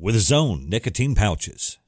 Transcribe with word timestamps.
with 0.00 0.14
his 0.14 0.30
own 0.30 0.68
nicotine 0.68 1.14
pouches. 1.14 1.78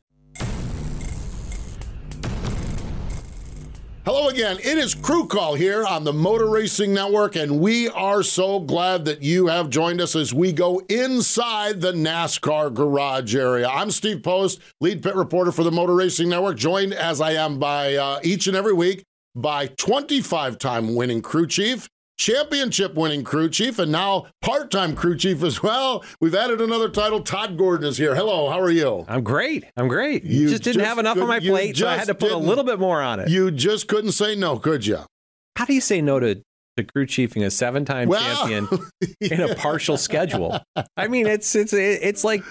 Hello 4.07 4.29
again. 4.29 4.57
It 4.59 4.79
is 4.79 4.95
Crew 4.95 5.27
Call 5.27 5.55
here 5.55 5.85
on 5.85 6.05
the 6.05 6.13
Motor 6.13 6.49
Racing 6.49 6.93
Network, 6.93 7.37
and 7.37 7.61
we 7.61 7.89
are 7.91 8.23
so 8.23 8.59
glad 8.59 9.04
that 9.04 9.23
you 9.23 9.46
have 9.46 9.71
joined 9.71 10.01
us 10.01 10.17
as 10.17 10.35
we 10.35 10.53
go 10.53 10.81
inside 10.89 11.81
the 11.81 11.93
NASCAR 11.93 12.75
garage 12.75 13.37
area. 13.37 13.68
I'm 13.68 13.91
Steve 13.91 14.23
Post, 14.23 14.61
lead 14.81 15.03
pit 15.03 15.15
reporter 15.15 15.53
for 15.53 15.63
the 15.63 15.71
Motor 15.71 15.95
Racing 15.95 16.31
Network, 16.31 16.57
joined 16.57 16.95
as 16.95 17.21
I 17.21 17.32
am 17.32 17.59
by 17.59 17.95
uh, 17.95 18.21
each 18.25 18.46
and 18.46 18.57
every 18.57 18.73
week 18.73 19.04
by 19.35 19.67
25 19.67 20.59
time 20.59 20.95
winning 20.95 21.23
crew 21.23 21.46
chief 21.46 21.89
championship 22.21 22.95
winning 22.95 23.25
crew 23.25 23.49
chief 23.49 23.79
and 23.79 23.91
now 23.91 24.27
part 24.43 24.71
time 24.71 24.95
crew 24.95 25.17
chief 25.17 25.43
as 25.43 25.63
well. 25.63 26.05
We've 26.21 26.35
added 26.35 26.61
another 26.61 26.91
title. 26.91 27.23
Todd 27.23 27.57
Gordon 27.57 27.89
is 27.89 27.96
here. 27.96 28.15
Hello, 28.15 28.51
how 28.51 28.61
are 28.61 28.71
you? 28.71 29.07
I'm 29.09 29.25
great. 29.25 29.65
I'm 29.75 29.89
great. 29.89 30.23
You, 30.23 30.51
just 30.51 30.63
didn't 30.63 30.81
just 30.81 30.87
have 30.87 30.99
enough 30.99 31.17
on 31.17 31.27
my 31.27 31.41
plate, 31.41 31.79
so 31.79 31.89
I 31.89 31.96
had 31.96 32.09
to 32.09 32.15
put 32.15 32.31
a 32.31 32.37
little 32.37 32.62
bit 32.62 32.79
more 32.79 33.01
on 33.01 33.20
it. 33.20 33.31
You 33.31 33.51
just 33.51 33.89
couldn't 33.89 34.12
say 34.12 34.37
no, 34.37 34.59
could 34.59 34.85
you? 34.85 34.99
How 35.57 35.65
do 35.65 35.73
you 35.73 35.81
say 35.81 36.03
no 36.03 36.21
to 36.21 36.43
to 36.77 36.85
crew 36.85 37.07
chiefing 37.07 37.43
a 37.43 37.51
seven 37.51 37.87
time 37.87 38.09
well, 38.09 38.21
champion 38.21 38.69
yeah. 39.19 39.29
in 39.33 39.41
a 39.41 39.55
partial 39.55 39.97
schedule? 39.97 40.61
I 40.99 41.09
mean, 41.09 41.27
it's 41.27 41.57
it's 41.57 41.73
it's 41.73 42.23
like 42.23 42.43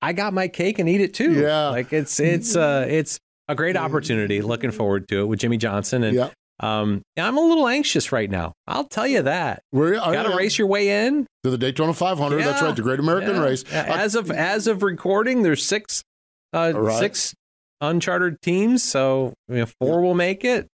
I 0.00 0.14
got 0.14 0.32
my 0.32 0.48
cake 0.48 0.78
and 0.78 0.88
eat 0.88 1.02
it 1.02 1.12
too. 1.12 1.34
Yeah, 1.34 1.68
like 1.68 1.92
it's 1.92 2.18
it's 2.18 2.56
uh 2.56 2.86
it's 2.88 3.18
a 3.46 3.54
great 3.54 3.76
opportunity. 3.76 4.40
Looking 4.40 4.70
forward 4.70 5.06
to 5.08 5.20
it 5.20 5.26
with 5.26 5.40
Jimmie 5.40 5.58
Johnson 5.58 6.02
and. 6.02 6.30
Um, 6.62 7.02
I'm 7.18 7.36
a 7.36 7.40
little 7.40 7.66
anxious 7.66 8.12
right 8.12 8.30
now. 8.30 8.52
I'll 8.68 8.84
tell 8.84 9.06
you 9.06 9.22
that. 9.22 9.62
We're 9.72 9.94
got 9.96 10.22
to 10.22 10.36
race 10.36 10.56
your 10.58 10.68
way 10.68 11.06
in 11.06 11.26
to 11.42 11.50
the 11.50 11.58
Daytona 11.58 11.92
500. 11.92 12.38
Yeah, 12.38 12.44
That's 12.44 12.62
right, 12.62 12.76
the 12.76 12.82
Great 12.82 13.00
American 13.00 13.34
yeah. 13.34 13.42
Race. 13.42 13.64
As 13.72 14.14
of 14.14 14.30
as 14.30 14.68
of 14.68 14.82
recording, 14.82 15.42
there's 15.42 15.64
six 15.64 16.04
uh, 16.52 16.72
right. 16.74 16.98
six 16.98 17.34
uncharted 17.80 18.40
teams, 18.42 18.82
so 18.82 19.34
you 19.48 19.56
know, 19.56 19.66
four 19.66 20.00
yeah. 20.00 20.06
will 20.06 20.14
make 20.14 20.44
it. 20.44 20.68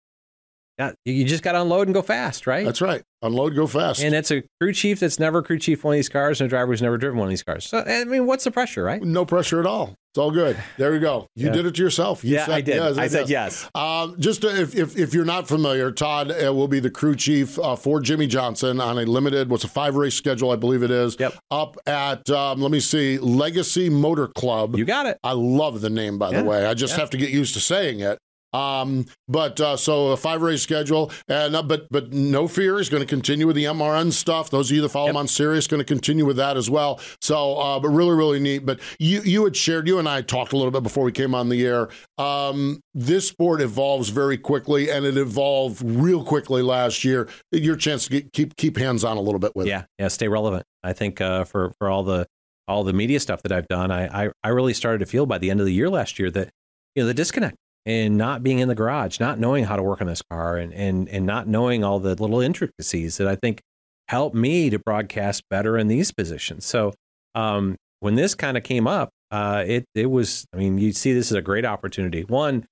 Yeah, 0.79 0.93
you 1.05 1.25
just 1.25 1.45
got 1.45 1.53
to 1.53 1.63
unload 1.63 1.87
and 1.87 1.95
go 1.95 2.03
fast, 2.03 2.47
right? 2.47 2.65
That's 2.65 2.81
right. 2.81 3.03
Unload, 3.23 3.55
go 3.55 3.67
fast. 3.67 4.03
And 4.03 4.15
it's 4.15 4.31
a 4.33 4.43
crew 4.61 4.73
chief 4.73 5.01
that's 5.01 5.21
never 5.21 5.41
crew 5.41 5.59
chief 5.59 5.85
one 5.85 5.95
of 5.95 5.99
these 5.99 6.09
cars, 6.09 6.41
and 6.41 6.47
a 6.47 6.51
driver 6.51 6.73
who's 6.73 6.83
never 6.83 6.99
driven 6.99 7.19
one 7.19 7.27
of 7.27 7.31
these 7.31 7.45
cars. 7.45 7.65
So 7.67 7.79
I 7.79 8.05
mean, 8.05 8.27
what's 8.27 8.45
the 8.45 8.51
pressure, 8.51 8.83
right? 8.83 9.03
No 9.03 9.25
pressure 9.25 9.61
at 9.61 9.67
all. 9.67 9.95
It's 10.15 10.19
all 10.19 10.31
good. 10.31 10.57
There 10.77 10.95
you 10.95 11.01
go. 11.01 11.27
You 11.35 11.47
yeah. 11.47 11.53
did 11.53 11.67
it 11.67 11.75
to 11.75 11.83
yourself. 11.83 12.23
You 12.23 12.35
yeah, 12.35 12.47
said, 12.47 12.55
I 12.55 12.61
did. 12.61 12.77
Yes, 12.77 12.99
I 12.99 13.07
said 13.09 13.29
yes. 13.29 13.69
Um, 13.75 14.15
just 14.21 14.43
to, 14.43 14.61
if, 14.61 14.77
if, 14.77 14.97
if 14.97 15.13
you're 15.13 15.25
not 15.25 15.49
familiar, 15.49 15.91
Todd 15.91 16.31
uh, 16.31 16.55
will 16.55 16.69
be 16.69 16.79
the 16.79 16.91
crew 16.91 17.17
chief 17.17 17.59
uh, 17.59 17.75
for 17.75 18.01
Jimmie 18.01 18.29
Johnson 18.29 18.81
on 18.81 18.97
a 18.97 19.07
limited, 19.07 19.51
what's 19.51 19.65
a 19.65 19.69
five 19.69 19.97
race 19.97 20.15
schedule, 20.15 20.53
I 20.53 20.57
believe 20.57 20.85
it 20.85 20.93
is. 20.93 21.17
Yep. 21.19 21.35
Up 21.51 21.77
at 21.87 22.31
um, 22.31 22.61
let 22.61 22.71
me 22.71 22.79
see, 22.79 23.19
Legacy 23.19 23.91
Motor 23.91 24.29
Club. 24.29 24.77
You 24.77 24.85
got 24.85 25.07
it. 25.07 25.19
I 25.25 25.33
love 25.33 25.81
the 25.81 25.91
name, 25.91 26.17
by 26.17 26.31
yeah. 26.31 26.43
the 26.43 26.45
way. 26.49 26.65
I 26.65 26.75
just 26.75 26.95
yeah. 26.95 27.01
have 27.01 27.11
to 27.11 27.17
get 27.17 27.31
used 27.31 27.55
to 27.55 27.61
saying 27.61 27.99
it. 27.99 28.19
Um, 28.55 29.07
but 29.27 29.61
uh, 29.61 29.77
so 29.77 30.13
a 30.13 30.17
five 30.17 30.41
race 30.41 30.63
schedule, 30.63 31.11
and 31.29 31.57
uh, 31.57 31.63
but 31.63 31.89
but 31.91 32.13
no 32.13 32.47
fear, 32.47 32.79
he's 32.79 32.89
going 32.89 33.03
to 33.03 33.07
continue 33.07 33.47
with 33.47 33.57
the 33.57 33.65
MRN 33.65 34.13
stuff. 34.13 34.49
Those 34.49 34.71
of 34.71 34.77
you 34.77 34.83
that 34.83 34.91
follow 34.91 35.07
yep. 35.07 35.15
him 35.15 35.17
on 35.19 35.29
Sirius 35.29 35.67
going 35.67 35.81
to 35.81 35.85
continue 35.85 36.25
with 36.25 36.37
that 36.37 36.57
as 36.57 36.71
well. 36.71 37.01
So, 37.21 37.57
uh, 37.57 37.81
but 37.81 37.89
really, 37.89 38.15
really 38.15 38.39
neat. 38.39 38.65
But 38.65 38.81
you 39.01 39.23
you 39.23 39.45
had 39.45 39.57
shared, 39.57 39.89
you 39.89 39.99
and 39.99 40.09
I 40.09 40.23
talked 40.23 40.53
a 40.53 40.57
little 40.57 40.71
bit 40.71 40.85
before 40.85 41.05
we 41.05 41.13
came 41.13 41.35
on 41.35 41.49
the 41.49 41.67
air. 41.67 41.89
Um, 42.17 42.81
this 42.95 43.27
sport 43.29 43.61
evolves 43.61 44.11
very 44.11 44.39
quickly, 44.39 44.89
and 44.89 45.05
it 45.05 45.17
evolved 45.17 45.83
real 45.85 46.25
quickly 46.25 46.63
last 46.63 47.05
year. 47.05 47.29
Your 47.51 47.77
chance 47.77 48.05
to 48.05 48.11
get, 48.11 48.33
keep 48.33 48.57
keep 48.57 48.77
hands 48.77 49.03
on 49.05 49.17
a 49.17 49.21
little 49.21 49.41
bit 49.41 49.57
with 49.57 49.67
yeah, 49.67 49.81
it. 49.81 49.87
Yeah, 49.99 50.09
stay 50.09 50.29
relevant. 50.29 50.65
I 50.85 50.93
think 50.93 51.21
uh, 51.21 51.45
for 51.45 51.73
for 51.79 51.91
all 51.91 52.05
the 52.05 52.27
all 52.69 52.85
the 52.85 52.93
media 52.93 53.19
stuff 53.19 53.43
that 53.43 53.51
I've 53.51 53.69
done, 53.69 53.91
I, 53.91 54.27
I 54.27 54.31
I 54.45 54.49
really 54.51 54.75
started 54.75 54.99
to 54.99 55.07
feel 55.07 55.27
by 55.27 55.39
the 55.39 55.51
end 55.51 55.59
of 55.59 55.67
the 55.67 55.73
year 55.73 55.91
last 55.91 56.21
year 56.21 56.31
that 56.31 56.51
you 56.95 57.03
know 57.03 57.09
the 57.09 57.15
disconnect 57.15 57.57
and 57.87 58.17
not 58.17 58.43
being 58.43 58.59
in 58.59 58.69
the 58.69 58.75
garage, 58.75 59.21
not 59.21 59.39
knowing 59.39 59.65
how 59.65 59.77
to 59.77 59.83
work 59.83 60.01
on 60.01 60.07
this 60.07 60.23
car 60.31 60.57
and 60.57 60.73
and 60.73 61.09
and 61.09 61.27
not 61.27 61.47
knowing 61.47 61.85
all 61.85 62.01
the 62.01 62.15
little 62.15 62.41
intricacies 62.41 63.19
that 63.19 63.29
I 63.29 63.37
think 63.37 63.61
helped 64.09 64.37
me 64.37 64.71
to 64.71 64.79
broadcast 64.79 65.43
better 65.51 65.79
in 65.79 65.89
these 65.89 66.13
positions. 66.13 66.65
So 66.65 66.93
um, 67.35 67.77
when 68.01 68.15
this 68.15 68.35
kind 68.35 68.57
of 68.57 68.63
came 68.63 68.87
up, 68.87 69.11
uh, 69.31 69.65
it 69.67 69.85
it 69.95 70.11
was 70.11 70.47
I 70.53 70.57
mean 70.57 70.79
you 70.79 70.93
see 70.93 71.13
this 71.13 71.31
as 71.31 71.37
a 71.37 71.43
great 71.43 71.65
opportunity. 71.65 72.23
One 72.23 72.65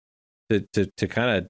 to 0.50 0.64
to 0.72 0.88
to 0.96 1.08
kind 1.08 1.38
of 1.38 1.48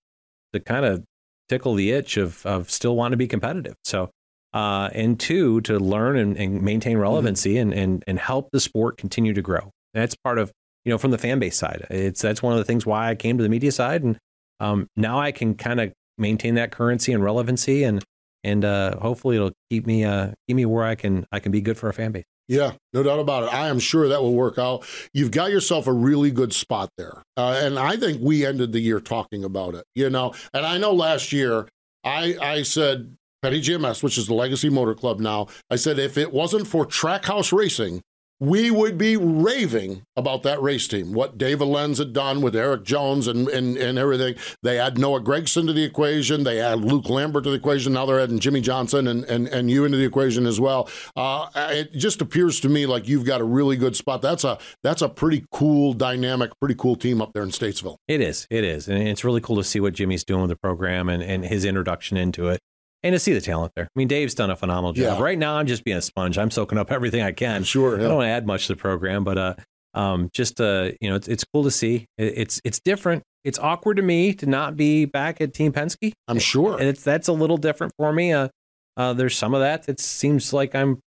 to 0.52 0.60
kind 0.60 0.84
of 0.84 1.04
tickle 1.48 1.74
the 1.74 1.92
itch 1.92 2.16
of 2.16 2.44
of 2.46 2.70
still 2.70 2.96
wanting 2.96 3.12
to 3.12 3.16
be 3.16 3.28
competitive. 3.28 3.74
So 3.84 4.10
uh, 4.52 4.90
and 4.92 5.18
two 5.18 5.60
to 5.62 5.78
learn 5.78 6.16
and, 6.16 6.36
and 6.36 6.62
maintain 6.62 6.94
mm-hmm. 6.94 7.02
relevancy 7.02 7.54
mm-hmm. 7.54 7.72
and, 7.72 7.74
and 7.74 8.04
and 8.06 8.18
help 8.18 8.50
the 8.52 8.60
sport 8.60 8.96
continue 8.96 9.32
to 9.34 9.42
grow. 9.42 9.70
That's 9.94 10.14
part 10.16 10.38
of 10.38 10.52
you 10.84 10.90
know, 10.90 10.98
from 10.98 11.10
the 11.10 11.18
fan 11.18 11.38
base 11.38 11.56
side. 11.56 11.86
It's 11.90 12.20
that's 12.20 12.42
one 12.42 12.52
of 12.52 12.58
the 12.58 12.64
things 12.64 12.86
why 12.86 13.08
I 13.08 13.14
came 13.14 13.36
to 13.38 13.42
the 13.42 13.48
media 13.48 13.72
side, 13.72 14.02
and 14.02 14.18
um, 14.60 14.88
now 14.96 15.18
I 15.18 15.32
can 15.32 15.54
kind 15.54 15.80
of 15.80 15.92
maintain 16.18 16.54
that 16.56 16.70
currency 16.70 17.12
and 17.12 17.22
relevancy, 17.22 17.84
and 17.84 18.02
and 18.44 18.64
uh, 18.64 18.98
hopefully 18.98 19.36
it'll 19.36 19.52
keep 19.70 19.86
me 19.86 20.04
uh, 20.04 20.32
keep 20.46 20.56
me 20.56 20.66
where 20.66 20.84
I 20.84 20.94
can 20.94 21.26
I 21.32 21.40
can 21.40 21.52
be 21.52 21.60
good 21.60 21.78
for 21.78 21.88
a 21.88 21.92
fan 21.92 22.12
base. 22.12 22.24
Yeah, 22.48 22.72
no 22.92 23.02
doubt 23.02 23.20
about 23.20 23.44
it. 23.44 23.54
I 23.54 23.68
am 23.68 23.78
sure 23.78 24.08
that 24.08 24.20
will 24.20 24.34
work 24.34 24.58
out. 24.58 24.84
You've 25.14 25.30
got 25.30 25.50
yourself 25.50 25.86
a 25.86 25.92
really 25.92 26.30
good 26.30 26.52
spot 26.52 26.90
there, 26.98 27.22
uh, 27.36 27.60
and 27.62 27.78
I 27.78 27.96
think 27.96 28.20
we 28.20 28.44
ended 28.44 28.72
the 28.72 28.80
year 28.80 29.00
talking 29.00 29.44
about 29.44 29.74
it. 29.74 29.84
You 29.94 30.10
know, 30.10 30.34
and 30.52 30.66
I 30.66 30.78
know 30.78 30.92
last 30.92 31.32
year 31.32 31.68
I 32.04 32.36
I 32.40 32.62
said 32.62 33.16
Petty 33.42 33.60
GMS, 33.60 34.02
which 34.02 34.18
is 34.18 34.26
the 34.26 34.34
Legacy 34.34 34.68
Motor 34.68 34.94
Club 34.94 35.20
now. 35.20 35.48
I 35.70 35.76
said 35.76 35.98
if 35.98 36.18
it 36.18 36.32
wasn't 36.32 36.66
for 36.66 36.84
Trackhouse 36.84 37.52
Racing, 37.52 38.02
we 38.42 38.72
would 38.72 38.98
be 38.98 39.16
raving 39.16 40.02
about 40.16 40.42
that 40.42 40.60
race 40.60 40.88
team, 40.88 41.12
what 41.12 41.38
Dave 41.38 41.60
Elenz 41.60 41.98
had 41.98 42.12
done 42.12 42.42
with 42.42 42.56
Erik 42.56 42.82
Jones 42.82 43.28
and, 43.28 43.46
and, 43.46 43.76
and 43.76 43.96
everything. 43.96 44.34
They 44.64 44.80
add 44.80 44.98
Noah 44.98 45.20
Gragson 45.20 45.68
to 45.68 45.72
the 45.72 45.84
equation. 45.84 46.42
They 46.42 46.60
add 46.60 46.80
Luke 46.80 47.08
Lambert 47.08 47.44
to 47.44 47.50
the 47.50 47.56
equation. 47.56 47.92
Now 47.92 48.04
they're 48.04 48.18
adding 48.18 48.40
Jimmie 48.40 48.60
Johnson 48.60 49.06
and, 49.06 49.22
and, 49.26 49.46
and 49.46 49.70
you 49.70 49.84
into 49.84 49.96
the 49.96 50.04
equation 50.04 50.44
as 50.44 50.60
well. 50.60 50.88
Uh, 51.14 51.50
it 51.54 51.92
just 51.92 52.20
appears 52.20 52.58
to 52.60 52.68
me 52.68 52.84
like 52.84 53.06
you've 53.06 53.24
got 53.24 53.40
a 53.40 53.44
really 53.44 53.76
good 53.76 53.94
spot. 53.94 54.20
That's 54.22 54.42
a 54.42 54.58
that's 54.82 55.02
a 55.02 55.08
pretty 55.08 55.44
cool, 55.52 55.92
dynamic, 55.92 56.50
pretty 56.58 56.74
cool 56.74 56.96
team 56.96 57.22
up 57.22 57.34
there 57.34 57.44
in 57.44 57.50
Statesville. 57.50 57.98
It 58.08 58.20
is. 58.20 58.48
It 58.50 58.64
is. 58.64 58.88
And 58.88 59.06
it's 59.06 59.22
really 59.22 59.40
cool 59.40 59.56
to 59.56 59.64
see 59.64 59.78
what 59.78 59.92
Jimmie's 59.92 60.24
doing 60.24 60.40
with 60.40 60.50
the 60.50 60.56
program 60.56 61.08
and, 61.08 61.22
and 61.22 61.44
his 61.44 61.64
introduction 61.64 62.16
into 62.16 62.48
it 62.48 62.58
and 63.02 63.12
to 63.12 63.18
see 63.18 63.32
the 63.32 63.40
talent 63.40 63.72
there. 63.74 63.84
I 63.84 63.98
mean, 63.98 64.08
Dave's 64.08 64.34
done 64.34 64.50
a 64.50 64.56
phenomenal 64.56 64.92
job. 64.92 65.18
Yeah. 65.18 65.22
Right 65.22 65.38
now, 65.38 65.56
I'm 65.56 65.66
just 65.66 65.84
being 65.84 65.96
a 65.96 66.02
sponge. 66.02 66.38
I'm 66.38 66.50
soaking 66.50 66.78
up 66.78 66.90
everything 66.92 67.22
I 67.22 67.32
can. 67.32 67.64
Sure, 67.64 67.98
yeah. 67.98 68.06
I 68.06 68.08
don't 68.08 68.24
add 68.24 68.46
much 68.46 68.66
to 68.68 68.74
the 68.74 68.78
program, 68.78 69.24
but 69.24 69.38
uh, 69.38 69.54
um, 69.94 70.30
just 70.32 70.60
uh, 70.60 70.90
you 71.00 71.10
know, 71.10 71.16
it's, 71.16 71.28
it's 71.28 71.44
cool 71.52 71.64
to 71.64 71.70
see. 71.70 72.06
It's 72.18 72.60
it's 72.64 72.80
different. 72.80 73.22
It's 73.44 73.58
awkward 73.58 73.96
to 73.96 74.02
me 74.02 74.34
to 74.34 74.46
not 74.46 74.76
be 74.76 75.04
back 75.04 75.40
at 75.40 75.52
Team 75.52 75.72
Penske. 75.72 76.12
I'm 76.28 76.38
sure, 76.38 76.78
and 76.78 76.88
it's 76.88 77.02
that's 77.02 77.28
a 77.28 77.32
little 77.32 77.56
different 77.56 77.92
for 77.98 78.12
me. 78.12 78.32
Uh, 78.32 78.48
uh, 78.96 79.12
there's 79.14 79.36
some 79.36 79.54
of 79.54 79.60
that 79.60 79.88
It 79.88 80.00
seems 80.00 80.52
like 80.52 80.74
I'm 80.74 81.00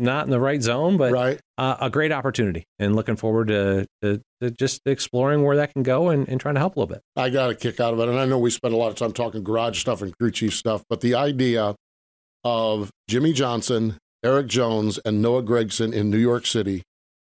not 0.00 0.24
in 0.24 0.30
the 0.30 0.40
right 0.40 0.62
zone, 0.62 0.96
but 0.96 1.12
right. 1.12 1.40
uh, 1.58 1.76
a 1.80 1.90
great 1.90 2.12
opportunity 2.12 2.64
and 2.78 2.96
looking 2.96 3.16
forward 3.16 3.48
to, 3.48 3.86
to, 4.02 4.20
to, 4.40 4.50
just 4.50 4.80
exploring 4.86 5.44
where 5.44 5.56
that 5.56 5.72
can 5.72 5.82
go 5.82 6.08
and, 6.08 6.28
and 6.28 6.40
trying 6.40 6.54
to 6.54 6.60
help 6.60 6.76
a 6.76 6.80
little 6.80 6.94
bit. 6.94 7.02
I 7.16 7.30
got 7.30 7.50
a 7.50 7.54
kick 7.54 7.80
out 7.80 7.92
of 7.92 8.00
it. 8.00 8.08
And 8.08 8.18
I 8.18 8.24
know 8.24 8.38
we 8.38 8.50
spent 8.50 8.74
a 8.74 8.76
lot 8.76 8.88
of 8.88 8.96
time 8.96 9.12
talking 9.12 9.44
garage 9.44 9.80
stuff 9.80 10.02
and 10.02 10.16
crew 10.18 10.30
chief 10.30 10.54
stuff, 10.54 10.82
but 10.88 11.00
the 11.00 11.14
idea 11.14 11.74
of 12.44 12.90
Jimmie 13.08 13.32
Johnson, 13.32 13.98
Erik 14.24 14.46
Jones, 14.46 14.98
and 15.04 15.20
Noah 15.20 15.42
Gragson 15.42 15.92
in 15.92 16.10
New 16.10 16.18
York 16.18 16.46
City 16.46 16.82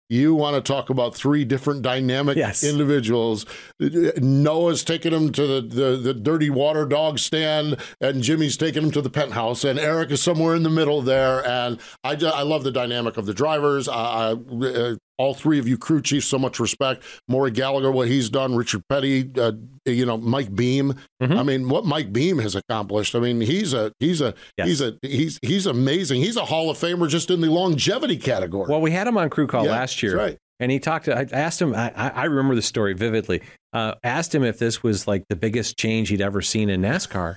you 0.09 0.35
want 0.35 0.55
to 0.55 0.61
talk 0.61 0.89
about 0.89 1.15
three 1.15 1.45
different 1.45 1.81
dynamic 1.81 2.37
yes. 2.37 2.63
individuals. 2.63 3.45
Noah's 3.79 4.83
taking 4.83 5.13
him 5.13 5.31
to 5.31 5.47
the, 5.47 5.61
the, 5.61 5.97
the, 5.97 6.13
dirty 6.13 6.49
water 6.49 6.85
dog 6.85 7.19
stand, 7.19 7.77
and 7.99 8.21
Jimmie's 8.21 8.57
taking 8.57 8.83
him 8.83 8.91
to 8.91 9.01
the 9.01 9.09
penthouse, 9.09 9.63
and 9.63 9.79
Erik 9.79 10.11
is 10.11 10.21
somewhere 10.21 10.55
in 10.55 10.63
the 10.63 10.69
middle 10.69 11.01
there. 11.01 11.45
And 11.45 11.79
I, 12.03 12.11
I 12.11 12.43
love 12.43 12.63
the 12.63 12.71
dynamic 12.71 13.17
of 13.17 13.25
the 13.25 13.33
drivers. 13.33 13.87
I, 13.87 14.33
uh, 14.33 14.95
all 15.17 15.33
three 15.33 15.59
of 15.59 15.67
you 15.67 15.77
crew 15.77 16.01
chiefs 16.01 16.27
so 16.27 16.37
much 16.37 16.59
respect. 16.59 17.03
Maury 17.27 17.51
Gallagher, 17.51 17.91
what 17.91 18.07
he's 18.07 18.29
done, 18.29 18.55
Richard 18.55 18.83
Petty, 18.89 19.29
uh, 19.37 19.53
you 19.85 20.05
know, 20.05 20.17
Mike 20.17 20.53
Beam. 20.55 20.95
Mm-hmm. 21.21 21.33
I 21.33 21.43
mean, 21.43 21.69
what 21.69 21.85
Mike 21.85 22.11
Beam 22.11 22.39
has 22.39 22.55
accomplished. 22.55 23.15
I 23.15 23.19
mean, 23.19 23.41
he's 23.41 23.73
a 23.73 23.91
he's 23.99 24.21
a 24.21 24.33
yes. 24.57 24.67
he's 24.67 24.81
a 24.81 24.97
he's 25.01 25.39
he's 25.41 25.65
amazing. 25.65 26.21
He's 26.21 26.37
a 26.37 26.45
Hall 26.45 26.69
of 26.69 26.77
Famer 26.77 27.07
just 27.07 27.29
in 27.29 27.41
the 27.41 27.49
longevity 27.49 28.17
category. 28.17 28.67
Well, 28.69 28.81
we 28.81 28.91
had 28.91 29.07
him 29.07 29.17
on 29.17 29.29
crew 29.29 29.47
call 29.47 29.65
yeah, 29.65 29.71
last 29.71 30.03
year, 30.03 30.17
right. 30.17 30.37
and 30.59 30.71
he 30.71 30.79
talked. 30.79 31.05
To, 31.05 31.17
I 31.17 31.27
asked 31.31 31.61
him. 31.61 31.73
I, 31.75 31.91
I 31.95 32.25
remember 32.25 32.55
the 32.55 32.61
story 32.61 32.93
vividly. 32.93 33.41
Uh, 33.73 33.95
asked 34.03 34.33
him 34.33 34.43
if 34.43 34.59
this 34.59 34.83
was 34.83 35.07
like 35.07 35.23
the 35.29 35.35
biggest 35.35 35.77
change 35.77 36.09
he'd 36.09 36.21
ever 36.21 36.41
seen 36.41 36.69
in 36.69 36.81
NASCAR, 36.81 37.35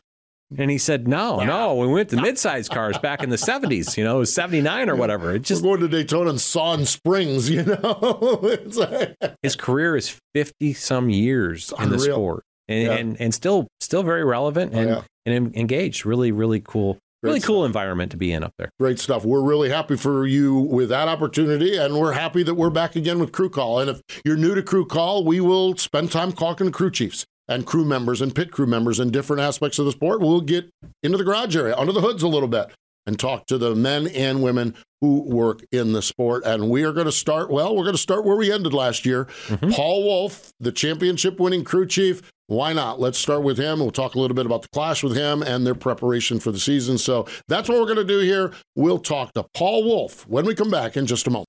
and 0.57 0.71
he 0.71 0.79
said, 0.79 1.07
"No, 1.07 1.41
no. 1.41 1.75
We 1.75 1.87
went 1.89 2.09
to 2.11 2.17
mid-sized 2.21 2.71
cars 2.73 2.97
back 2.99 3.23
in 3.23 3.31
the 3.31 3.37
'70s. 3.37 3.97
You 3.97 4.05
know, 4.05 4.17
it 4.17 4.21
was 4.21 4.33
'79 4.35 4.89
or 4.89 4.97
whatever. 4.97 5.35
It 5.35 5.43
just 5.43 5.63
We're 5.63 5.77
going 5.77 5.91
to 5.91 5.97
Daytona 5.97 6.31
and 6.31 6.41
Sawn 6.41 6.85
Springs. 6.87 7.51
You 7.51 7.65
know, 7.65 8.41
It's 8.45 8.77
like- 8.77 9.17
his 9.43 9.57
career 9.57 9.97
is 9.97 10.19
50 10.35 10.73
some 10.75 11.11
years 11.11 11.73
in 11.79 11.91
the 11.91 11.99
sport, 11.99 12.45
and, 12.69 12.83
Yeah. 12.87 12.93
and 12.95 13.21
and 13.21 13.35
still 13.35 13.67
still 13.81 14.03
very 14.03 14.25
relevant 14.25 14.73
Oh, 14.75 14.79
and 14.79 14.89
yeah. 14.89 15.03
and 15.27 15.55
engaged. 15.57 16.07
Really, 16.07 16.33
really 16.33 16.61
cool. 16.61 16.99
Great 17.21 17.31
really 17.31 17.41
cool 17.41 17.65
environment 17.65 18.13
to 18.13 18.17
be 18.17 18.31
in 18.33 18.45
up 18.45 18.53
there. 18.59 18.71
Great 18.79 19.01
stuff. 19.01 19.25
We're 19.25 19.43
really 19.43 19.71
happy 19.71 19.97
for 19.97 20.25
you 20.25 20.55
with 20.55 20.89
that 20.91 21.09
opportunity, 21.09 21.77
and 21.77 21.99
we're 21.99 22.13
happy 22.13 22.45
that 22.45 22.55
we're 22.55 22.71
back 22.71 22.95
again 22.95 23.19
with 23.19 23.33
Crew 23.33 23.51
Call. 23.51 23.81
And 23.81 23.91
if 23.91 24.01
you're 24.25 24.37
new 24.37 24.55
to 24.55 24.63
Crew 24.63 24.87
Call, 24.87 25.25
we 25.25 25.41
will 25.41 25.77
spend 25.77 26.13
time 26.13 26.31
talking 26.31 26.69
to 26.69 26.73
crew 26.73 26.93
chiefs 26.93 27.27
and 27.49 27.67
crew 27.67 27.85
members 27.85 28.21
and 28.21 28.35
pit 28.35 28.51
crew 28.51 28.67
members 28.67 29.01
in 29.01 29.11
different 29.11 29.43
aspects 29.43 29.79
of 29.79 29.87
the 29.87 29.93
sport. 29.93 30.21
We'll 30.21 30.41
get 30.41 30.71
into 31.03 31.19
the 31.19 31.25
garage 31.25 31.57
area, 31.57 31.77
under 31.77 31.93
the 31.93 32.01
hoods 32.01 32.23
a 32.23 32.29
little 32.29 32.49
bit, 32.49 32.71
and 33.07 33.19
talk 33.19 33.47
to 33.47 33.59
the 33.59 33.75
men 33.75 34.07
and 34.09 34.43
women 34.43 34.75
who 35.01 35.23
work 35.23 35.65
in 35.73 35.93
the 35.93 36.03
sport. 36.03 36.45
And 36.45 36.69
we 36.69 36.83
are 36.83 36.93
going 36.93 37.07
to 37.07 37.13
start, 37.13 37.51
well, 37.51 37.75
we're 37.75 37.85
going 37.85 37.95
to 37.95 38.01
start 38.01 38.25
where 38.25 38.37
we 38.37 38.53
ended 38.53 38.75
last 38.75 39.07
year. 39.07 39.27
Mm-hmm. 39.47 39.71
Paul 39.71 40.05
Wolfe, 40.05 40.53
the 40.61 40.73
championship 40.73 41.41
winning 41.41 41.65
crew 41.65 41.87
chief. 41.87 42.21
Why 42.49 42.73
not? 42.73 42.99
Let's 42.99 43.19
start 43.19 43.43
with 43.43 43.59
him. 43.59 43.79
We'll 43.79 43.91
talk 43.91 44.15
a 44.15 44.19
little 44.19 44.35
bit 44.35 44.47
about 44.47 44.63
the 44.63 44.69
clash 44.69 45.03
with 45.03 45.15
him 45.15 45.43
and 45.43 45.67
their 45.67 45.75
preparation 45.75 46.41
for 46.41 46.51
the 46.51 46.59
season. 46.59 46.97
So 46.97 47.27
that's 47.47 47.69
what 47.69 47.79
we're 47.79 47.85
going 47.85 47.97
to 47.97 48.05
do 48.05 48.21
here. 48.21 48.53
We'll 48.75 48.99
talk 48.99 49.35
to 49.35 49.45
Paul 49.55 49.85
Wolfe 49.85 50.27
when 50.27 50.47
we 50.47 50.55
come 50.55 50.71
back 50.71 50.97
in 50.97 51.07
just 51.07 51.27
a 51.27 51.31
moment. 51.31 51.49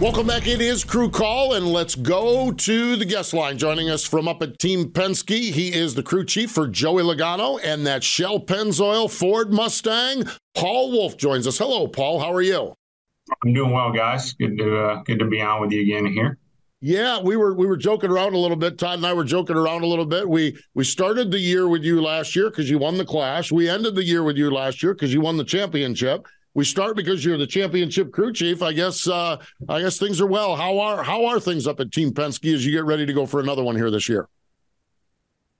Welcome 0.00 0.28
back. 0.28 0.46
It 0.46 0.62
is 0.62 0.82
Crew 0.82 1.10
Call, 1.10 1.52
and 1.52 1.66
let's 1.66 1.94
go 1.94 2.52
to 2.52 2.96
the 2.96 3.04
guest 3.04 3.34
line. 3.34 3.58
Joining 3.58 3.90
us 3.90 4.02
from 4.02 4.28
up 4.28 4.40
at 4.40 4.58
Team 4.58 4.86
Penske, 4.86 5.52
he 5.52 5.74
is 5.74 5.94
the 5.94 6.02
crew 6.02 6.24
chief 6.24 6.50
for 6.52 6.66
Joey 6.66 7.02
Logano 7.02 7.60
and 7.62 7.86
that 7.86 8.02
Shell 8.02 8.40
Pennzoil 8.46 9.10
Ford 9.10 9.52
Mustang. 9.52 10.24
Paul 10.54 10.90
Wolfe 10.90 11.18
joins 11.18 11.46
us. 11.46 11.58
Hello, 11.58 11.86
Paul. 11.86 12.18
How 12.18 12.32
are 12.32 12.40
you? 12.40 12.72
I'm 13.44 13.52
doing 13.52 13.72
well, 13.72 13.92
guys. 13.92 14.32
Good 14.32 14.56
to 14.56 14.78
uh, 14.78 15.02
good 15.02 15.18
to 15.18 15.26
be 15.26 15.42
on 15.42 15.60
with 15.60 15.70
you 15.70 15.82
again 15.82 16.06
here. 16.06 16.38
Yeah, 16.80 17.20
we 17.20 17.36
were 17.36 17.52
we 17.52 17.66
were 17.66 17.76
joking 17.76 18.10
around 18.10 18.32
a 18.32 18.38
little 18.38 18.56
bit. 18.56 18.78
Todd 18.78 18.96
and 18.96 19.06
I 19.06 19.12
were 19.12 19.22
joking 19.22 19.56
around 19.56 19.82
a 19.82 19.86
little 19.86 20.06
bit. 20.06 20.26
We 20.26 20.56
we 20.72 20.82
started 20.82 21.30
the 21.30 21.38
year 21.38 21.68
with 21.68 21.82
you 21.82 22.00
last 22.00 22.34
year 22.34 22.48
because 22.48 22.70
you 22.70 22.78
won 22.78 22.96
the 22.96 23.04
Clash. 23.04 23.52
We 23.52 23.68
ended 23.68 23.96
the 23.96 24.04
year 24.04 24.22
with 24.22 24.38
you 24.38 24.50
last 24.50 24.82
year 24.82 24.94
because 24.94 25.12
you 25.12 25.20
won 25.20 25.36
the 25.36 25.44
championship. 25.44 26.26
We 26.54 26.64
start 26.64 26.96
because 26.96 27.24
you're 27.24 27.38
the 27.38 27.46
championship 27.46 28.10
crew 28.12 28.32
chief. 28.32 28.62
I 28.62 28.72
guess 28.72 29.06
uh, 29.06 29.36
I 29.68 29.80
guess 29.80 29.98
things 29.98 30.20
are 30.20 30.26
well. 30.26 30.56
How 30.56 30.78
are 30.80 31.02
how 31.02 31.26
are 31.26 31.38
things 31.38 31.66
up 31.66 31.78
at 31.80 31.92
Team 31.92 32.10
Penske 32.12 32.52
as 32.52 32.66
you 32.66 32.72
get 32.72 32.84
ready 32.84 33.06
to 33.06 33.12
go 33.12 33.24
for 33.26 33.40
another 33.40 33.62
one 33.62 33.76
here 33.76 33.90
this 33.90 34.08
year? 34.08 34.28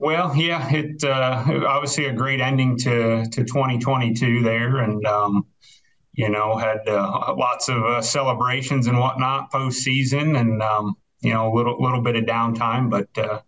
Well, 0.01 0.35
yeah, 0.35 0.67
it 0.73 1.05
uh, 1.05 1.45
obviously 1.67 2.07
a 2.07 2.13
great 2.13 2.41
ending 2.41 2.77
to 2.79 3.25
to 3.25 3.45
2022 3.45 4.43
there, 4.43 4.79
and 4.79 5.07
um, 5.07 5.47
you 6.15 6.29
know 6.29 6.57
had 6.57 6.89
uh, 6.89 7.35
lots 7.37 7.69
of 7.69 7.85
uh, 7.85 8.03
celebrations 8.03 8.87
and 8.87 8.99
whatnot 8.99 9.53
postseason, 9.53 10.41
and 10.41 10.61
um, 10.63 10.97
you 11.21 11.33
know 11.33 11.53
a 11.53 11.55
little 11.55 11.81
little 11.81 12.01
bit 12.01 12.17
of 12.17 12.25
downtime, 12.25 12.91
but 12.91 13.09
uh, 13.17 13.41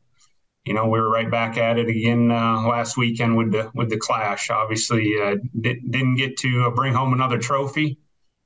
you 0.65 0.75
know 0.75 0.87
we 0.87 1.01
were 1.01 1.11
right 1.11 1.31
back 1.31 1.59
at 1.59 1.79
it 1.79 1.89
again 1.89 2.31
uh, 2.31 2.61
last 2.63 2.97
weekend 2.97 3.37
with 3.37 3.53
the 3.53 3.71
with 3.75 3.91
the 3.91 3.99
clash. 3.99 4.51
Obviously, 4.51 5.21
uh, 5.21 5.37
di- 5.61 5.83
didn't 5.91 6.17
get 6.17 6.37
to 6.39 6.67
uh, 6.67 6.71
bring 6.71 6.95
home 6.95 7.13
another 7.13 7.39
trophy, 7.39 7.99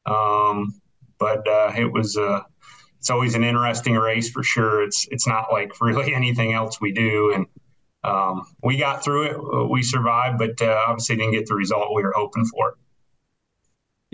um, 0.06 0.80
but 1.18 1.46
uh, 1.46 1.72
it 1.76 1.92
was. 1.92 2.16
Uh, 2.16 2.40
it's 2.98 3.10
always 3.10 3.36
an 3.36 3.44
interesting 3.44 3.94
race 3.94 4.30
for 4.30 4.42
sure. 4.42 4.82
It's 4.82 5.06
it's 5.10 5.28
not 5.28 5.52
like 5.52 5.72
really 5.80 6.14
anything 6.14 6.52
else 6.52 6.80
we 6.80 6.92
do, 6.92 7.32
and 7.34 7.46
um, 8.02 8.46
we 8.62 8.78
got 8.78 9.04
through 9.04 9.24
it. 9.24 9.70
We 9.70 9.82
survived, 9.82 10.38
but 10.38 10.60
uh, 10.62 10.84
obviously 10.88 11.16
didn't 11.16 11.32
get 11.32 11.46
the 11.46 11.54
result 11.54 11.94
we 11.94 12.02
were 12.02 12.14
hoping 12.16 12.46
for. 12.46 12.76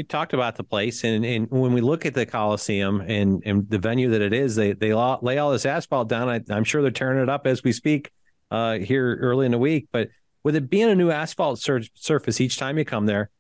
You 0.03 0.07
talked 0.07 0.35
about 0.35 0.57
the 0.57 0.65
place, 0.65 1.05
and, 1.05 1.25
and 1.25 1.49
when 1.49 1.73
we 1.73 1.81
look 1.81 2.05
at 2.05 2.13
the 2.13 2.27
Coliseum 2.27 3.03
and, 3.03 3.41
and 3.47 3.71
the 3.71 3.79
venue 3.79 4.11
that 4.11 4.21
it 4.21 4.33
is, 4.33 4.57
they 4.57 4.73
they 4.73 4.93
la- 4.93 5.21
lay 5.23 5.39
all 5.39 5.53
this 5.53 5.65
asphalt 5.65 6.09
down. 6.09 6.29
I, 6.29 6.41
I'm 6.51 6.65
sure 6.65 6.83
they're 6.83 6.91
tearing 6.91 7.23
it 7.23 7.29
up 7.29 7.47
as 7.47 7.63
we 7.63 7.71
speak 7.71 8.11
uh, 8.51 8.79
here 8.79 9.17
early 9.21 9.47
in 9.47 9.53
the 9.53 9.59
week. 9.59 9.87
But 9.93 10.09
with 10.43 10.57
it 10.57 10.69
being 10.69 10.91
a 10.91 10.97
new 10.97 11.13
asphalt 11.13 11.61
sur- 11.61 11.85
surface 11.95 12.41
each 12.41 12.59
time 12.59 12.79
you 12.79 12.85
come 12.85 13.07
there, 13.07 13.31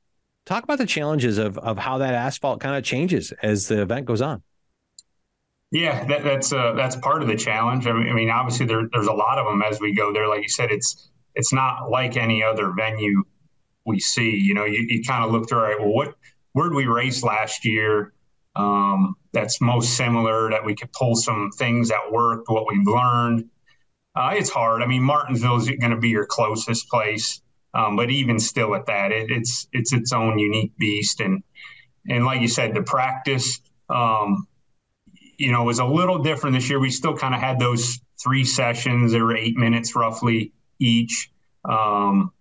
talk 0.46 0.62
about 0.62 0.78
the 0.78 0.86
challenges 0.86 1.36
of 1.36 1.58
of 1.58 1.78
how 1.78 1.98
that 1.98 2.14
asphalt 2.14 2.60
kind 2.60 2.76
of 2.76 2.84
changes 2.84 3.32
as 3.42 3.66
the 3.66 3.82
event 3.82 4.06
goes 4.06 4.22
on. 4.22 4.44
Yeah, 5.72 6.04
that, 6.04 6.22
that's 6.22 6.52
uh, 6.52 6.74
that's 6.74 6.94
part 6.94 7.22
of 7.22 7.28
the 7.28 7.36
challenge. 7.36 7.88
I 7.88 7.92
mean, 7.92 8.08
I 8.08 8.12
mean, 8.12 8.30
obviously 8.30 8.66
there, 8.66 8.88
there's 8.92 9.08
a 9.08 9.12
lot 9.12 9.36
of 9.36 9.46
them 9.46 9.62
as 9.62 9.80
we 9.80 9.96
go 9.96 10.12
there. 10.12 10.28
Like 10.28 10.42
you 10.42 10.48
said, 10.48 10.70
it's 10.70 11.10
it's 11.34 11.52
not 11.52 11.90
like 11.90 12.16
any 12.16 12.40
other 12.40 12.70
venue 12.70 13.24
we 13.84 13.98
see. 13.98 14.36
You 14.36 14.54
know, 14.54 14.64
you, 14.64 14.86
you 14.88 15.02
kind 15.02 15.24
of 15.24 15.32
look 15.32 15.48
through. 15.48 15.58
All 15.58 15.64
right, 15.64 15.80
well, 15.80 15.88
what 15.88 16.14
where 16.52 16.68
did 16.68 16.74
we 16.74 16.86
race 16.86 17.22
last 17.22 17.64
year? 17.64 18.12
Um, 18.54 19.16
that's 19.32 19.60
most 19.60 19.96
similar 19.96 20.50
that 20.50 20.64
we 20.64 20.74
could 20.74 20.92
pull 20.92 21.16
some 21.16 21.50
things 21.56 21.88
that 21.88 22.12
worked, 22.12 22.48
what 22.48 22.66
we've 22.68 22.86
learned. 22.86 23.48
Uh, 24.14 24.34
it's 24.36 24.50
hard. 24.50 24.82
I 24.82 24.86
mean, 24.86 25.02
Martinsville 25.02 25.56
is 25.56 25.68
going 25.68 25.90
to 25.90 25.96
be 25.96 26.10
your 26.10 26.26
closest 26.26 26.88
place, 26.90 27.40
um, 27.72 27.96
but 27.96 28.10
even 28.10 28.38
still, 28.38 28.74
at 28.74 28.86
that, 28.86 29.10
it, 29.10 29.30
it's 29.30 29.66
it's 29.72 29.94
its 29.94 30.12
own 30.12 30.38
unique 30.38 30.76
beast. 30.76 31.20
And 31.20 31.42
and 32.08 32.26
like 32.26 32.42
you 32.42 32.48
said, 32.48 32.74
the 32.74 32.82
practice. 32.82 33.60
Um, 33.88 34.46
you 35.38 35.50
know, 35.50 35.64
was 35.64 35.80
a 35.80 35.84
little 35.84 36.22
different 36.22 36.54
this 36.54 36.68
year. 36.68 36.78
We 36.78 36.90
still 36.90 37.16
kind 37.16 37.34
of 37.34 37.40
had 37.40 37.58
those 37.58 38.00
three 38.22 38.44
sessions. 38.44 39.14
Were 39.14 39.36
eight 39.36 39.56
minutes 39.56 39.96
roughly 39.96 40.52
each. 40.78 41.30
Um, 41.68 42.32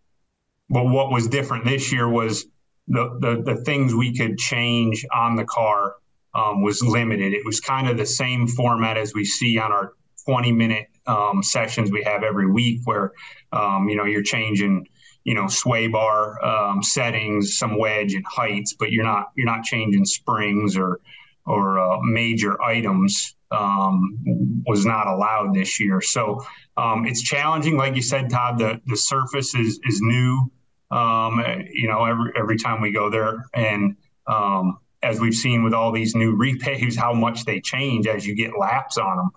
but 0.70 0.86
what 0.86 1.12
was 1.12 1.28
different 1.28 1.66
this 1.66 1.92
year 1.92 2.08
was 2.08 2.46
the, 2.88 3.18
the, 3.20 3.54
the 3.54 3.62
things 3.64 3.94
we 3.94 4.16
could 4.16 4.38
change 4.38 5.06
on 5.14 5.36
the 5.36 5.46
car 5.46 5.96
um, 6.34 6.62
was 6.62 6.82
limited. 6.82 7.34
It 7.34 7.46
was 7.46 7.60
kind 7.60 7.88
of 7.88 7.98
the 7.98 8.06
same 8.06 8.48
format 8.48 8.98
as 8.98 9.14
we 9.14 9.26
see 9.26 9.58
on 9.58 9.72
our 9.72 9.94
20 10.26 10.52
minute 10.52 10.88
um, 11.08 11.42
sessions 11.44 11.92
we 11.92 12.04
have 12.04 12.24
every 12.24 12.50
week 12.50 12.82
where, 12.86 13.12
um, 13.52 13.90
you 13.90 13.96
know, 13.96 14.06
you're 14.06 14.24
changing, 14.24 14.88
you 15.24 15.34
know, 15.34 15.48
sway 15.48 15.88
bar 15.88 16.44
um, 16.44 16.84
settings, 16.84 17.58
some 17.58 17.78
wedge 17.78 18.14
and 18.14 18.26
heights, 18.26 18.76
but 18.78 18.92
you're 18.92 19.04
not, 19.04 19.32
you're 19.36 19.46
not 19.46 19.64
changing 19.64 20.06
springs 20.06 20.78
or, 20.78 21.00
or 21.46 21.80
uh, 21.80 22.00
major 22.02 22.62
items 22.62 23.36
um, 23.52 24.18
was 24.66 24.86
not 24.86 25.08
allowed 25.08 25.54
this 25.54 25.80
year. 25.80 26.02
So 26.02 26.44
um, 26.78 27.06
it's 27.06 27.22
challenging. 27.22 27.78
Like 27.78 27.96
you 27.96 28.02
said, 28.02 28.30
Todd, 28.30 28.60
the, 28.60 28.80
the 28.86 28.96
surface 28.96 29.54
is, 29.56 29.80
is 29.84 30.02
new, 30.02 30.50
um, 30.92 31.42
you 31.72 31.88
know, 31.88 32.06
every, 32.06 32.32
every 32.38 32.58
time 32.58 32.82
we 32.82 32.92
go 32.92 33.10
there. 33.10 33.46
And 33.54 33.96
um, 34.28 34.80
as 35.02 35.20
we've 35.20 35.34
seen 35.34 35.64
with 35.64 35.74
all 35.74 35.92
these 35.92 36.16
new 36.16 36.38
repaves, 36.38 36.96
how 36.96 37.14
much 37.14 37.46
they 37.46 37.60
change 37.60 38.08
as 38.08 38.26
you 38.26 38.36
get 38.36 38.58
laps 38.58 38.98
on 38.98 39.18
them. 39.18 39.30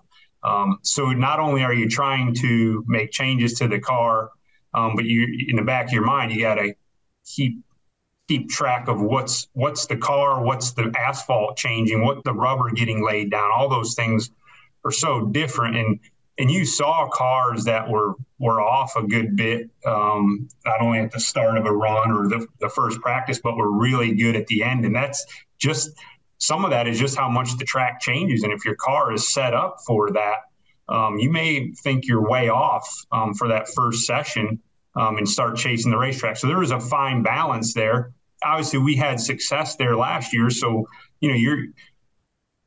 Um, 0.43 0.79
so 0.83 1.11
not 1.11 1.39
only 1.39 1.63
are 1.63 1.73
you 1.73 1.89
trying 1.89 2.35
to 2.35 2.83
make 2.87 3.11
changes 3.11 3.53
to 3.55 3.67
the 3.67 3.79
car, 3.79 4.29
um, 4.75 4.95
but 4.95 5.05
you 5.05 5.47
in 5.47 5.55
the 5.55 5.63
back 5.63 5.87
of 5.87 5.93
your 5.93 6.05
mind, 6.05 6.31
you 6.31 6.41
got 6.41 6.55
to 6.55 6.75
keep 7.25 7.63
keep 8.27 8.49
track 8.49 8.87
of 8.87 9.01
what's 9.01 9.47
what's 9.53 9.87
the 9.87 9.97
car, 9.97 10.43
what's 10.43 10.71
the 10.71 10.93
asphalt 10.97 11.57
changing, 11.57 12.03
what 12.03 12.23
the 12.23 12.33
rubber 12.33 12.69
getting 12.69 13.03
laid 13.03 13.31
down. 13.31 13.49
All 13.55 13.69
those 13.69 13.95
things 13.95 14.29
are 14.83 14.91
so 14.91 15.25
different, 15.25 15.77
and 15.77 15.99
and 16.37 16.51
you 16.51 16.65
saw 16.65 17.07
cars 17.09 17.63
that 17.65 17.89
were 17.89 18.15
were 18.39 18.61
off 18.61 18.95
a 18.97 19.03
good 19.03 19.35
bit, 19.35 19.69
um, 19.85 20.49
not 20.65 20.81
only 20.81 20.99
at 20.99 21.11
the 21.11 21.19
start 21.19 21.57
of 21.57 21.65
a 21.65 21.71
run 21.71 22.11
or 22.11 22.27
the, 22.27 22.45
the 22.59 22.67
first 22.67 22.99
practice, 22.99 23.39
but 23.41 23.55
were 23.55 23.71
really 23.71 24.13
good 24.13 24.35
at 24.35 24.45
the 24.47 24.61
end. 24.61 24.83
And 24.83 24.93
that's 24.93 25.25
just 25.57 25.91
some 26.37 26.65
of 26.65 26.71
that 26.71 26.87
is 26.87 26.99
just 26.99 27.17
how 27.17 27.29
much 27.29 27.57
the 27.57 27.63
track 27.63 28.01
changes. 28.01 28.43
And 28.43 28.51
if 28.51 28.65
your 28.65 28.75
car 28.75 29.13
is 29.13 29.33
set 29.33 29.53
up 29.53 29.77
for 29.87 30.11
that, 30.11 30.39
um, 30.89 31.17
you 31.17 31.31
may 31.31 31.71
think 31.71 32.07
you're 32.07 32.27
way 32.27 32.49
off 32.49 32.87
um, 33.11 33.33
for 33.33 33.47
that 33.47 33.69
first 33.69 34.05
session 34.05 34.59
um, 34.95 35.17
and 35.17 35.27
start 35.27 35.55
chasing 35.55 35.91
the 35.91 35.97
racetrack. 35.97 36.35
So 36.37 36.47
there 36.47 36.59
was 36.59 36.71
a 36.71 36.79
fine 36.79 37.23
balance 37.23 37.73
there. 37.73 38.11
Obviously, 38.43 38.79
we 38.79 38.95
had 38.95 39.19
success 39.19 39.77
there 39.77 39.95
last 39.95 40.33
year, 40.33 40.49
so 40.49 40.87
you 41.21 41.29
know 41.29 41.35
you're 41.35 41.67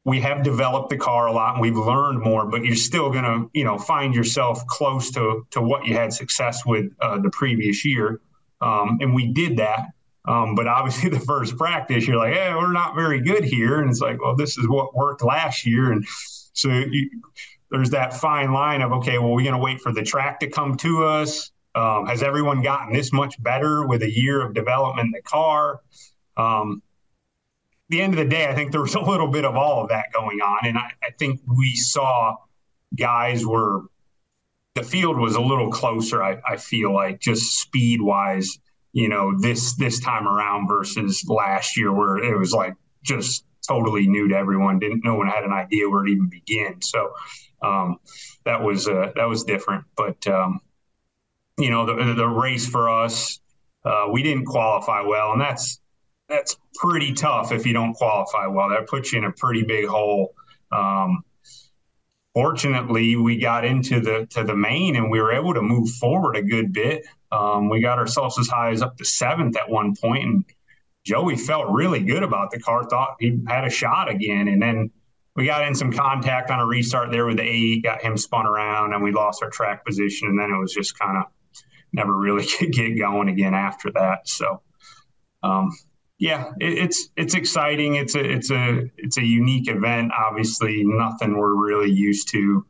we 0.09 0.21
have 0.21 0.43
developed 0.43 0.89
the 0.89 0.97
car 0.97 1.27
a 1.27 1.33
lot 1.33 1.53
and 1.53 1.61
we've 1.61 1.77
learned 1.77 2.21
more, 2.21 2.47
but 2.47 2.65
you're 2.65 2.75
still 2.75 3.11
going 3.11 3.25
to, 3.25 3.51
you 3.53 3.63
know, 3.63 3.77
find 3.77 4.15
yourself 4.15 4.67
close 4.67 5.11
to, 5.11 5.47
to 5.51 5.61
what 5.61 5.85
you 5.85 5.95
had 5.95 6.15
success 6.15 6.65
with 6.65 6.91
uh, 7.03 7.19
the 7.19 7.29
previous 7.31 7.85
year. 7.85 8.21
Um, 8.63 8.99
and 9.03 9.15
we 9.15 9.27
did 9.27 9.59
that. 9.59 9.89
Um, 10.25 10.55
but 10.55 10.67
obviously, 10.67 11.11
the 11.11 11.21
first 11.21 11.59
practice, 11.59 12.07
you're 12.07 12.17
like, 12.17 12.33
hey, 12.33 12.55
we're 12.55 12.73
not 12.73 12.95
very 12.95 13.21
good 13.21 13.45
here. 13.45 13.81
And 13.81 13.91
it's 13.91 14.01
like, 14.01 14.21
well, 14.23 14.35
this 14.35 14.57
is 14.57 14.67
what 14.67 14.97
worked 14.97 15.23
last 15.23 15.67
year. 15.67 15.93
And 15.93 16.07
so 16.55 16.71
you, 16.71 17.11
there's 17.71 17.91
that 17.91 18.15
fine 18.15 18.53
line 18.53 18.81
of, 18.81 18.93
okay, 18.93 19.19
well, 19.19 19.33
we're 19.33 19.45
going 19.45 19.53
to 19.53 19.63
wait 19.63 19.83
for 19.83 19.93
the 19.93 20.03
track 20.03 20.41
to 20.41 20.49
come 20.49 20.79
to 20.79 21.05
us. 21.05 21.51
Um, 21.75 22.07
has 22.07 22.23
everyone 22.23 22.63
gotten 22.63 22.95
this 22.95 23.13
much 23.13 23.41
better 23.43 23.87
with 23.87 24.03
a 24.03 24.11
year 24.11 24.41
of 24.41 24.55
development 24.55 25.07
in 25.07 25.13
the 25.13 25.23
car? 25.23 25.81
Um, 26.39 26.83
the 27.89 28.01
end 28.01 28.15
of 28.15 28.19
the 28.19 28.25
day, 28.25 28.47
I 28.47 28.55
think 28.55 28.73
there 28.73 28.83
was 28.83 28.95
a 28.95 29.01
little 29.01 29.29
bit 29.29 29.45
of 29.45 29.57
all 29.57 29.83
of 29.83 29.89
that 29.89 30.13
going 30.13 30.41
on. 30.41 30.59
And 30.65 30.79
I, 30.79 30.91
I 31.03 31.11
think 31.19 31.41
we 31.47 31.75
saw 31.75 32.37
guys 32.97 33.47
were, 33.47 33.83
the 34.75 34.83
field 34.83 35.19
was 35.19 35.35
a 35.35 35.41
little 35.41 35.71
closer, 35.71 36.23
I, 36.23 36.41
I 36.47 36.57
feel 36.57 36.95
like, 36.95 37.21
just 37.21 37.61
speed 37.61 38.01
wise, 38.01 38.59
you 38.93 39.09
know, 39.09 39.39
this 39.39 39.75
this 39.77 40.01
time 40.01 40.27
around 40.27 40.69
versus 40.69 41.25
last 41.29 41.77
year 41.77 41.93
where 41.93 42.19
it 42.19 42.37
was 42.39 42.53
like 42.53 42.75
just 43.03 43.45
totally 43.67 44.07
new 44.07 44.29
to 44.29 44.37
everyone. 44.37 44.79
Didn't 44.79 45.05
no 45.05 45.15
one 45.15 45.29
had 45.29 45.45
an 45.45 45.53
idea 45.53 45.89
where 45.89 46.05
to 46.05 46.11
even 46.11 46.29
begin. 46.29 46.81
So 46.81 47.13
um, 47.63 47.99
that 48.45 48.63
was 48.63 48.89
uh, 48.89 49.13
that 49.15 49.29
was 49.29 49.45
different. 49.45 49.85
But 49.97 50.27
um, 50.27 50.61
you 51.59 51.71
know, 51.71 51.87
the 51.87 52.15
the 52.15 52.27
race 52.27 52.67
for 52.67 52.89
us, 52.89 53.41
uh, 53.85 54.07
we 54.11 54.23
didn't 54.23 54.47
qualify 54.47 55.03
well, 55.03 55.33
and 55.33 55.41
that's 55.41 55.81
that's 56.29 56.57
pretty 56.75 57.13
tough 57.15 57.53
if 57.53 57.67
you 57.67 57.73
don't 57.73 57.95
qualify 57.95 58.47
well. 58.47 58.69
That 58.71 58.87
puts 58.87 59.13
you 59.13 59.19
in 59.19 59.25
a 59.25 59.33
pretty 59.33 59.63
big 59.63 59.87
hole. 59.87 60.35
Um, 60.71 61.25
fortunately, 62.35 63.17
we 63.17 63.39
got 63.39 63.65
into 63.65 64.01
the 64.01 64.27
to 64.31 64.45
the 64.45 64.55
main 64.55 64.97
and 64.97 65.11
we 65.11 65.21
were 65.21 65.33
able 65.33 65.55
to 65.55 65.63
move 65.63 65.89
forward 65.91 66.37
a 66.37 66.43
good 66.43 66.73
bit. 66.73 67.07
Um, 67.33 67.69
we 67.69 67.81
got 67.81 67.99
ourselves 67.99 68.39
as 68.39 68.49
high 68.49 68.71
as 68.71 68.83
up 68.83 68.97
to 68.99 69.05
seventh 69.05 69.57
at 69.57 69.69
one 69.69 69.95
point, 69.97 70.25
and 70.25 70.45
Joey 71.05 71.37
felt 71.37 71.71
really 71.71 72.01
good 72.01 72.23
about 72.23 72.51
the 72.51 72.61
car. 72.61 72.85
Thought 72.85 73.17
he 73.21 73.39
had 73.47 73.65
a 73.65 73.71
shot 73.71 74.11
again, 74.11 74.49
and 74.49 74.61
then 74.63 74.91
we 75.35 75.47
got 75.47 75.67
in 75.67 75.75
some 75.75 75.93
contact 75.93 76.51
on 76.51 76.61
a 76.61 76.67
restart 76.67 77.11
there 77.11 77.27
with 77.27 77.37
the 77.37 77.43
eight, 77.43 77.83
got 77.83 78.03
him 78.03 78.17
spun 78.17 78.47
around, 78.47 78.93
and 78.93 79.03
we 79.03 79.13
lost 79.13 79.43
our 79.43 79.51
track 79.51 79.85
position, 79.85 80.29
and 80.29 80.39
then 80.39 80.51
it 80.51 80.59
was 80.59 80.75
just 80.75 80.99
kind 80.99 81.17
of 81.19 81.25
never 81.93 82.15
really 82.15 82.47
get 82.71 82.99
going 82.99 83.29
again 83.29 83.55
after 83.55 83.91
that. 83.93 84.29
So. 84.29 84.61
Um, 85.41 85.71
yeah, 86.19 86.53
it, 86.61 86.79
it's 86.79 87.09
it's 87.17 87.35
exciting. 87.35 87.95
It's 87.95 88.15
a 88.15 88.25
it's 88.25 88.51
a 88.51 88.91
it's 88.97 89.19
a 89.19 89.25
unique 89.25 89.69
event. 89.69 90.13
Obviously, 90.19 90.83
nothing 90.85 91.37
we're 91.37 91.55
really 91.55 91.91
used 91.91 92.29
to, 92.33 92.67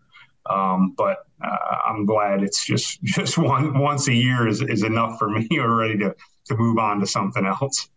um, 0.50 0.94
but 0.96 1.26
uh, 1.42 1.76
I'm 1.86 2.04
glad 2.04 2.42
it's 2.42 2.64
just 2.64 3.02
just 3.02 3.38
one 3.38 3.78
once 3.78 4.08
a 4.08 4.14
year 4.14 4.46
is, 4.46 4.60
is 4.60 4.82
enough 4.82 5.18
for 5.18 5.30
me. 5.30 5.48
We're 5.52 5.74
ready 5.74 5.98
to 5.98 6.14
to 6.46 6.56
move 6.56 6.78
on 6.78 7.00
to 7.00 7.06
something 7.06 7.46
else. 7.46 7.88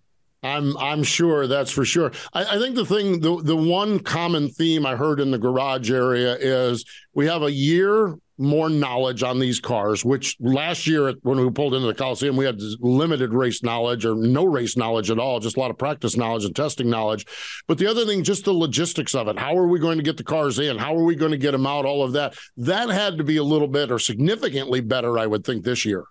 I'm 0.44 0.76
I'm 0.78 1.04
sure 1.04 1.48
that's 1.48 1.70
for 1.70 1.86
sure. 1.86 2.12
I, 2.34 2.56
I, 2.56 2.58
think 2.58 2.76
the 2.76 2.86
thing 2.86 3.20
the 3.20 3.42
the 3.44 3.56
one 3.56 4.00
common 4.00 4.50
theme 4.50 4.86
I 4.86 4.96
heard 4.96 5.20
in 5.20 5.30
the 5.30 5.38
garage 5.38 5.92
area 5.92 6.36
is 6.36 6.84
we 7.14 7.28
have 7.28 7.44
a 7.44 7.52
year 7.52 8.18
more 8.42 8.70
knowledge 8.70 9.24
on 9.24 9.40
these 9.40 9.60
cars, 9.60 10.04
which 10.04 10.36
last 10.40 10.88
year 10.88 11.14
when 11.22 11.40
we 11.40 11.50
pulled 11.52 11.76
into 11.76 11.88
the 11.88 11.94
Coliseum, 11.94 12.36
we 12.36 12.46
had 12.46 12.60
limited 12.80 13.34
race 13.34 13.62
knowledge 13.62 14.06
or 14.06 14.16
no 14.16 14.44
race 14.44 14.76
knowledge 14.76 15.12
at 15.12 15.20
all, 15.20 15.40
just 15.40 15.58
a 15.58 15.60
lot 15.60 15.72
of 15.72 15.78
practice 15.78 16.18
knowledge 16.18 16.44
and 16.46 16.56
testing 16.56 16.90
knowledge. 16.90 17.26
But 17.68 17.78
the 17.78 17.88
other 17.88 18.06
thing, 18.06 18.24
just 18.24 18.46
the 18.46 18.54
logistics 18.54 19.14
of 19.14 19.28
it. 19.28 19.38
How 19.38 19.56
are 19.58 19.68
we 19.68 19.80
going 19.80 19.98
to 19.98 20.04
get 20.04 20.18
the 20.18 20.24
cars 20.24 20.60
in? 20.60 20.78
How 20.78 20.96
are 20.98 21.04
we 21.04 21.16
going 21.16 21.32
to 21.32 21.38
get 21.38 21.52
them 21.52 21.68
out? 21.68 21.86
All 21.86 22.04
of 22.04 22.14
that. 22.14 22.36
That 22.58 22.90
had 22.90 23.18
to 23.20 23.24
be 23.24 23.38
a 23.38 23.44
little 23.44 23.68
bit 23.68 23.92
or 23.92 24.00
significantly 24.00 24.82
better, 24.82 25.20
I 25.20 25.28
would 25.28 25.46
think, 25.46 25.64
this 25.64 25.86
year. 25.86 26.04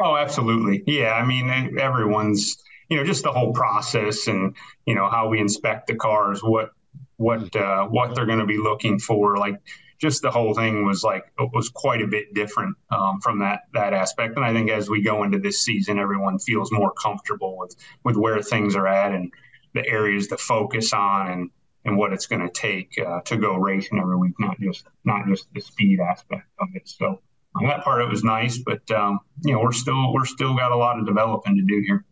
Oh, 0.00 0.16
absolutely. 0.16 0.82
Yeah. 0.86 1.12
I 1.12 1.24
mean, 1.24 1.78
everyone's, 1.78 2.56
you 2.88 2.96
know, 2.96 3.04
just 3.04 3.22
the 3.22 3.32
whole 3.32 3.52
process 3.52 4.26
and, 4.26 4.54
you 4.86 4.94
know, 4.94 5.08
how 5.08 5.28
we 5.28 5.40
inspect 5.40 5.86
the 5.86 5.94
cars, 5.94 6.40
what, 6.42 6.70
what, 7.16 7.54
uh, 7.56 7.86
what 7.86 8.14
they're 8.14 8.26
going 8.26 8.38
to 8.38 8.46
be 8.46 8.58
looking 8.58 8.98
for. 8.98 9.36
Like, 9.36 9.56
just 9.98 10.22
the 10.22 10.30
whole 10.30 10.54
thing 10.54 10.84
was 10.86 11.02
like 11.02 11.24
it 11.38 11.50
was 11.52 11.68
quite 11.68 12.00
a 12.00 12.06
bit 12.06 12.32
different 12.34 12.76
um, 12.90 13.20
from 13.20 13.40
that 13.40 13.62
that 13.74 13.92
aspect. 13.92 14.36
And 14.36 14.44
I 14.44 14.52
think 14.52 14.70
as 14.70 14.88
we 14.88 15.02
go 15.02 15.24
into 15.24 15.38
this 15.38 15.60
season, 15.60 15.98
everyone 15.98 16.38
feels 16.38 16.70
more 16.72 16.92
comfortable 16.92 17.58
with 17.58 17.74
with 18.04 18.16
where 18.16 18.40
things 18.42 18.76
are 18.76 18.86
at 18.86 19.12
and 19.12 19.32
the 19.74 19.86
areas 19.86 20.28
to 20.28 20.36
focus 20.36 20.92
on 20.92 21.30
and 21.30 21.50
and 21.84 21.96
what 21.96 22.12
it's 22.12 22.26
going 22.26 22.42
to 22.42 22.50
take 22.50 22.98
uh, 22.98 23.20
to 23.22 23.36
go 23.36 23.56
racing 23.56 23.98
every 23.98 24.16
week, 24.16 24.34
not 24.38 24.58
just 24.60 24.84
not 25.04 25.26
just 25.26 25.52
the 25.54 25.60
speed 25.60 26.00
aspect 26.00 26.46
of 26.60 26.68
it. 26.74 26.88
So 26.88 27.20
on 27.56 27.66
that 27.66 27.82
part, 27.82 28.02
it 28.02 28.08
was 28.08 28.22
nice, 28.22 28.58
but 28.58 28.88
um, 28.90 29.20
you 29.44 29.52
know 29.52 29.60
we're 29.60 29.72
still 29.72 30.12
we're 30.12 30.24
still 30.24 30.56
got 30.56 30.70
a 30.70 30.76
lot 30.76 30.98
of 30.98 31.06
developing 31.06 31.56
to 31.56 31.62
do 31.62 31.82
here. 31.86 32.04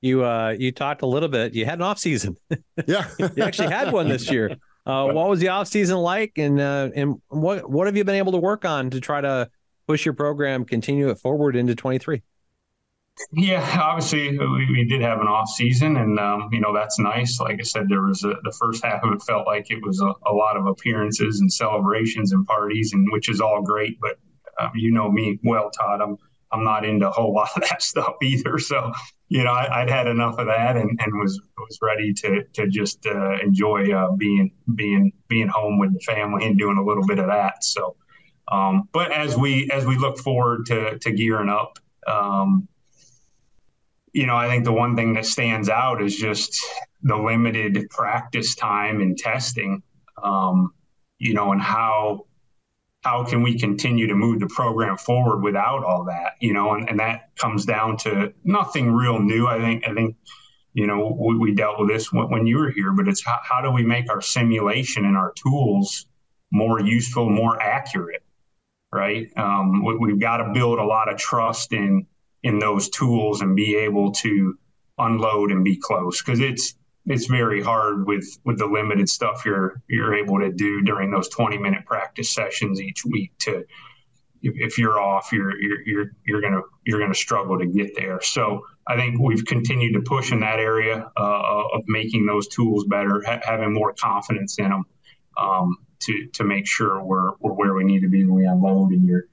You 0.00 0.24
uh 0.24 0.54
you 0.58 0.72
talked 0.72 1.02
a 1.02 1.06
little 1.06 1.28
bit. 1.28 1.54
You 1.54 1.64
had 1.64 1.78
an 1.78 1.82
off 1.82 1.98
season. 1.98 2.36
Yeah, 2.86 3.08
you 3.18 3.42
actually 3.42 3.72
had 3.72 3.92
one 3.92 4.08
this 4.08 4.30
year. 4.30 4.56
Uh, 4.86 5.12
what 5.12 5.28
was 5.28 5.40
the 5.40 5.48
off 5.48 5.68
season 5.68 5.98
like, 5.98 6.38
and 6.38 6.60
uh, 6.60 6.90
and 6.94 7.20
what 7.28 7.68
what 7.68 7.86
have 7.86 7.96
you 7.96 8.04
been 8.04 8.14
able 8.14 8.32
to 8.32 8.38
work 8.38 8.64
on 8.64 8.90
to 8.90 9.00
try 9.00 9.20
to 9.20 9.50
push 9.86 10.04
your 10.04 10.14
program, 10.14 10.64
continue 10.64 11.08
it 11.10 11.18
forward 11.18 11.56
into 11.56 11.74
twenty 11.74 11.98
three? 11.98 12.22
Yeah, 13.32 13.80
obviously 13.82 14.38
we, 14.38 14.72
we, 14.72 14.84
did 14.84 15.02
have 15.02 15.20
an 15.20 15.26
off 15.26 15.48
season, 15.48 15.96
and 15.96 16.18
um, 16.18 16.48
you 16.52 16.60
know 16.60 16.72
that's 16.72 16.98
nice. 16.98 17.38
Like 17.38 17.58
I 17.60 17.64
said, 17.64 17.88
there 17.88 18.02
was 18.02 18.24
a, 18.24 18.34
the 18.44 18.54
first 18.58 18.84
half 18.84 19.02
of 19.04 19.12
it 19.12 19.22
felt 19.22 19.46
like 19.46 19.70
it 19.70 19.80
was 19.82 20.00
a, 20.00 20.12
a, 20.26 20.32
lot 20.32 20.56
of 20.56 20.66
appearances 20.66 21.40
and 21.40 21.52
celebrations 21.52 22.32
and 22.32 22.46
parties, 22.46 22.92
and 22.94 23.06
which 23.12 23.28
is 23.28 23.40
all 23.40 23.62
great. 23.62 23.98
But 24.00 24.18
um, 24.58 24.70
you 24.74 24.90
know 24.90 25.10
me 25.10 25.38
well, 25.42 25.70
Todd. 25.70 26.00
I'm 26.00 26.16
I'm 26.50 26.64
not 26.64 26.84
into 26.84 27.08
a 27.08 27.12
whole 27.12 27.34
lot 27.34 27.50
of 27.56 27.62
that 27.68 27.82
stuff 27.90 28.14
either. 28.22 28.58
So, 28.58 28.92
you 29.30 29.44
know, 29.44 29.52
I, 29.52 29.84
would 29.84 29.90
had 29.90 30.08
enough 30.08 30.38
of 30.38 30.48
that 30.48 30.76
and, 30.76 31.00
and 31.00 31.18
was 31.18 31.40
was 31.56 31.78
ready 31.80 32.12
to 32.14 32.42
to 32.52 32.66
just 32.66 33.06
uh, 33.06 33.38
enjoy 33.40 33.92
uh, 33.92 34.10
being 34.16 34.50
being 34.74 35.12
being 35.28 35.46
home 35.46 35.78
with 35.78 35.94
the 35.94 36.00
family 36.00 36.46
and 36.46 36.58
doing 36.58 36.76
a 36.76 36.84
little 36.84 37.06
bit 37.06 37.20
of 37.20 37.28
that. 37.28 37.62
So, 37.62 37.94
um, 38.50 38.88
but 38.92 39.12
as 39.12 39.36
we 39.36 39.70
as 39.70 39.86
we 39.86 39.96
look 39.96 40.18
forward 40.18 40.66
to 40.66 40.98
to 40.98 41.12
gearing 41.12 41.48
up, 41.48 41.78
um, 42.08 42.66
you 44.12 44.26
know, 44.26 44.34
I 44.34 44.48
think 44.48 44.64
the 44.64 44.72
one 44.72 44.96
thing 44.96 45.14
that 45.14 45.26
stands 45.26 45.68
out 45.68 46.02
is 46.02 46.16
just 46.16 46.60
the 47.02 47.16
limited 47.16 47.88
practice 47.88 48.56
time 48.56 49.00
and 49.00 49.16
testing. 49.16 49.80
Um, 50.20 50.74
you 51.20 51.34
know, 51.34 51.52
and 51.52 51.62
how 51.62 52.26
how 53.02 53.24
can 53.24 53.42
we 53.42 53.58
continue 53.58 54.06
to 54.06 54.14
move 54.14 54.40
the 54.40 54.46
program 54.46 54.96
forward 54.96 55.42
without 55.42 55.84
all 55.84 56.04
that 56.04 56.32
you 56.40 56.52
know? 56.52 56.74
And, 56.74 56.88
and 56.88 57.00
that 57.00 57.36
comes 57.36 57.64
down 57.64 57.96
to 57.98 58.32
nothing 58.44 58.92
real 58.92 59.18
new. 59.18 59.46
I 59.46 59.58
think 59.58 59.88
i 59.88 59.94
think 59.94 60.16
you 60.72 60.86
know 60.86 61.16
we, 61.18 61.36
we 61.36 61.54
dealt 61.54 61.80
with 61.80 61.88
this 61.88 62.12
when, 62.12 62.30
when, 62.30 62.46
you 62.46 62.58
were 62.58 62.70
here 62.70 62.92
but 62.92 63.08
it's 63.08 63.24
how, 63.24 63.38
how 63.42 63.60
do 63.60 63.70
we 63.70 63.82
make 63.84 64.08
our 64.08 64.20
simulation 64.20 65.04
and 65.04 65.16
our 65.16 65.32
tools 65.32 66.06
more 66.52 66.80
useful 66.80 67.28
more 67.28 67.60
accurate 67.60 68.22
right? 68.92 69.28
Um, 69.36 69.84
we, 69.84 70.10
have 70.10 70.20
got 70.20 70.38
to 70.38 70.52
build 70.52 70.78
a 70.78 70.84
lot 70.84 71.12
of 71.12 71.18
trust 71.18 71.72
in 71.72 72.06
in 72.42 72.58
those 72.58 72.88
tools 72.88 73.42
and 73.42 73.54
be 73.54 73.76
able 73.76 74.12
to 74.12 74.58
unload 74.98 75.50
and 75.50 75.62
be 75.62 75.76
close 75.76 76.22
because 76.22 76.40
it's 76.40 76.74
it's 77.06 77.26
very 77.26 77.62
hard 77.62 78.06
with 78.06 78.26
with 78.44 78.58
the 78.58 78.66
limited 78.66 79.08
stuff 79.08 79.44
you're 79.44 79.82
you're 79.88 80.14
able 80.14 80.38
to 80.38 80.52
do 80.52 80.82
during 80.82 81.10
those 81.10 81.28
20 81.28 81.58
minute 81.58 81.84
practice 81.86 82.30
sessions 82.30 82.80
each 82.80 83.04
week 83.04 83.32
to 83.38 83.64
if, 84.42 84.78
you're 84.78 84.98
off 84.98 85.32
you're 85.32 85.60
you're 85.60 85.86
you're 85.86 86.06
you're 86.24 86.40
gonna 86.40 86.62
you're 86.84 86.98
gonna 86.98 87.14
struggle 87.14 87.58
to 87.58 87.66
get 87.66 87.94
there. 87.96 88.20
So 88.22 88.62
I 88.86 88.96
think 88.96 89.20
we've 89.20 89.44
continued 89.44 89.94
to 89.94 90.00
push 90.00 90.32
in 90.32 90.40
that 90.40 90.58
area 90.58 91.10
uh, 91.16 91.62
of 91.74 91.82
making 91.86 92.26
those 92.26 92.48
tools 92.48 92.84
better 92.84 93.22
ha- 93.26 93.40
having 93.42 93.74
more 93.74 93.92
confidence 93.92 94.58
in 94.58 94.70
them 94.70 94.84
um, 95.36 95.76
to 96.00 96.26
to 96.32 96.44
make 96.44 96.66
sure 96.66 97.02
we're 97.02 97.32
we're 97.40 97.52
where 97.52 97.74
we 97.74 97.84
need 97.84 98.00
to 98.00 98.08
be 98.08 98.24
when 98.24 98.34
we 98.34 98.46
unload 98.46 98.92
and 98.92 99.04
you're 99.04 99.24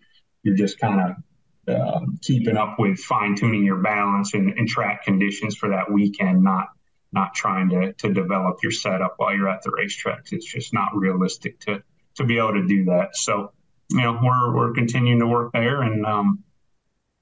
you're 0.44 0.56
just 0.56 0.80
kind 0.80 1.00
of 1.02 1.74
uh, 1.74 2.00
keeping 2.22 2.56
up 2.56 2.80
with 2.80 2.98
fine 3.00 3.36
tuning 3.36 3.64
your 3.64 3.78
balance 3.78 4.34
and, 4.34 4.58
and, 4.58 4.70
track 4.70 5.04
conditions 5.04 5.54
for 5.54 5.68
that 5.68 5.92
weekend, 5.92 6.42
not 6.42 6.70
not 7.12 7.34
trying 7.34 7.70
to 7.70 7.94
to 7.94 8.14
develop 8.14 8.58
your 8.64 8.72
setup 8.72 9.16
while 9.18 9.36
you're 9.36 9.50
at 9.50 9.62
the 9.64 9.72
racetracks. 9.72 10.32
It's 10.32 10.46
just 10.46 10.74
not 10.74 10.96
realistic 10.96 11.60
to 11.62 11.84
to 12.16 12.24
be 12.24 12.38
able 12.38 12.54
to 12.54 12.68
do 12.68 12.86
that. 12.86 13.16
So, 13.16 13.52
you 13.90 14.02
know, 14.02 14.20
we're 14.22 14.56
we're 14.56 14.74
continuing 14.74 15.20
to 15.20 15.28
work 15.28 15.52
there, 15.54 15.82
and 15.82 16.06
um, 16.06 16.44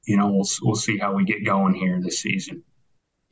you 0.06 0.18
know, 0.18 0.32
we'll 0.32 0.48
we'll 0.62 0.76
see 0.76 0.98
how 0.98 1.14
we 1.14 1.26
get 1.26 1.46
going 1.46 1.74
here 1.74 2.00
this 2.02 2.20
season. 2.20 2.64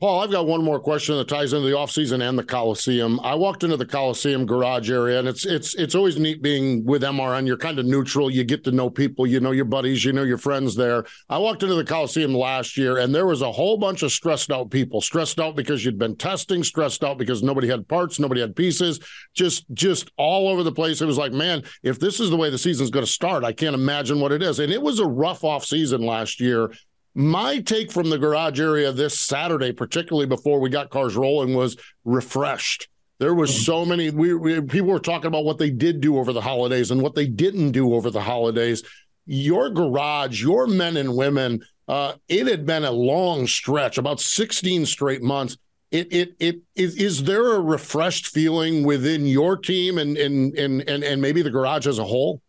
Paul, 0.04 0.20
I've 0.20 0.30
got 0.30 0.46
one 0.46 0.62
more 0.62 0.78
question 0.78 1.16
that 1.16 1.28
ties 1.28 1.54
into 1.54 1.66
the 1.66 1.74
offseason 1.74 2.28
and 2.28 2.38
the 2.38 2.44
Coliseum. 2.44 3.18
I 3.20 3.34
walked 3.34 3.64
into 3.64 3.78
the 3.78 3.86
Coliseum 3.86 4.44
garage 4.44 4.90
area, 4.90 5.18
and 5.18 5.26
it's 5.26 5.46
it's 5.46 5.74
it's 5.76 5.94
always 5.94 6.18
neat 6.18 6.42
being 6.42 6.84
with 6.84 7.00
MRN. 7.00 7.46
You're 7.46 7.56
kind 7.56 7.78
of 7.78 7.86
neutral. 7.86 8.30
You 8.30 8.44
get 8.44 8.64
to 8.64 8.70
know 8.70 8.90
people. 8.90 9.26
You 9.26 9.40
know 9.40 9.52
your 9.52 9.64
buddies. 9.64 10.04
You 10.04 10.12
know 10.12 10.22
your 10.24 10.36
friends 10.36 10.76
there. 10.76 11.06
I 11.30 11.38
walked 11.38 11.62
into 11.62 11.74
the 11.74 11.86
Coliseum 11.86 12.34
last 12.34 12.76
year, 12.76 12.98
and 12.98 13.14
there 13.14 13.24
was 13.24 13.40
a 13.40 13.50
whole 13.50 13.78
bunch 13.78 14.02
of 14.02 14.12
stressed 14.12 14.50
out 14.52 14.70
people. 14.70 15.00
Stressed 15.00 15.40
out 15.40 15.56
because 15.56 15.86
you'd 15.86 15.98
been 15.98 16.16
testing. 16.16 16.62
Stressed 16.62 17.02
out 17.02 17.16
because 17.16 17.42
nobody 17.42 17.66
had 17.66 17.88
parts. 17.88 18.20
Nobody 18.20 18.42
had 18.42 18.54
pieces. 18.54 19.00
Just 19.32 19.64
just 19.72 20.10
all 20.18 20.48
over 20.48 20.62
the 20.62 20.70
place. 20.70 21.00
It 21.00 21.06
was 21.06 21.16
like, 21.16 21.32
man, 21.32 21.62
if 21.82 21.98
this 21.98 22.20
is 22.20 22.28
the 22.28 22.36
way 22.36 22.50
the 22.50 22.58
season's 22.58 22.90
going 22.90 23.06
to 23.06 23.10
start, 23.10 23.42
I 23.42 23.54
can't 23.54 23.74
imagine 23.74 24.20
what 24.20 24.32
it 24.32 24.42
is. 24.42 24.58
And 24.58 24.70
it 24.70 24.82
was 24.82 24.98
a 24.98 25.06
rough 25.06 25.44
off 25.44 25.64
season 25.64 26.02
last 26.02 26.40
year 26.40 26.70
my 27.14 27.60
take 27.60 27.92
from 27.92 28.10
the 28.10 28.18
garage 28.18 28.60
area 28.60 28.90
this 28.92 29.20
Saturday, 29.20 29.72
particularly 29.72 30.26
before 30.26 30.60
we 30.60 30.68
got 30.68 30.90
cars 30.90 31.14
rolling, 31.14 31.54
was 31.54 31.76
refreshed. 32.04 32.88
There 33.18 33.34
was 33.34 33.64
so 33.64 33.84
many. 33.84 34.10
We, 34.10 34.34
we, 34.34 34.60
people 34.62 34.88
were 34.88 34.98
talking 34.98 35.28
about 35.28 35.44
what 35.44 35.58
they 35.58 35.70
did 35.70 36.00
do 36.00 36.18
over 36.18 36.32
the 36.32 36.40
holidays 36.40 36.90
and 36.90 37.00
what 37.00 37.14
they 37.14 37.26
didn't 37.26 37.70
do 37.70 37.94
over 37.94 38.10
the 38.10 38.20
holidays. 38.20 38.82
Your 39.26 39.70
garage, 39.70 40.42
your 40.42 40.66
men 40.66 40.96
and 40.96 41.16
women, 41.16 41.64
uh, 41.86 42.14
it 42.28 42.46
had 42.48 42.66
been 42.66 42.84
a 42.84 42.90
long 42.90 43.46
stretch, 43.46 43.98
about 43.98 44.20
16 44.20 44.84
straight 44.86 45.22
months. 45.22 45.56
It, 45.92 46.12
it, 46.12 46.34
it, 46.40 46.56
is, 46.74 46.96
is 46.96 47.22
there 47.22 47.54
a 47.54 47.60
refreshed 47.60 48.26
feeling 48.26 48.84
within 48.84 49.26
your 49.26 49.56
team 49.56 49.98
and, 49.98 50.16
and, 50.16 50.52
and, 50.58 50.88
and, 50.88 51.04
and 51.04 51.22
maybe 51.22 51.40
the 51.42 51.50
garage 51.50 51.86
as 51.86 52.00
a 52.00 52.04
whole? 52.04 52.42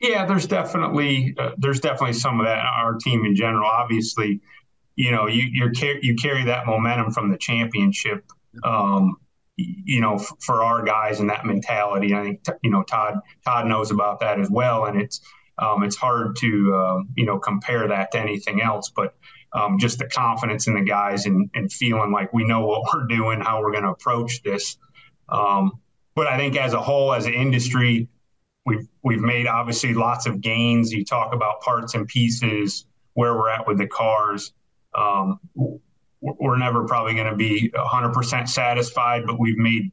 Yeah, 0.00 0.26
there's 0.26 0.46
definitely 0.46 1.34
uh, 1.38 1.50
there's 1.58 1.80
definitely 1.80 2.12
some 2.12 2.38
of 2.40 2.46
that 2.46 2.58
in 2.58 2.66
our 2.66 2.94
team 2.94 3.24
in 3.24 3.34
general. 3.34 3.68
Obviously, 3.68 4.40
you 4.94 5.10
know 5.10 5.26
you 5.26 5.44
you 5.50 5.72
you 6.02 6.14
carry 6.14 6.44
that 6.44 6.66
momentum 6.66 7.12
from 7.12 7.30
the 7.30 7.36
championship. 7.38 8.24
Um, 8.62 9.16
you 9.56 10.00
know, 10.00 10.14
f- 10.14 10.32
for 10.38 10.62
our 10.62 10.84
guys 10.84 11.18
and 11.18 11.30
that 11.30 11.44
mentality, 11.44 12.14
I 12.14 12.22
think 12.22 12.44
you 12.62 12.70
know 12.70 12.84
Todd 12.84 13.18
Todd 13.44 13.66
knows 13.66 13.90
about 13.90 14.20
that 14.20 14.38
as 14.38 14.48
well, 14.48 14.84
and 14.84 15.00
it's 15.00 15.20
um, 15.58 15.82
it's 15.82 15.96
hard 15.96 16.36
to 16.36 16.74
uh, 16.74 17.02
you 17.16 17.26
know 17.26 17.38
compare 17.40 17.88
that 17.88 18.12
to 18.12 18.20
anything 18.20 18.62
else, 18.62 18.92
but 18.94 19.16
um, 19.52 19.78
just 19.80 19.98
the 19.98 20.06
confidence 20.06 20.68
in 20.68 20.74
the 20.74 20.82
guys 20.82 21.26
and, 21.26 21.50
and 21.54 21.72
feeling 21.72 22.12
like 22.12 22.32
we 22.32 22.44
know 22.44 22.66
what 22.66 22.82
we're 22.92 23.06
doing, 23.06 23.40
how 23.40 23.60
we're 23.60 23.72
going 23.72 23.82
to 23.84 23.90
approach 23.90 24.42
this. 24.42 24.76
Um, 25.28 25.72
but 26.14 26.26
I 26.26 26.36
think 26.36 26.56
as 26.56 26.74
a 26.74 26.80
whole, 26.80 27.12
as 27.14 27.26
an 27.26 27.34
industry, 27.34 28.08
We've 28.68 28.86
we've 29.02 29.20
made 29.20 29.46
obviously 29.46 29.94
lots 29.94 30.26
of 30.26 30.42
gains. 30.42 30.92
You 30.92 31.02
talk 31.02 31.34
about 31.34 31.62
parts 31.62 31.94
and 31.94 32.06
pieces, 32.06 32.84
where 33.14 33.34
we're 33.34 33.48
at 33.48 33.66
with 33.66 33.78
the 33.78 33.86
cars. 33.86 34.52
Um, 34.94 35.40
we're 36.20 36.58
never 36.58 36.84
probably 36.84 37.14
going 37.14 37.30
to 37.30 37.36
be 37.36 37.70
100% 37.70 38.48
satisfied, 38.48 39.24
but 39.26 39.40
we've 39.40 39.56
made 39.56 39.92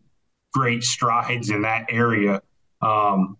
great 0.54 0.84
strides 0.84 1.50
in 1.52 1.62
that 1.62 1.86
area 1.90 2.42
um, 2.82 3.38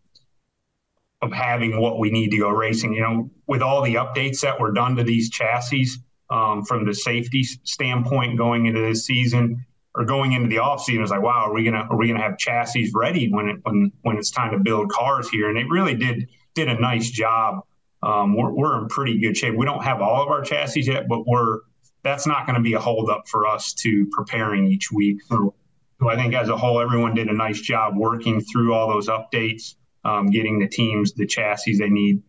of 1.22 1.34
having 1.34 1.82
what 1.82 2.00
we 2.00 2.12
need 2.12 2.30
to 2.32 2.38
go 2.38 2.50
racing. 2.50 2.94
You 2.94 3.02
know, 3.02 3.30
with 3.46 3.62
all 3.62 3.82
the 3.82 3.96
updates 3.96 4.40
that 4.42 4.60
were 4.60 4.72
done 4.72 4.96
to 4.96 5.04
these 5.04 5.30
chassis 5.30 5.88
um, 6.30 6.64
from 6.64 6.86
the 6.86 6.94
safety 6.94 7.44
standpoint 7.44 8.38
going 8.38 8.68
into 8.68 8.80
this 8.80 9.06
season, 9.06 9.66
or 9.96 10.06
going 10.06 10.34
into 10.34 10.50
the 10.50 10.60
off 10.60 10.84
season, 10.84 11.02
was 11.02 11.12
like, 11.12 11.22
wow, 11.22 11.46
are 11.46 11.54
we 11.54 11.64
gonna 11.64 11.88
are 11.90 11.98
we 11.98 12.08
gonna 12.08 12.22
have 12.22 12.38
chassis 12.38 12.92
ready 12.94 13.32
when 13.32 13.50
it 13.50 13.60
when 13.64 13.92
when 14.02 14.18
it's 14.18 14.32
time 14.32 14.52
to 14.52 14.60
build 14.60 14.90
cars 14.90 15.30
here? 15.30 15.50
And 15.50 15.58
it 15.58 15.68
really 15.70 15.96
did 15.96 16.28
did 16.54 16.70
a 16.70 16.80
nice 16.80 17.10
job. 17.10 17.66
Um, 18.04 18.36
we're, 18.36 18.52
we're 18.52 18.82
in 18.82 18.88
pretty 18.88 19.20
good 19.20 19.36
shape. 19.36 19.56
We 19.56 19.66
don't 19.66 19.84
have 19.84 20.02
all 20.02 20.22
of 20.22 20.30
our 20.30 20.44
chassis 20.44 20.82
yet, 20.82 21.08
but 21.08 21.26
we're 21.26 21.60
that's 22.04 22.28
not 22.28 22.46
going 22.46 22.56
to 22.56 22.62
be 22.62 22.74
a 22.74 22.80
holdup 22.80 23.28
for 23.28 23.48
us 23.48 23.74
to 23.74 24.06
preparing 24.12 24.68
each 24.68 24.92
week. 24.92 25.24
So, 25.24 25.56
so, 26.00 26.08
I 26.08 26.16
think 26.16 26.36
as 26.36 26.50
a 26.50 26.58
whole, 26.58 26.80
everyone 26.80 27.16
did 27.16 27.30
a 27.30 27.34
nice 27.34 27.60
job 27.60 27.98
working 27.98 28.42
through 28.42 28.74
all 28.74 28.88
those 28.88 29.08
updates, 29.08 29.76
um, 30.04 30.28
getting 30.28 30.60
the 30.60 30.68
teams 30.68 31.14
the 31.14 31.26
chassis 31.26 31.78
they 31.78 31.90
need. 31.90 32.22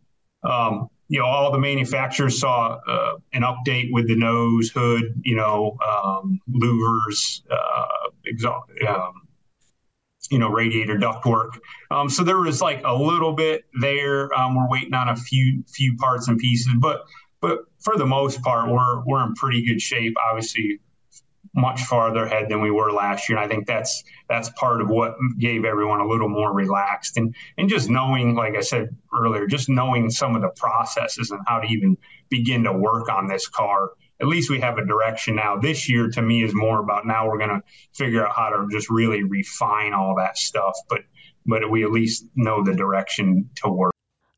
Um, 0.42 0.88
you 1.08 1.20
know, 1.20 1.26
all 1.26 1.52
the 1.52 1.58
manufacturers 1.58 2.40
saw 2.40 2.78
uh, 2.86 3.14
an 3.32 3.42
update 3.42 3.92
with 3.92 4.08
the 4.08 4.16
nose, 4.16 4.70
hood, 4.74 5.20
you 5.24 5.36
know, 5.36 5.76
um, 5.86 6.40
louvers, 6.50 7.42
uh, 7.50 8.10
exhaust, 8.24 8.70
um, 8.88 9.12
you 10.30 10.38
know, 10.38 10.48
radiator 10.50 10.96
ductwork. 10.96 11.50
Um, 11.90 12.08
so 12.08 12.24
there 12.24 12.38
was 12.38 12.60
like 12.60 12.82
a 12.84 12.94
little 12.94 13.32
bit 13.32 13.64
there. 13.80 14.36
Um, 14.36 14.56
we're 14.56 14.68
waiting 14.68 14.94
on 14.94 15.08
a 15.08 15.16
few 15.16 15.62
few 15.68 15.96
parts 15.96 16.26
and 16.28 16.38
pieces, 16.38 16.72
but 16.78 17.04
but 17.40 17.60
for 17.78 17.96
the 17.96 18.06
most 18.06 18.42
part, 18.42 18.68
we're 18.68 19.04
we're 19.04 19.24
in 19.24 19.34
pretty 19.34 19.64
good 19.64 19.80
shape. 19.80 20.16
Obviously, 20.28 20.80
much 21.56 21.82
farther 21.82 22.24
ahead 22.24 22.48
than 22.48 22.60
we 22.60 22.70
were 22.70 22.92
last 22.92 23.28
year. 23.28 23.38
And 23.38 23.44
I 23.44 23.48
think 23.48 23.66
that's 23.66 24.04
that's 24.28 24.50
part 24.50 24.80
of 24.82 24.88
what 24.88 25.16
gave 25.38 25.64
everyone 25.64 26.00
a 26.00 26.06
little 26.06 26.28
more 26.28 26.52
relaxed 26.52 27.16
and 27.16 27.34
and 27.56 27.68
just 27.68 27.88
knowing, 27.88 28.34
like 28.34 28.54
I 28.56 28.60
said 28.60 28.94
earlier, 29.12 29.46
just 29.46 29.68
knowing 29.68 30.10
some 30.10 30.36
of 30.36 30.42
the 30.42 30.50
processes 30.50 31.30
and 31.30 31.40
how 31.46 31.60
to 31.60 31.66
even 31.66 31.96
begin 32.28 32.64
to 32.64 32.72
work 32.72 33.08
on 33.08 33.26
this 33.26 33.48
car. 33.48 33.90
At 34.20 34.28
least 34.28 34.50
we 34.50 34.60
have 34.60 34.78
a 34.78 34.84
direction 34.84 35.36
now. 35.36 35.56
This 35.56 35.88
year 35.88 36.08
to 36.10 36.22
me 36.22 36.42
is 36.42 36.54
more 36.54 36.80
about 36.80 37.06
now 37.06 37.26
we're 37.26 37.38
going 37.38 37.50
to 37.50 37.62
figure 37.92 38.26
out 38.26 38.34
how 38.34 38.50
to 38.50 38.66
just 38.70 38.88
really 38.88 39.22
refine 39.22 39.92
all 39.92 40.14
that 40.16 40.38
stuff. 40.38 40.74
But 40.88 41.00
but 41.46 41.70
we 41.70 41.84
at 41.84 41.90
least 41.90 42.26
know 42.34 42.62
the 42.62 42.74
direction 42.74 43.48
to 43.56 43.68
work. 43.70 43.95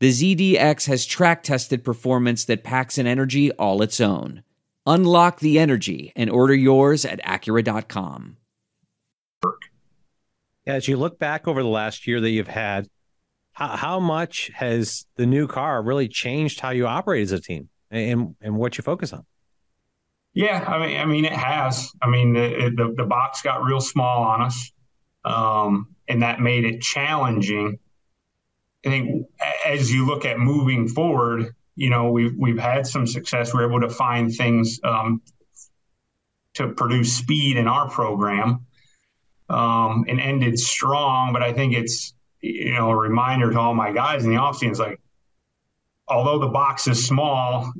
the 0.00 0.10
ZDX 0.10 0.86
has 0.86 1.04
track 1.04 1.42
tested 1.42 1.82
performance 1.82 2.44
that 2.44 2.62
packs 2.62 2.98
an 2.98 3.06
energy 3.06 3.50
all 3.52 3.82
its 3.82 4.00
own. 4.00 4.42
Unlock 4.86 5.40
the 5.40 5.58
energy 5.58 6.12
and 6.14 6.30
order 6.30 6.54
yours 6.54 7.04
at 7.04 7.22
Acura.com. 7.22 8.36
As 10.66 10.86
you 10.86 10.96
look 10.96 11.18
back 11.18 11.48
over 11.48 11.62
the 11.62 11.68
last 11.68 12.06
year 12.06 12.20
that 12.20 12.30
you've 12.30 12.46
had, 12.48 12.88
how, 13.52 13.76
how 13.76 14.00
much 14.00 14.50
has 14.54 15.06
the 15.16 15.26
new 15.26 15.48
car 15.48 15.82
really 15.82 16.08
changed 16.08 16.60
how 16.60 16.70
you 16.70 16.86
operate 16.86 17.22
as 17.22 17.32
a 17.32 17.40
team 17.40 17.68
and, 17.90 18.36
and 18.40 18.56
what 18.56 18.78
you 18.78 18.82
focus 18.82 19.12
on? 19.12 19.24
Yeah, 20.34 20.64
I 20.68 20.86
mean, 20.86 20.96
I 20.96 21.04
mean, 21.06 21.24
it 21.24 21.32
has. 21.32 21.90
I 22.00 22.08
mean, 22.08 22.34
the 22.34 22.72
the, 22.76 22.94
the 22.96 23.04
box 23.04 23.42
got 23.42 23.64
real 23.64 23.80
small 23.80 24.22
on 24.22 24.42
us, 24.42 24.70
um, 25.24 25.96
and 26.06 26.22
that 26.22 26.38
made 26.38 26.64
it 26.64 26.80
challenging 26.80 27.80
I 28.84 28.90
think 28.90 29.26
as 29.66 29.92
you 29.92 30.06
look 30.06 30.24
at 30.24 30.38
moving 30.38 30.88
forward, 30.88 31.54
you 31.74 31.90
know, 31.90 32.10
we've 32.10 32.34
we've 32.36 32.58
had 32.58 32.86
some 32.86 33.06
success. 33.06 33.54
We're 33.54 33.68
able 33.68 33.80
to 33.80 33.88
find 33.88 34.34
things 34.34 34.80
um, 34.84 35.22
to 36.54 36.68
produce 36.68 37.16
speed 37.16 37.56
in 37.56 37.68
our 37.68 37.88
program, 37.88 38.66
um, 39.48 40.04
and 40.08 40.20
ended 40.20 40.58
strong. 40.58 41.32
But 41.32 41.42
I 41.42 41.52
think 41.52 41.74
it's 41.74 42.14
you 42.40 42.72
know 42.72 42.90
a 42.90 42.96
reminder 42.96 43.50
to 43.50 43.58
all 43.58 43.74
my 43.74 43.92
guys 43.92 44.24
in 44.24 44.30
the 44.30 44.36
offseason 44.36 44.78
like, 44.78 45.00
although 46.08 46.38
the 46.38 46.48
box 46.48 46.88
is 46.88 47.04
small, 47.04 47.72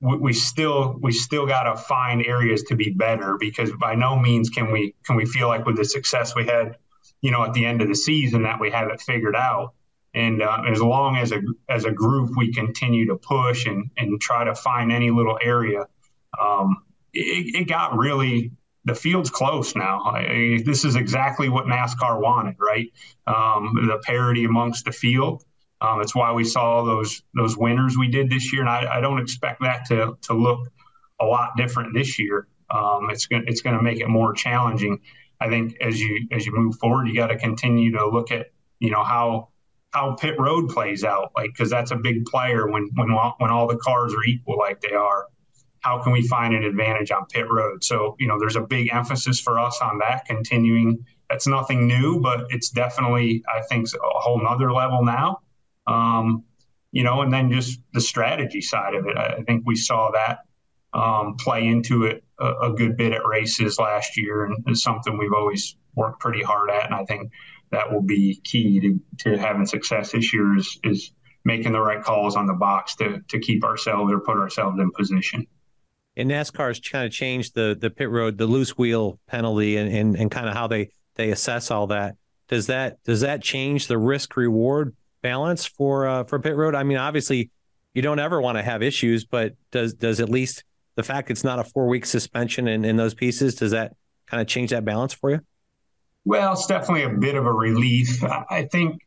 we, 0.00 0.16
we 0.16 0.32
still 0.32 0.98
we 1.00 1.12
still 1.12 1.46
got 1.46 1.64
to 1.64 1.76
find 1.76 2.26
areas 2.26 2.62
to 2.64 2.76
be 2.76 2.90
better 2.90 3.36
because 3.38 3.70
by 3.72 3.94
no 3.94 4.18
means 4.18 4.48
can 4.50 4.70
we 4.70 4.94
can 5.04 5.16
we 5.16 5.26
feel 5.26 5.48
like 5.48 5.66
with 5.66 5.76
the 5.76 5.84
success 5.84 6.34
we 6.34 6.46
had, 6.46 6.76
you 7.22 7.30
know, 7.30 7.44
at 7.44 7.52
the 7.52 7.64
end 7.64 7.82
of 7.82 7.88
the 7.88 7.94
season 7.94 8.42
that 8.42 8.60
we 8.60 8.70
have 8.70 8.88
it 8.90 9.00
figured 9.00 9.36
out. 9.36 9.74
And 10.14 10.42
uh, 10.42 10.62
as 10.68 10.80
long 10.80 11.16
as 11.16 11.30
a 11.30 11.40
as 11.68 11.84
a 11.84 11.92
group 11.92 12.30
we 12.36 12.52
continue 12.52 13.06
to 13.06 13.16
push 13.16 13.66
and 13.66 13.90
and 13.96 14.20
try 14.20 14.44
to 14.44 14.54
find 14.54 14.90
any 14.90 15.10
little 15.10 15.38
area, 15.40 15.86
um, 16.40 16.82
it, 17.12 17.62
it 17.62 17.68
got 17.68 17.96
really 17.96 18.50
the 18.84 18.94
field's 18.94 19.30
close 19.30 19.76
now. 19.76 20.02
I, 20.02 20.62
this 20.64 20.84
is 20.84 20.96
exactly 20.96 21.48
what 21.48 21.66
NASCAR 21.66 22.20
wanted, 22.20 22.56
right? 22.58 22.90
Um, 23.26 23.74
the 23.74 24.00
parity 24.04 24.44
amongst 24.44 24.84
the 24.84 24.92
field. 24.92 25.44
Um, 25.82 26.00
it's 26.00 26.14
why 26.14 26.32
we 26.32 26.44
saw 26.44 26.82
those 26.82 27.22
those 27.34 27.56
winners 27.56 27.96
we 27.96 28.08
did 28.08 28.30
this 28.30 28.52
year, 28.52 28.62
and 28.62 28.70
I, 28.70 28.98
I 28.98 29.00
don't 29.00 29.20
expect 29.20 29.60
that 29.62 29.86
to 29.86 30.16
to 30.22 30.34
look 30.34 30.68
a 31.20 31.24
lot 31.24 31.56
different 31.56 31.94
this 31.94 32.18
year. 32.18 32.48
Um, 32.70 33.10
it's 33.10 33.26
going 33.26 33.44
it's 33.46 33.60
going 33.60 33.76
to 33.76 33.82
make 33.82 34.00
it 34.00 34.08
more 34.08 34.32
challenging. 34.32 35.00
I 35.40 35.48
think 35.48 35.76
as 35.80 36.00
you 36.00 36.28
as 36.32 36.46
you 36.46 36.52
move 36.54 36.76
forward, 36.76 37.08
you 37.08 37.14
got 37.14 37.28
to 37.28 37.38
continue 37.38 37.92
to 37.92 38.08
look 38.08 38.30
at 38.30 38.48
you 38.78 38.90
know 38.90 39.04
how 39.04 39.48
how 39.92 40.14
pit 40.14 40.36
road 40.38 40.68
plays 40.68 41.02
out, 41.04 41.32
like 41.34 41.50
because 41.52 41.70
that's 41.70 41.90
a 41.90 41.96
big 41.96 42.26
player 42.26 42.70
when 42.70 42.90
when 42.94 43.08
when 43.10 43.50
all 43.50 43.66
the 43.66 43.76
cars 43.76 44.14
are 44.14 44.24
equal 44.24 44.58
like 44.58 44.80
they 44.80 44.94
are 44.94 45.26
how 45.80 46.02
can 46.02 46.12
we 46.12 46.26
find 46.26 46.54
an 46.54 46.62
advantage 46.62 47.10
on 47.10 47.26
pit 47.26 47.46
road? 47.50 47.82
So, 47.82 48.14
you 48.18 48.26
know, 48.28 48.38
there's 48.38 48.56
a 48.56 48.60
big 48.60 48.90
emphasis 48.92 49.40
for 49.40 49.58
us 49.58 49.80
on 49.80 49.98
that 49.98 50.24
continuing. 50.26 51.04
That's 51.28 51.46
nothing 51.46 51.86
new, 51.86 52.20
but 52.20 52.46
it's 52.50 52.70
definitely, 52.70 53.42
I 53.52 53.62
think, 53.62 53.88
a 53.94 53.98
whole 54.02 54.42
nother 54.42 54.72
level 54.72 55.04
now. 55.04 55.40
Um, 55.86 56.44
you 56.92 57.02
know, 57.02 57.22
and 57.22 57.32
then 57.32 57.50
just 57.50 57.80
the 57.92 58.00
strategy 58.00 58.60
side 58.60 58.94
of 58.94 59.06
it. 59.06 59.16
I 59.16 59.42
think 59.42 59.62
we 59.64 59.76
saw 59.76 60.10
that 60.10 60.40
um, 60.92 61.36
play 61.36 61.66
into 61.66 62.04
it 62.04 62.24
a, 62.38 62.52
a, 62.62 62.72
good 62.72 62.96
bit 62.96 63.12
at 63.12 63.24
races 63.24 63.78
last 63.78 64.16
year, 64.16 64.44
and 64.44 64.64
it's 64.66 64.82
something 64.82 65.16
we've 65.16 65.32
always 65.32 65.76
worked 65.94 66.20
pretty 66.20 66.42
hard 66.42 66.70
at. 66.70 66.86
And 66.86 66.94
I 66.94 67.04
think 67.04 67.30
that 67.70 67.92
will 67.92 68.02
be 68.02 68.40
key 68.42 68.80
to, 68.80 69.00
to 69.30 69.38
having 69.38 69.66
success 69.66 70.12
this 70.12 70.34
year 70.34 70.56
is, 70.56 70.80
is 70.82 71.12
making 71.44 71.72
the 71.72 71.80
right 71.80 72.02
calls 72.02 72.34
on 72.34 72.46
the 72.46 72.54
box 72.54 72.96
to, 72.96 73.20
to 73.28 73.38
keep 73.38 73.62
ourselves 73.62 74.12
or 74.12 74.18
put 74.20 74.36
ourselves 74.36 74.80
in 74.80 74.90
position 74.90 75.46
and 76.16 76.30
NASCAR's 76.30 76.80
kind 76.80 77.06
of 77.06 77.12
changed 77.12 77.54
the 77.54 77.76
the 77.80 77.90
pit 77.90 78.10
road, 78.10 78.36
the 78.36 78.46
loose 78.46 78.76
wheel 78.76 79.18
penalty, 79.26 79.76
and 79.76 79.92
and, 79.92 80.16
and 80.16 80.30
kind 80.30 80.48
of 80.48 80.54
how 80.54 80.66
they 80.66 80.90
they 81.14 81.30
assess 81.30 81.70
all 81.70 81.88
that. 81.88 82.16
Does 82.48 82.66
that 82.66 83.02
does 83.04 83.20
that 83.20 83.42
change 83.42 83.86
the 83.86 83.98
risk 83.98 84.36
reward 84.36 84.94
balance 85.22 85.66
for 85.66 86.06
uh, 86.06 86.24
for 86.24 86.38
pit 86.38 86.56
road? 86.56 86.74
I 86.74 86.82
mean, 86.82 86.98
obviously, 86.98 87.50
you 87.94 88.02
don't 88.02 88.18
ever 88.18 88.40
want 88.40 88.58
to 88.58 88.62
have 88.62 88.82
issues, 88.82 89.24
but 89.24 89.54
does 89.70 89.94
does 89.94 90.20
at 90.20 90.28
least 90.28 90.64
the 91.00 91.06
fact 91.06 91.30
it's 91.30 91.44
not 91.44 91.58
a 91.58 91.64
four 91.64 91.86
week 91.86 92.04
suspension 92.04 92.68
in, 92.68 92.84
in 92.84 92.96
those 92.96 93.14
pieces 93.14 93.54
does 93.54 93.70
that 93.70 93.94
kind 94.26 94.40
of 94.40 94.46
change 94.46 94.70
that 94.70 94.84
balance 94.84 95.14
for 95.14 95.30
you? 95.30 95.40
Well, 96.26 96.52
it's 96.52 96.66
definitely 96.66 97.04
a 97.04 97.18
bit 97.18 97.36
of 97.36 97.46
a 97.46 97.52
relief. 97.52 98.22
I 98.50 98.68
think 98.70 99.00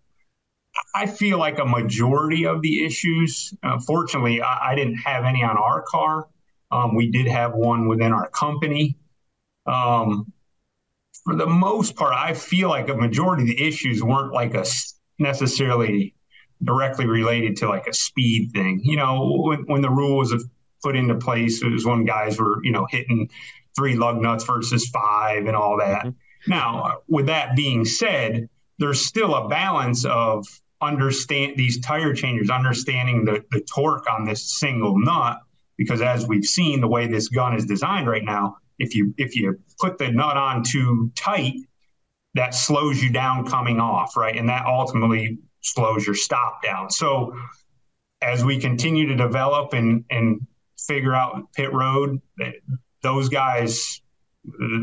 I 0.96 1.06
feel 1.06 1.38
like 1.38 1.60
a 1.60 1.66
majority 1.66 2.48
of 2.48 2.64
the 2.64 2.84
issues, 2.84 3.54
uh, 3.62 3.80
fortunately, 3.80 4.42
I, 4.42 4.72
I, 4.72 4.76
didn't 4.76 4.96
have 4.96 5.24
any 5.24 5.44
on 5.44 5.56
our 5.56 5.84
car. 5.84 6.28
Um, 6.72 6.96
we 6.96 7.12
did 7.12 7.28
have 7.28 7.54
one 7.54 7.88
within 7.88 8.12
our 8.12 8.28
company. 8.32 8.98
Um, 9.68 10.34
for 11.24 11.36
the 11.36 11.46
most 11.46 11.96
part, 11.96 12.14
I 12.16 12.34
feel 12.34 12.70
like 12.70 12.90
a 12.90 12.96
majority 12.96 13.44
of 13.44 13.50
the 13.50 13.64
issues 13.64 14.04
weren't 14.04 14.34
like 14.34 14.56
a 14.56 14.66
necessarily 15.20 16.16
directly 16.64 17.06
related 17.06 17.56
to 17.58 17.70
like 17.70 17.86
a 17.86 17.94
speed 17.94 18.52
thing. 18.52 18.82
You 18.84 18.98
know, 18.98 19.44
when, 19.44 19.60
when 19.68 19.82
the 19.84 19.92
rule 19.92 20.18
was 20.18 20.34
put 20.84 20.96
into 20.96 21.16
place, 21.16 21.62
it 21.64 21.72
was 21.72 21.86
when 21.86 22.06
guys 22.06 22.40
were, 22.40 22.64
you 22.64 22.72
know, 22.72 22.86
hitting 22.90 23.30
three 23.76 23.96
lug 23.96 24.22
nuts 24.22 24.44
versus 24.44 24.88
five 24.90 25.46
and 25.48 25.56
all 25.56 25.78
that. 25.78 26.06
Mm-hmm. 26.06 26.52
Now, 26.52 27.00
with 27.08 27.28
that 27.28 27.56
being 27.56 27.86
said, 27.86 28.50
there's 28.78 29.06
still 29.06 29.34
a 29.36 29.48
balance 29.48 30.06
of 30.06 30.46
understand 30.82 31.54
these 31.56 31.80
tire 31.80 32.14
changers, 32.14 32.50
understanding 32.50 33.24
the, 33.24 33.44
the 33.52 33.62
torque 33.62 34.06
on 34.12 34.26
this 34.26 34.60
single 34.60 35.00
nut 35.00 35.40
because 35.78 36.02
as 36.02 36.28
we've 36.28 36.46
seen 36.46 36.82
the 36.82 36.88
way 36.88 37.08
this 37.08 37.28
gun 37.30 37.56
is 37.56 37.66
designed 37.66 38.08
right 38.08 38.24
now 38.24 38.58
if 38.80 38.96
you 38.96 39.14
if 39.18 39.36
you 39.36 39.58
put 39.80 39.98
the 39.98 40.10
nut 40.10 40.38
on 40.38 40.64
too 40.64 41.12
tight 41.16 41.56
that 42.36 42.54
slows 42.54 43.02
you 43.02 43.12
down 43.12 43.46
coming 43.46 43.80
off 43.80 44.16
right 44.18 44.38
and 44.38 44.50
that 44.50 44.66
ultimately 44.66 45.38
slows 45.62 46.06
your 46.06 46.16
stop 46.16 46.62
down 46.64 46.90
so 46.90 47.36
as 48.22 48.44
we 48.44 48.60
continue 48.60 49.08
to 49.08 49.16
develop 49.16 49.74
and 49.74 50.04
and 50.10 50.46
figure 50.88 51.14
out 51.14 51.52
pit 51.54 51.72
road 51.74 52.22
those 53.02 53.30
guys 53.30 54.02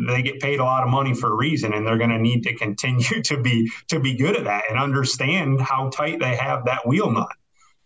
they 0.08 0.22
get 0.22 0.40
paid 0.40 0.58
a 0.58 0.64
lot 0.64 0.82
of 0.82 0.88
money 0.88 1.14
for 1.14 1.32
a 1.32 1.34
reason 1.34 1.74
and 1.74 1.86
they're 1.86 1.98
going 1.98 2.10
to 2.10 2.18
need 2.18 2.42
to 2.42 2.54
continue 2.56 3.22
to 3.22 3.40
be 3.40 3.70
to 3.88 4.00
be 4.00 4.14
good 4.14 4.36
at 4.36 4.44
that 4.44 4.64
and 4.68 4.78
understand 4.78 5.60
how 5.60 5.88
tight 5.90 6.18
they 6.20 6.34
have 6.34 6.64
that 6.64 6.86
wheel 6.86 7.10
nut 7.10 7.28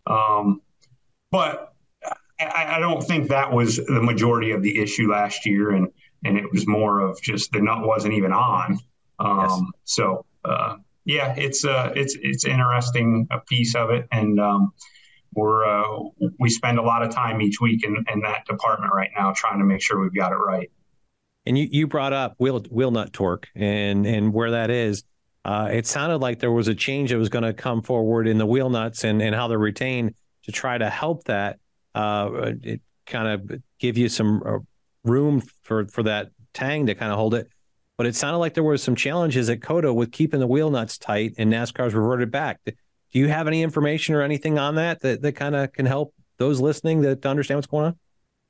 um, 0.06 0.60
but 1.30 1.74
I, 2.40 2.76
I, 2.76 2.78
don't 2.80 3.02
think 3.02 3.28
that 3.28 3.52
was 3.52 3.76
the 3.76 4.02
majority 4.02 4.50
of 4.50 4.62
the 4.62 4.78
issue 4.78 5.10
last 5.10 5.46
year, 5.46 5.70
and 5.70 5.88
and 6.24 6.36
it 6.36 6.50
was 6.52 6.66
more 6.66 7.00
of 7.00 7.20
just 7.20 7.52
the 7.52 7.60
nut 7.60 7.86
wasn't 7.86 8.14
even 8.14 8.32
on. 8.32 8.78
Um, 9.18 9.38
yes. 9.40 9.62
So 9.84 10.26
uh, 10.44 10.76
yeah, 11.04 11.34
it's 11.36 11.64
uh, 11.64 11.92
it's 11.94 12.16
it's 12.20 12.44
interesting 12.44 13.28
a 13.30 13.40
piece 13.40 13.74
of 13.74 13.90
it, 13.90 14.06
and 14.10 14.40
um, 14.40 14.72
we're 15.34 15.64
uh, 15.64 16.00
we 16.38 16.50
spend 16.50 16.78
a 16.78 16.82
lot 16.82 17.02
of 17.02 17.12
time 17.12 17.40
each 17.40 17.60
week 17.60 17.84
in, 17.84 18.04
in 18.12 18.20
that 18.20 18.46
department 18.46 18.92
right 18.94 19.10
now 19.16 19.32
trying 19.34 19.58
to 19.58 19.64
make 19.64 19.80
sure 19.80 20.00
we've 20.00 20.14
got 20.14 20.32
it 20.32 20.36
right. 20.36 20.70
And 21.46 21.58
you, 21.58 21.68
you 21.70 21.86
brought 21.86 22.12
up 22.12 22.34
wheel 22.38 22.60
wheel 22.70 22.90
nut 22.90 23.12
torque 23.12 23.48
and 23.54 24.06
and 24.06 24.32
where 24.32 24.52
that 24.52 24.70
is. 24.70 25.04
Uh, 25.44 25.68
it 25.70 25.86
sounded 25.86 26.18
like 26.18 26.38
there 26.38 26.52
was 26.52 26.68
a 26.68 26.74
change 26.74 27.10
that 27.10 27.18
was 27.18 27.28
going 27.28 27.44
to 27.44 27.52
come 27.52 27.82
forward 27.82 28.26
in 28.26 28.38
the 28.38 28.46
wheel 28.46 28.70
nuts 28.70 29.04
and, 29.04 29.20
and 29.20 29.34
how 29.34 29.46
they're 29.46 29.58
retained 29.58 30.14
to 30.44 30.52
try 30.52 30.78
to 30.78 30.88
help 30.88 31.24
that 31.24 31.58
uh, 31.94 32.52
it 32.62 32.80
kind 33.04 33.28
of 33.28 33.60
give 33.78 33.98
you 33.98 34.08
some 34.08 34.42
uh, 34.46 34.58
room 35.04 35.42
for 35.62 35.86
for 35.88 36.02
that 36.04 36.30
tang 36.54 36.86
to 36.86 36.94
kind 36.94 37.12
of 37.12 37.18
hold 37.18 37.34
it. 37.34 37.48
But 37.96 38.06
it 38.06 38.16
sounded 38.16 38.38
like 38.38 38.54
there 38.54 38.64
were 38.64 38.78
some 38.78 38.96
challenges 38.96 39.48
at 39.48 39.62
COTA 39.62 39.92
with 39.92 40.10
keeping 40.10 40.40
the 40.40 40.46
wheel 40.46 40.70
nuts 40.70 40.98
tight, 40.98 41.34
and 41.38 41.52
NASCAR's 41.52 41.94
reverted 41.94 42.30
back. 42.30 42.60
Do 43.14 43.20
you 43.20 43.28
have 43.28 43.46
any 43.46 43.62
information 43.62 44.14
or 44.14 44.22
anything 44.22 44.58
on 44.58 44.74
that 44.74 45.00
that, 45.00 45.22
that 45.22 45.32
kind 45.32 45.54
of 45.54 45.72
can 45.72 45.86
help 45.86 46.12
those 46.38 46.60
listening 46.60 47.00
that 47.02 47.22
to 47.22 47.28
understand 47.28 47.58
what's 47.58 47.68
going 47.68 47.86
on? 47.86 47.98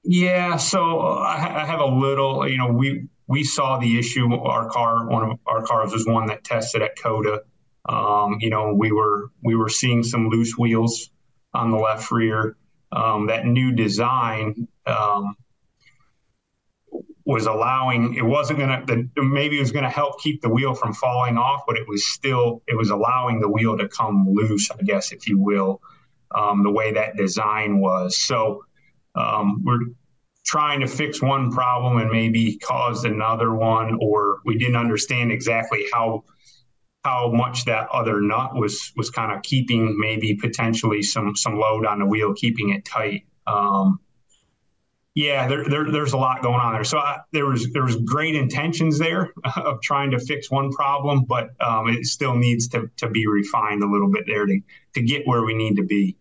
Yeah, 0.05 0.57
so 0.57 1.01
uh, 1.01 1.21
I 1.21 1.65
have 1.65 1.81
a 1.81 1.87
little. 1.87 2.49
You 2.49 2.59
know, 2.59 2.69
we 2.69 3.09
we 3.27 3.45
saw 3.45 3.79
the 3.79 3.99
issue. 3.99 4.35
Our 4.35 4.69
car, 4.71 5.07
one 5.07 5.31
of 5.31 5.39
our 5.47 5.63
cars, 5.63 5.93
was 5.93 6.07
one 6.07 6.27
that 6.27 6.45
tested 6.45 6.83
at 6.83 6.97
COTA. 6.97 7.43
Um, 7.87 8.39
you 8.41 8.49
know, 8.51 8.75
we 8.75 8.91
were 8.91 9.31
we 9.43 9.55
were 9.55 9.69
seeing 9.69 10.03
some 10.03 10.29
loose 10.29 10.57
wheels 10.59 11.11
on 11.53 11.71
the 11.71 11.77
left 11.77 12.11
rear 12.11 12.57
um, 12.93 13.27
that 13.27 13.47
new 13.47 13.73
design 13.73 14.67
um, 14.87 15.37
was 17.27 17.47
allowing 17.47 18.15
it 18.15 18.25
wasn't 18.25 18.59
going 18.59 18.87
to 18.87 19.23
maybe 19.23 19.57
it 19.57 19.61
was 19.61 19.73
going 19.73 19.85
to 19.85 19.91
help 19.91 20.21
keep 20.21 20.43
the 20.43 20.49
wheel 20.49 20.75
from 20.75 20.93
falling 20.93 21.39
off 21.39 21.63
but 21.67 21.77
it 21.77 21.89
was 21.89 22.07
still 22.07 22.63
it 22.67 22.77
was 22.77 22.91
allowing 22.91 23.41
the 23.41 23.49
wheel 23.49 23.77
to 23.79 23.89
come 23.89 24.27
loose 24.29 24.71
i 24.71 24.83
guess 24.83 25.13
if 25.13 25.27
you 25.27 25.39
will 25.39 25.81
um, 26.35 26.63
the 26.63 26.71
way 26.71 26.93
that 26.93 27.17
design 27.17 27.81
was 27.81 28.19
so 28.19 28.65
um, 29.15 29.63
we're 29.65 29.81
trying 30.45 30.81
to 30.81 30.87
fix 30.87 31.23
one 31.23 31.51
problem 31.51 31.99
and 31.99 32.11
maybe 32.11 32.57
caused 32.59 33.07
another 33.07 33.55
one 33.55 33.97
or 34.01 34.41
we 34.45 34.59
didn't 34.59 34.77
understand 34.77 35.33
exactly 35.33 35.87
how 35.93 36.23
how 37.05 37.31
much 37.31 37.67
that 37.67 37.89
other 37.91 38.21
nut 38.21 38.55
was 38.55 38.93
was 38.97 39.11
kind 39.11 39.31
of 39.31 39.43
keeping 39.43 39.99
maybe 39.99 40.35
potentially 40.35 41.03
some 41.03 41.37
some 41.37 41.59
load 41.59 41.85
on 41.87 41.99
the 41.99 42.07
wheel, 42.07 42.33
keeping 42.35 42.71
it 42.71 42.85
tight. 42.85 43.27
Um, 43.47 44.01
yeah, 45.15 45.47
there, 45.47 45.65
there, 45.69 45.91
there's 45.91 46.13
a 46.13 46.17
lot 46.17 46.43
going 46.43 46.61
on 46.61 46.73
there. 46.73 46.83
So 46.83 46.99
I, 46.99 47.21
there 47.33 47.47
was 47.47 47.71
there 47.73 47.85
was 47.85 47.97
great 47.97 48.35
intentions 48.35 48.99
there 48.99 49.33
of 49.57 49.81
trying 49.81 50.11
to 50.11 50.19
fix 50.19 50.51
one 50.51 50.73
problem, 50.73 51.25
but 51.25 51.51
um, 51.61 51.89
it 51.89 52.05
still 52.07 52.35
needs 52.35 52.69
to 52.69 52.91
to 52.97 53.09
be 53.09 53.27
refined 53.27 53.83
a 53.83 53.91
little 53.91 54.11
bit 54.11 54.25
there 54.27 54.45
to 54.45 54.61
to 54.95 55.03
get 55.03 55.27
where 55.27 55.45
we 55.45 55.55
need 55.55 55.77
to 55.77 55.85
be. 55.85 56.17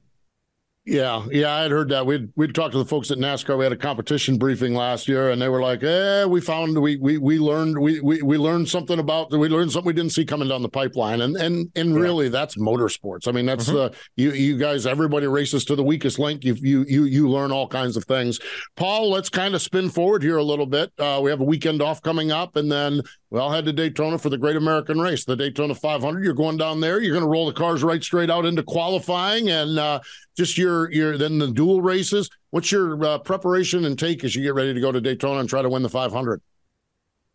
Yeah, 0.85 1.25
yeah, 1.31 1.55
I 1.55 1.61
had 1.61 1.71
heard 1.71 1.87
that. 1.89 2.05
We'd 2.05 2.29
we'd 2.35 2.53
talked 2.53 2.73
to 2.73 2.77
the 2.77 2.83
folks 2.83 3.09
at 3.09 3.17
NASCAR. 3.17 3.57
We 3.57 3.63
had 3.63 3.71
a 3.71 3.77
competition 3.77 4.37
briefing 4.37 4.73
last 4.73 5.07
year, 5.07 5.29
and 5.29 5.41
they 5.41 5.47
were 5.47 5.61
like, 5.61 5.81
"Eh, 5.81 6.25
we 6.25 6.41
found 6.41 6.77
we 6.77 6.97
we 6.97 7.17
we 7.17 7.39
learned 7.39 7.79
we 7.79 8.01
we, 8.01 8.21
we 8.21 8.37
learned 8.37 8.67
something 8.67 8.99
about 8.99 9.31
we 9.31 9.47
learned 9.47 9.71
something 9.71 9.87
we 9.87 9.93
didn't 9.93 10.11
see 10.11 10.25
coming 10.25 10.49
down 10.49 10.61
the 10.61 10.67
pipeline." 10.67 11.21
And 11.21 11.37
and 11.37 11.71
and 11.77 11.91
yeah. 11.91 12.01
really, 12.01 12.27
that's 12.27 12.57
motorsports. 12.57 13.29
I 13.29 13.31
mean, 13.31 13.45
that's 13.45 13.67
mm-hmm. 13.67 13.93
the 13.93 13.95
you 14.17 14.33
you 14.33 14.57
guys. 14.57 14.85
Everybody 14.85 15.25
races 15.27 15.63
to 15.65 15.77
the 15.77 15.83
weakest 15.83 16.19
link. 16.19 16.43
You 16.43 16.55
you 16.55 16.83
you 16.85 17.05
you 17.05 17.29
learn 17.29 17.53
all 17.53 17.69
kinds 17.69 17.95
of 17.95 18.03
things. 18.03 18.41
Paul, 18.75 19.09
let's 19.09 19.29
kind 19.29 19.55
of 19.55 19.61
spin 19.61 19.89
forward 19.89 20.21
here 20.21 20.35
a 20.35 20.43
little 20.43 20.65
bit. 20.65 20.91
Uh, 20.99 21.21
we 21.23 21.29
have 21.29 21.39
a 21.39 21.45
weekend 21.45 21.81
off 21.81 22.01
coming 22.01 22.33
up, 22.33 22.57
and 22.57 22.69
then 22.69 23.01
We 23.33 23.39
all 23.39 23.49
head 23.49 23.65
to 23.65 23.73
Daytona 23.73 24.19
for 24.19 24.29
the 24.29 24.37
Great 24.37 24.57
American 24.57 25.01
Race, 25.01 25.25
the 25.25 25.35
Daytona 25.35 25.73
500. 25.73 26.23
You're 26.23 26.35
going 26.35 26.55
down 26.55 26.79
there. 26.79 27.01
You're 27.01 27.15
going 27.15 27.23
to 27.23 27.29
roll 27.29 27.47
the 27.47 27.53
cars 27.53 27.83
right 27.83 28.01
straight 28.01 28.29
out 28.29 28.45
into 28.45 28.61
qualifying, 28.61 29.49
and 29.49 29.79
uh, 29.79 30.01
just 30.37 30.55
your 30.55 30.91
your 30.91 31.17
then 31.17 31.39
the 31.39 31.47
dual 31.47 31.81
races. 31.81 32.29
What's 32.51 32.71
your 32.71 33.03
uh, 33.03 33.17
preparation 33.17 33.85
and 33.85 33.97
take 33.97 34.23
as 34.23 34.35
you 34.35 34.43
get 34.43 34.53
ready 34.53 34.71
to 34.75 34.79
go 34.79 34.91
to 34.91 35.01
Daytona 35.01 35.39
and 35.39 35.49
try 35.49 35.63
to 35.63 35.69
win 35.69 35.81
the 35.81 35.89
500? 35.89 36.43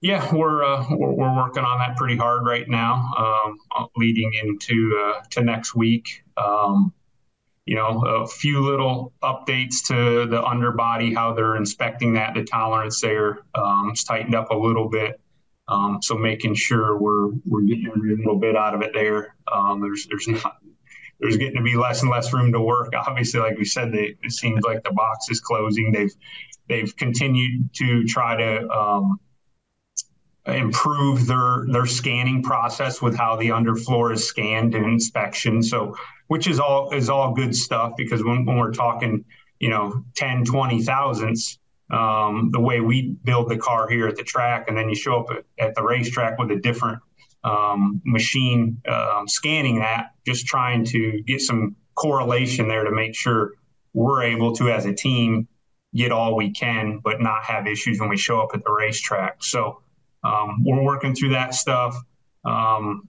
Yeah, 0.00 0.32
we're, 0.32 0.62
uh, 0.62 0.86
we're, 0.88 1.14
we're 1.14 1.34
working 1.34 1.64
on 1.64 1.78
that 1.80 1.96
pretty 1.96 2.16
hard 2.16 2.46
right 2.46 2.68
now, 2.68 3.10
um, 3.18 3.88
leading 3.96 4.32
into 4.34 4.96
uh, 5.02 5.24
to 5.30 5.42
next 5.42 5.74
week. 5.74 6.22
Um, 6.36 6.92
you 7.66 7.74
know, 7.74 8.04
a 8.06 8.24
few 8.28 8.64
little 8.64 9.12
updates 9.24 9.84
to 9.88 10.26
the 10.26 10.44
underbody, 10.44 11.12
how 11.12 11.34
they're 11.34 11.56
inspecting 11.56 12.12
that, 12.12 12.34
the 12.34 12.44
tolerance 12.44 13.00
there 13.00 13.40
um, 13.56 13.94
tightened 14.06 14.36
up 14.36 14.52
a 14.52 14.56
little 14.56 14.88
bit. 14.88 15.20
Um, 15.68 15.98
so 16.02 16.16
making 16.16 16.54
sure 16.54 16.96
we're 16.96 17.28
we're 17.46 17.62
getting 17.62 17.88
every 17.94 18.16
little 18.16 18.38
bit 18.38 18.56
out 18.56 18.74
of 18.74 18.82
it 18.82 18.92
there. 18.94 19.34
Um, 19.52 19.80
there's 19.80 20.06
there's 20.06 20.28
not 20.28 20.56
there's 21.20 21.36
getting 21.36 21.56
to 21.56 21.62
be 21.62 21.76
less 21.76 22.02
and 22.02 22.10
less 22.10 22.32
room 22.32 22.52
to 22.52 22.60
work. 22.60 22.92
Obviously, 22.94 23.40
like 23.40 23.58
we 23.58 23.64
said, 23.64 23.92
they, 23.92 24.16
it 24.22 24.32
seems 24.32 24.62
like 24.64 24.82
the 24.84 24.92
box 24.92 25.28
is 25.30 25.40
closing. 25.40 25.92
They've 25.92 26.14
they've 26.68 26.94
continued 26.96 27.70
to 27.74 28.04
try 28.04 28.36
to 28.36 28.68
um, 28.70 29.18
improve 30.46 31.26
their 31.26 31.66
their 31.68 31.86
scanning 31.86 32.42
process 32.42 33.02
with 33.02 33.16
how 33.16 33.36
the 33.36 33.48
underfloor 33.48 34.12
is 34.12 34.26
scanned 34.26 34.74
and 34.74 34.86
inspection. 34.86 35.62
So 35.62 35.96
which 36.28 36.46
is 36.46 36.60
all 36.60 36.90
is 36.90 37.10
all 37.10 37.34
good 37.34 37.54
stuff 37.54 37.92
because 37.96 38.22
when, 38.22 38.44
when 38.44 38.56
we're 38.56 38.72
talking, 38.72 39.24
you 39.58 39.70
know, 39.70 40.04
10, 40.16 40.44
20 40.44 40.82
thousandths, 40.82 41.58
um, 41.90 42.50
the 42.52 42.60
way 42.60 42.80
we 42.80 43.16
build 43.24 43.48
the 43.48 43.56
car 43.56 43.88
here 43.88 44.06
at 44.06 44.16
the 44.16 44.22
track, 44.22 44.66
and 44.68 44.76
then 44.76 44.88
you 44.88 44.94
show 44.94 45.20
up 45.20 45.44
at, 45.58 45.74
the 45.74 45.82
racetrack 45.82 46.38
with 46.38 46.50
a 46.50 46.56
different 46.56 46.98
um, 47.44 48.00
machine 48.04 48.80
um, 48.88 49.26
scanning 49.26 49.78
that, 49.78 50.10
just 50.26 50.46
trying 50.46 50.84
to 50.84 51.22
get 51.26 51.40
some 51.40 51.76
correlation 51.94 52.68
there 52.68 52.84
to 52.84 52.90
make 52.90 53.14
sure 53.14 53.52
we're 53.94 54.22
able 54.22 54.54
to, 54.54 54.70
as 54.70 54.84
a 54.86 54.92
team, 54.92 55.48
get 55.94 56.12
all 56.12 56.36
we 56.36 56.50
can, 56.50 57.00
but 57.02 57.20
not 57.20 57.42
have 57.44 57.66
issues 57.66 57.98
when 57.98 58.08
we 58.08 58.16
show 58.16 58.40
up 58.40 58.50
at 58.54 58.62
the 58.62 58.70
racetrack. 58.70 59.42
So 59.42 59.82
um, 60.22 60.62
we're 60.64 60.82
working 60.82 61.14
through 61.14 61.30
that 61.30 61.54
stuff. 61.54 61.96
Um, 62.44 63.08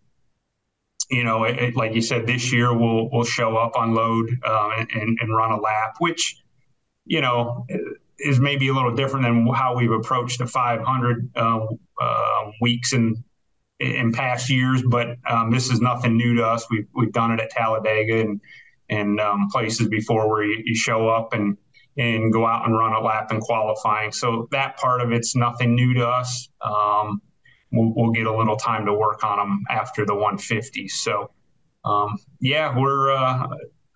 you 1.10 1.24
know, 1.24 1.44
it, 1.44 1.76
like 1.76 1.96
you 1.96 2.02
said, 2.02 2.28
this 2.28 2.52
year 2.54 2.74
we'll 2.74 3.10
we'll 3.12 3.24
show 3.24 3.58
up, 3.58 3.72
unload, 3.76 4.30
uh, 4.44 4.86
and, 4.94 5.18
and 5.20 5.36
run 5.36 5.52
a 5.52 5.60
lap, 5.60 5.96
which 5.98 6.38
you 7.06 7.22
know 7.22 7.66
is 8.20 8.40
maybe 8.40 8.68
a 8.68 8.74
little 8.74 8.94
different 8.94 9.26
than 9.26 9.48
how 9.54 9.76
we've 9.76 9.92
approached 9.92 10.40
the 10.40 10.48
500 10.48 11.30
uh, 11.36 11.66
uh, 12.00 12.52
weeks 12.62 12.94
in 12.94 13.24
in 13.80 14.12
past 14.12 14.50
years. 14.50 14.84
But 14.84 15.18
um, 15.30 15.52
this 15.52 15.70
is 15.70 15.82
nothing 15.82 16.18
new 16.18 16.36
to 16.36 16.46
us. 16.46 16.66
We've 16.70 16.88
we've 16.94 17.12
done 17.12 17.32
it 17.32 17.40
at 17.40 17.50
Talladega 17.52 18.22
and 18.22 18.42
and 18.90 19.20
um, 19.20 19.50
places 19.52 19.88
before 19.88 20.30
where 20.30 20.44
you, 20.44 20.62
you, 20.66 20.76
show 20.76 21.08
up 21.08 21.34
and 21.34 21.56
and 21.98 22.34
go 22.34 22.46
out 22.46 22.66
and 22.66 22.76
run 22.78 22.94
a 22.94 23.00
lap 23.00 23.32
in 23.32 23.40
qualifying. 23.40 24.12
So 24.12 24.48
that 24.52 24.78
part 24.78 25.02
of 25.02 25.12
it's 25.12 25.36
nothing 25.36 25.76
new 25.76 25.94
to 25.96 26.08
us. 26.08 26.50
Um, 26.62 27.22
we'll, 27.72 27.94
we'll, 27.96 28.12
get 28.12 28.26
a 28.26 28.36
little 28.36 28.56
time 28.56 28.86
to 28.86 28.94
work 28.94 29.24
on 29.24 29.38
them 29.38 29.64
after 29.70 30.06
the 30.06 30.14
150. 30.14 30.88
So, 30.88 31.32
um, 31.84 32.18
yeah, 32.40 32.76
we're 32.78 33.12
uh, 33.12 33.48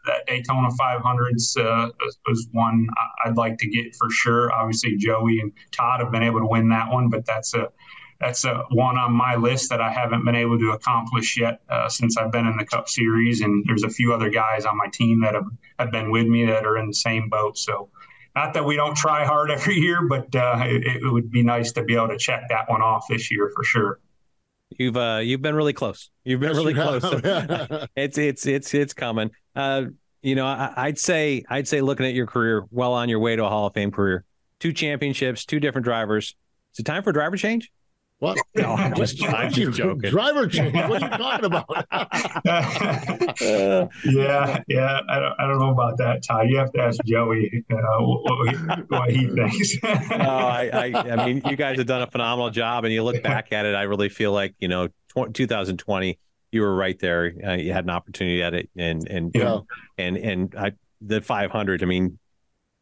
that 0.06 0.26
Daytona 0.28 0.70
500s 0.70 1.58
uh, 1.58 1.90
was 2.28 2.48
one 2.52 2.88
I'd 3.26 3.38
like 3.38 3.58
to 3.60 3.68
get 3.68 3.96
for 3.96 4.10
sure. 4.10 4.52
Obviously, 4.54 4.98
Joey 4.98 5.40
and 5.40 5.52
Todd 5.72 6.02
have 6.02 6.12
been 6.12 6.24
able 6.24 6.40
to 6.40 6.48
win 6.48 6.70
that 6.70 6.90
one, 6.92 7.10
but 7.10 7.26
that's 7.26 7.54
a 7.54 7.70
that's 8.20 8.46
a 8.46 8.64
one 8.72 8.98
on 8.98 9.12
my 9.12 9.36
list 9.36 9.70
that 9.70 9.82
I 9.82 9.92
haven't 9.92 10.24
been 10.24 10.36
able 10.36 10.58
to 10.58 10.72
accomplish 10.72 11.38
yet 11.38 11.60
uh, 11.70 11.90
since 11.90 12.18
I've 12.18 12.32
been 12.32 12.48
in 12.48 12.56
the 12.56 12.66
Cup 12.66 12.88
Series. 12.88 13.42
And 13.42 13.66
there's 13.68 13.84
a 13.84 13.90
few 13.90 14.14
other 14.14 14.30
guys 14.30 14.66
on 14.66 14.78
my 14.78 14.88
team 14.88 15.22
that 15.22 15.34
have, 15.34 15.48
have 15.78 15.92
been 15.92 16.10
with 16.10 16.28
me 16.28 16.46
that 16.46 16.66
are 16.66 16.78
in 16.78 16.88
the 16.88 16.94
same 16.94 17.28
boat. 17.28 17.58
So 17.58 17.90
not 18.36 18.54
that 18.54 18.64
we 18.64 18.76
don't 18.76 18.96
try 18.96 19.26
hard 19.26 19.52
every 19.58 19.76
year, 19.76 20.08
but 20.08 20.34
uh, 20.36 20.64
it, 20.66 21.04
it, 21.04 21.12
would 21.12 21.32
be 21.32 21.44
nice 21.44 21.72
to 21.74 21.84
be 21.84 21.96
able 21.96 22.10
to 22.10 22.18
check 22.18 22.48
that 22.50 22.70
one 22.70 22.82
off 22.82 23.06
this 23.10 23.30
year 23.30 23.52
for 23.54 23.64
sure. 23.64 24.00
You've 24.78 24.98
uh, 24.98 25.20
you've 25.22 25.42
been 25.42 25.56
really 25.56 25.74
close. 25.74 26.10
You've 26.24 26.40
been 26.40 26.56
really 26.56 26.74
close. 26.74 27.04
it's 27.96 28.18
it's 28.18 28.46
it's 28.46 28.74
it's 28.74 28.94
coming. 28.94 29.32
Uh, 29.56 29.86
you 30.22 30.36
know, 30.36 30.46
I, 30.46 30.86
would 30.86 30.98
say 30.98 31.44
I'd 31.50 31.68
say 31.68 31.82
looking 31.82 32.06
at 32.06 32.14
your 32.14 32.28
career, 32.28 32.66
well 32.72 32.94
on 32.94 33.10
your 33.10 33.20
way 33.20 33.36
to 33.36 33.44
a 33.44 33.50
Hall 33.50 33.68
of 33.68 33.74
Fame 33.74 33.92
career, 33.92 34.24
two 34.60 34.72
championships, 34.72 35.44
two 35.44 35.60
different 35.60 35.84
drivers. 35.84 36.36
Is 36.74 36.80
it 36.80 36.86
time 36.86 37.04
for 37.04 37.12
driver 37.12 37.36
change? 37.36 37.73
What? 38.24 38.38
No, 38.56 38.76
I'm 38.76 38.94
just, 38.96 39.22
I'm 39.22 39.52
just 39.52 39.78
joking. 39.78 40.10
Driver 40.12 40.48
change. 40.48 40.74
What 40.76 41.04
are 41.04 41.10
you 41.10 41.18
talking 41.18 41.46
about? 41.46 41.66
uh, 41.92 43.88
yeah, 44.06 44.64
yeah. 44.68 45.00
I 45.10 45.20
don't, 45.20 45.34
I 45.40 45.48
don't 45.48 45.60
know 45.60 45.72
about 45.72 45.98
that, 45.98 46.24
Ty. 46.24 46.44
You 46.44 46.58
have 46.58 46.72
to 46.74 46.82
ask 46.82 47.04
Joey 47.04 47.66
uh, 47.70 47.76
what, 48.00 48.90
what, 48.90 49.10
he 49.10 49.28
thinks. 49.28 49.76
no, 49.84 49.90
I, 49.90 50.70
I, 50.74 51.12
I 51.12 51.26
mean, 51.26 51.42
you 51.50 51.58
guys 51.58 51.78
have 51.78 51.88
done 51.88 52.04
a 52.04 52.08
phenomenal 52.08 52.52
job, 52.52 52.86
and 52.86 52.94
you 52.94 53.04
look 53.04 53.22
back 53.24 53.52
at 53.52 53.66
it. 53.66 53.76
I 53.76 53.82
really 53.84 54.08
feel 54.10 54.32
like 54.32 54.56
you 54.60 54.70
know, 54.70 54.88
2020, 55.16 56.20
you 56.52 56.62
were 56.62 56.76
right 56.76 57.00
there. 57.00 57.34
Uh, 57.46 57.54
you 57.54 57.74
had 57.74 57.84
an 57.84 57.90
opportunity 57.90 58.42
at 58.44 58.54
it, 58.54 58.70
and 58.78 59.06
and 59.10 59.32
yeah. 59.34 59.60
and 59.98 60.16
and 60.16 60.56
I, 60.56 60.72
the 61.02 61.20
500. 61.20 61.84
I 61.84 61.86
mean, 61.86 62.20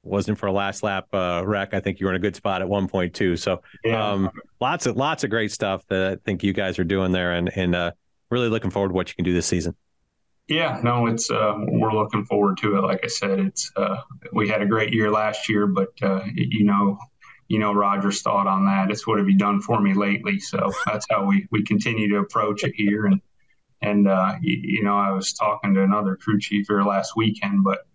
wasn't 0.04 0.38
for 0.38 0.48
a 0.48 0.52
last 0.52 0.84
lap 0.84 1.08
uh, 1.14 1.44
wreck, 1.46 1.74
I 1.74 1.80
think 1.80 2.00
you 2.00 2.06
were 2.06 2.12
in 2.12 2.16
a 2.16 2.20
good 2.20 2.36
spot 2.36 2.62
at 2.62 2.68
1.2. 2.68 3.38
So 3.38 3.62
yeah. 3.84 4.12
um, 4.12 4.30
lots 4.60 4.86
of 4.86 4.98
lots 4.98 5.24
of 5.24 5.30
great 5.30 5.52
stuff 5.52 5.86
that 5.88 6.12
I 6.12 6.16
think 6.26 6.44
you 6.44 6.54
guys 6.54 6.80
are 6.80 6.84
doing 6.84 7.12
there, 7.12 7.34
and 7.34 7.56
and 7.56 7.76
uh, 7.76 7.92
really 8.30 8.50
looking 8.50 8.72
forward 8.72 8.90
to 8.90 8.94
what 8.94 9.10
you 9.10 9.16
can 9.16 9.26
do 9.26 9.34
this 9.34 9.46
season. 9.46 9.76
Yeah, 10.48 10.80
no, 10.84 11.08
it's 11.08 11.30
uh, 11.30 11.54
we're 11.60 11.94
looking 11.94 12.26
forward 12.26 12.58
to 12.58 12.78
it. 12.78 12.82
Like 12.82 13.02
I 13.04 13.08
said, 13.08 13.40
it's 13.40 13.72
uh, 13.78 13.98
we 14.34 14.50
had 14.50 14.62
a 14.62 14.66
great 14.66 14.94
year 14.94 15.12
last 15.12 15.48
year, 15.48 15.68
but 15.68 15.90
uh, 16.02 16.24
you 16.34 16.66
know, 16.66 16.98
you 17.48 17.60
know 17.60 17.74
Roger's 17.74 18.22
thought 18.22 18.48
on 18.48 18.66
that. 18.66 18.92
It's 18.92 19.06
what 19.06 19.20
have 19.20 19.30
you 19.30 19.38
done 19.38 19.62
for 19.62 19.80
me 19.80 19.94
lately? 19.94 20.40
So 20.40 20.72
that's 20.86 21.06
how 21.10 21.26
we 21.26 21.48
we 21.52 21.64
continue 21.64 22.10
to 22.10 22.18
approach 22.18 22.64
it 22.64 22.74
here. 22.76 23.06
And 23.06 23.22
and 23.82 24.08
uh, 24.08 24.36
you, 24.42 24.60
you 24.62 24.84
know, 24.84 24.98
I 24.98 25.12
was 25.12 25.34
talking 25.34 25.74
to 25.76 25.84
another 25.84 26.16
crew 26.16 26.40
chief 26.40 26.66
here 26.68 26.84
last 26.84 27.16
weekend, 27.16 27.64
but 27.64 27.86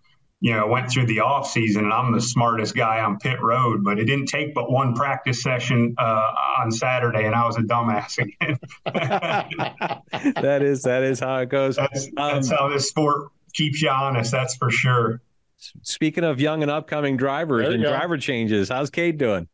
you 0.46 0.54
know, 0.54 0.64
went 0.64 0.88
through 0.88 1.06
the 1.06 1.18
off 1.18 1.50
season 1.50 1.82
and 1.82 1.92
I'm 1.92 2.12
the 2.12 2.20
smartest 2.20 2.76
guy 2.76 3.00
on 3.00 3.18
pit 3.18 3.42
road, 3.42 3.82
but 3.82 3.98
it 3.98 4.04
didn't 4.04 4.26
take 4.26 4.54
but 4.54 4.70
one 4.70 4.94
practice 4.94 5.42
session 5.42 5.92
uh, 5.98 6.32
on 6.60 6.70
Saturday 6.70 7.24
and 7.26 7.34
I 7.34 7.44
was 7.44 7.56
a 7.56 7.62
dumbass 7.62 8.18
again. 8.18 8.56
that 10.40 10.62
is, 10.62 10.82
that 10.82 11.02
is 11.02 11.18
how 11.18 11.38
it 11.38 11.48
goes. 11.48 11.74
That's, 11.74 12.08
that's 12.14 12.52
um, 12.52 12.58
how 12.58 12.68
this 12.68 12.88
sport 12.88 13.32
keeps 13.54 13.82
you 13.82 13.88
honest. 13.88 14.30
That's 14.30 14.54
for 14.54 14.70
sure. 14.70 15.20
Speaking 15.82 16.22
of 16.22 16.40
young 16.40 16.62
and 16.62 16.70
upcoming 16.70 17.16
drivers 17.16 17.66
and 17.68 17.82
go. 17.82 17.90
driver 17.90 18.16
changes, 18.16 18.68
how's 18.68 18.88
Cade 18.88 19.18
doing? 19.18 19.48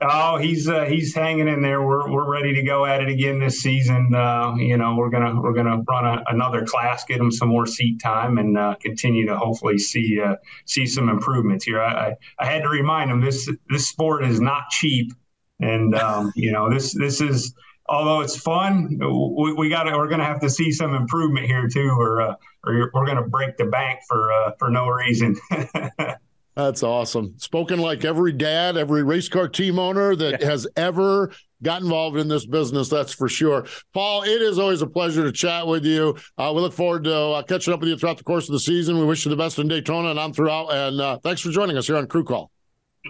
Oh, 0.00 0.36
he's 0.36 0.68
uh, 0.68 0.84
he's 0.84 1.12
hanging 1.12 1.48
in 1.48 1.60
there. 1.60 1.82
We're 1.82 2.08
we're 2.08 2.30
ready 2.30 2.54
to 2.54 2.62
go 2.62 2.86
at 2.86 3.00
it 3.00 3.08
again 3.08 3.40
this 3.40 3.58
season. 3.60 4.14
Uh, 4.14 4.54
you 4.56 4.76
know, 4.76 4.94
we're 4.94 5.10
gonna 5.10 5.40
we're 5.40 5.52
gonna 5.52 5.82
run 5.88 6.04
a, 6.04 6.22
another 6.28 6.64
class, 6.64 7.04
get 7.04 7.18
him 7.18 7.32
some 7.32 7.48
more 7.48 7.66
seat 7.66 8.00
time, 8.00 8.38
and 8.38 8.56
uh, 8.56 8.76
continue 8.80 9.26
to 9.26 9.36
hopefully 9.36 9.76
see 9.76 10.20
uh, 10.20 10.36
see 10.66 10.86
some 10.86 11.08
improvements 11.08 11.64
here. 11.64 11.80
I, 11.82 12.14
I 12.38 12.46
had 12.46 12.62
to 12.62 12.68
remind 12.68 13.10
him 13.10 13.20
this 13.20 13.50
this 13.68 13.88
sport 13.88 14.22
is 14.22 14.40
not 14.40 14.70
cheap, 14.70 15.12
and 15.58 15.96
um, 15.96 16.32
you 16.36 16.52
know 16.52 16.70
this 16.70 16.92
this 16.92 17.20
is 17.20 17.52
although 17.88 18.20
it's 18.20 18.36
fun, 18.36 19.00
we, 19.00 19.52
we 19.54 19.68
got 19.68 19.86
we're 19.86 20.06
gonna 20.06 20.24
have 20.24 20.40
to 20.42 20.50
see 20.50 20.70
some 20.70 20.94
improvement 20.94 21.46
here 21.46 21.66
too, 21.66 21.90
or 21.98 22.20
uh, 22.20 22.34
or 22.64 22.88
we're 22.94 23.06
gonna 23.06 23.26
break 23.26 23.56
the 23.56 23.64
bank 23.64 23.98
for 24.06 24.32
uh, 24.32 24.52
for 24.60 24.70
no 24.70 24.86
reason. 24.86 25.34
That's 26.58 26.82
awesome. 26.82 27.34
Spoken 27.38 27.78
like 27.78 28.04
every 28.04 28.32
dad, 28.32 28.76
every 28.76 29.04
race 29.04 29.28
car 29.28 29.46
team 29.46 29.78
owner 29.78 30.16
that 30.16 30.40
yeah. 30.40 30.46
has 30.48 30.66
ever 30.74 31.30
got 31.62 31.82
involved 31.82 32.16
in 32.16 32.26
this 32.26 32.46
business. 32.46 32.88
That's 32.88 33.14
for 33.14 33.28
sure. 33.28 33.64
Paul, 33.94 34.24
it 34.24 34.42
is 34.42 34.58
always 34.58 34.82
a 34.82 34.86
pleasure 34.88 35.22
to 35.22 35.30
chat 35.30 35.68
with 35.68 35.84
you. 35.84 36.16
Uh, 36.36 36.52
we 36.52 36.60
look 36.60 36.72
forward 36.72 37.04
to 37.04 37.14
uh, 37.14 37.42
catching 37.42 37.72
up 37.72 37.78
with 37.78 37.90
you 37.90 37.96
throughout 37.96 38.18
the 38.18 38.24
course 38.24 38.48
of 38.48 38.54
the 38.54 38.58
season. 38.58 38.98
We 38.98 39.04
wish 39.04 39.24
you 39.24 39.30
the 39.30 39.36
best 39.36 39.60
in 39.60 39.68
Daytona 39.68 40.10
and 40.10 40.18
on 40.18 40.32
throughout. 40.32 40.74
And 40.74 41.00
uh, 41.00 41.18
thanks 41.22 41.42
for 41.42 41.50
joining 41.50 41.76
us 41.76 41.86
here 41.86 41.96
on 41.96 42.08
Crew 42.08 42.24
Call. 42.24 42.50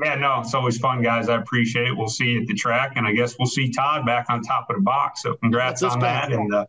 Yeah, 0.04 0.16
no, 0.16 0.42
it's 0.42 0.52
always 0.52 0.76
fun, 0.76 1.00
guys. 1.00 1.30
I 1.30 1.36
appreciate 1.36 1.86
it. 1.86 1.96
We'll 1.96 2.08
see 2.08 2.26
you 2.26 2.42
at 2.42 2.48
the 2.48 2.54
track, 2.54 2.92
and 2.96 3.06
I 3.06 3.12
guess 3.12 3.34
we'll 3.38 3.48
see 3.48 3.70
Todd 3.70 4.04
back 4.04 4.26
on 4.28 4.42
top 4.42 4.68
of 4.68 4.76
the 4.76 4.82
box. 4.82 5.22
So 5.22 5.36
congrats 5.36 5.82
on 5.82 6.00
that, 6.00 6.32
and 6.32 6.54
uh, 6.54 6.66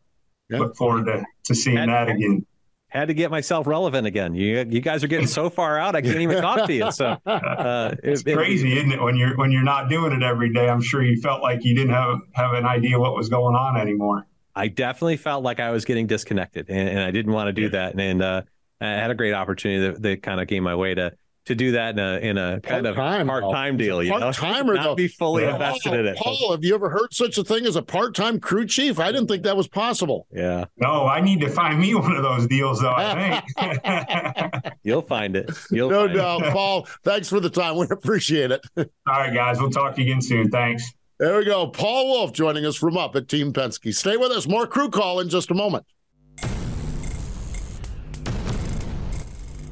yeah. 0.50 0.60
look 0.60 0.78
forward 0.78 1.08
to, 1.08 1.26
to 1.44 1.54
seeing 1.54 1.78
and, 1.78 1.92
that 1.92 2.08
again 2.08 2.46
had 2.90 3.08
to 3.08 3.14
get 3.14 3.32
myself 3.32 3.68
relevant 3.68 4.06
again. 4.06 4.34
You 4.34 4.66
you 4.70 4.82
guys 4.82 5.04
are 5.04 5.08
getting 5.08 5.28
so 5.28 5.50
far 5.50 5.78
out, 5.78 5.96
I 5.96 6.02
can't 6.02 6.20
even 6.20 6.42
talk 6.42 6.68
to 6.68 6.74
you. 6.74 6.92
So 6.92 7.18
uh, 7.26 7.96
it's 8.04 8.24
it, 8.26 8.36
crazy, 8.36 8.74
is 8.74 8.80
isn't 8.80 8.92
it? 8.92 9.02
When 9.02 9.16
you're 9.16 9.38
when 9.38 9.52
you're 9.52 9.64
not 9.64 9.90
doing 9.90 10.12
it 10.12 10.24
every 10.24 10.52
day, 10.52 10.68
I'm 10.68 10.82
sure 10.82 11.04
you 11.04 11.22
felt 11.22 11.42
like 11.42 11.64
you 11.64 11.76
didn't 11.76 11.94
have 11.94 12.20
have 12.34 12.54
an 12.54 12.66
idea 12.66 13.00
what 13.00 13.16
was 13.16 13.30
going 13.30 13.56
on 13.56 13.78
anymore. 13.78 14.26
I 14.56 14.68
definitely 14.68 15.18
felt 15.18 15.44
like 15.44 15.60
I 15.60 15.72
was 15.72 15.86
getting 15.86 16.08
disconnected, 16.08 16.70
and, 16.70 16.90
and 16.90 17.00
I 17.00 17.12
didn't 17.12 17.32
want 17.32 17.48
to 17.48 17.54
do 17.54 17.70
that. 17.70 17.92
And, 17.94 18.02
and 18.02 18.22
uh, 18.22 18.42
I 18.82 18.88
had 18.88 19.12
a 19.12 19.16
great 19.16 19.34
opportunity 19.34 19.88
that, 19.88 20.02
that 20.02 20.24
kind 20.24 20.42
of 20.42 20.48
came 20.48 20.64
my 20.64 20.76
way 20.76 20.96
to 20.96 21.14
to 21.50 21.56
do 21.56 21.72
that 21.74 21.92
in 21.92 22.00
a 22.00 22.18
in 22.20 22.38
a 22.38 22.62
kind 22.62 22.88
of 22.88 22.96
Part-time, 22.96 23.28
part 23.28 23.44
time 23.52 23.76
deal. 23.78 24.02
You 24.02 24.12
know, 24.12 24.20
Part-timer, 24.20 24.76
not 24.76 24.84
though. 24.84 24.96
be 24.96 25.08
fully 25.08 25.44
Paul, 25.44 25.54
invested 25.56 25.94
in 25.94 26.06
it. 26.06 26.18
Paul, 26.18 26.52
have 26.52 26.64
you 26.64 26.74
ever 26.74 26.90
heard 26.90 27.14
such 27.14 27.38
a 27.38 27.44
thing 27.44 27.66
as 27.66 27.76
a 27.76 27.82
part-time 27.82 28.40
crew 28.40 28.66
chief? 28.66 29.00
I 29.00 29.12
didn't 29.12 29.28
think 29.28 29.44
that 29.44 29.58
was 29.58 29.68
possible. 29.68 30.28
Yeah, 30.32 30.66
No, 30.78 31.06
I 31.08 31.22
need 31.22 31.42
to 31.42 31.50
find 31.50 31.80
me 31.80 31.94
one 31.96 32.16
of 32.16 32.24
those 32.24 32.48
deals, 32.48 32.80
though. 32.82 32.94
I 32.96 33.42
think. 34.64 34.74
you'll 34.84 35.02
find 35.02 35.36
it. 35.36 35.50
You'll 35.72 35.90
No 35.90 36.06
find 36.06 36.16
doubt, 36.18 36.44
Paul. 36.54 36.88
Thanks 37.04 37.28
for 37.30 37.40
the 37.40 37.50
time. 37.50 37.76
We 37.78 37.88
appreciate 37.90 38.52
it. 38.52 38.62
All 38.78 38.86
right, 39.08 39.34
guys. 39.34 39.60
We'll 39.60 39.72
talk 39.72 39.96
to 39.96 40.02
you 40.02 40.12
again 40.12 40.22
soon. 40.22 40.50
Thanks. 40.50 40.84
There 41.20 41.38
we 41.38 41.46
go. 41.46 41.68
Paul 41.68 42.08
Wolfe 42.08 42.32
joining 42.32 42.66
us 42.66 42.76
from 42.78 42.98
up 42.98 43.16
at 43.16 43.28
Team 43.28 43.52
Penske. 43.52 43.94
Stay 43.94 44.16
with 44.16 44.32
us. 44.32 44.48
More 44.48 44.66
crew 44.66 44.90
call 44.90 45.20
in 45.20 45.28
just 45.30 45.52
a 45.52 45.54
moment. 45.54 45.86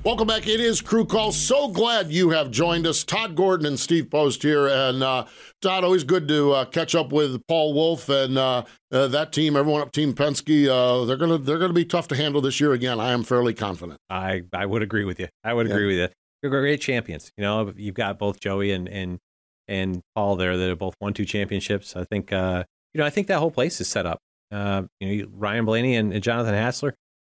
Welcome 0.07 0.27
back. 0.27 0.47
It 0.47 0.61
is 0.61 0.79
Crew 0.79 1.03
Call. 1.03 1.33
So 1.33 1.67
glad 1.67 2.13
you 2.13 2.29
have 2.29 2.49
joined 2.49 2.87
us. 2.87 3.03
Todd 3.03 3.35
Gordon 3.35 3.65
and 3.65 3.77
Steve 3.77 4.09
Post 4.09 4.41
here. 4.41 4.65
And 4.69 5.03
uh, 5.03 5.25
Todd, 5.61 5.83
always 5.83 6.05
good 6.05 6.29
to 6.29 6.53
uh, 6.53 6.63
catch 6.63 6.95
up 6.95 7.11
with 7.11 7.45
Paul 7.47 7.73
Wolfe 7.73 8.07
and 8.07 8.37
uh, 8.37 8.63
uh, 8.89 9.09
that 9.09 9.33
team. 9.33 9.57
Everyone 9.57 9.81
up 9.81 9.91
Team 9.91 10.13
Penske. 10.13 10.69
Uh, 10.69 11.03
they're 11.03 11.17
gonna 11.17 11.37
they're 11.37 11.57
gonna 11.59 11.73
be 11.73 11.83
tough 11.83 12.07
to 12.07 12.15
handle 12.15 12.39
this 12.39 12.61
year 12.61 12.71
again. 12.71 13.01
I 13.01 13.11
am 13.11 13.25
fairly 13.25 13.53
confident. 13.53 13.99
I 14.09 14.43
I 14.53 14.65
would 14.65 14.81
agree 14.81 15.03
with 15.03 15.19
you. 15.19 15.27
I 15.43 15.53
would 15.53 15.67
Yeah. 15.67 15.73
agree 15.73 15.87
with 15.87 15.97
you. 15.97 16.07
You're 16.41 16.51
great 16.57 16.79
champions. 16.79 17.33
You 17.35 17.41
know, 17.41 17.73
you've 17.75 17.95
got 17.95 18.17
both 18.17 18.39
Joey 18.39 18.71
and 18.71 18.87
and 18.87 19.19
and 19.67 19.99
Paul 20.15 20.37
there 20.37 20.55
that 20.55 20.69
have 20.69 20.79
both 20.79 20.95
won 21.01 21.15
two 21.15 21.25
championships. 21.25 21.97
I 21.97 22.05
think 22.05 22.31
uh, 22.31 22.63
you 22.93 22.99
know, 22.99 23.05
I 23.05 23.09
think 23.09 23.27
that 23.27 23.39
whole 23.39 23.51
place 23.51 23.81
is 23.81 23.89
set 23.89 24.05
up. 24.05 24.19
Uh, 24.53 24.83
you 25.01 25.23
know, 25.23 25.29
Ryan 25.33 25.65
Blaney 25.65 25.97
and, 25.97 26.13
and 26.13 26.23
Jonathan 26.23 26.53
Hassler 26.53 26.95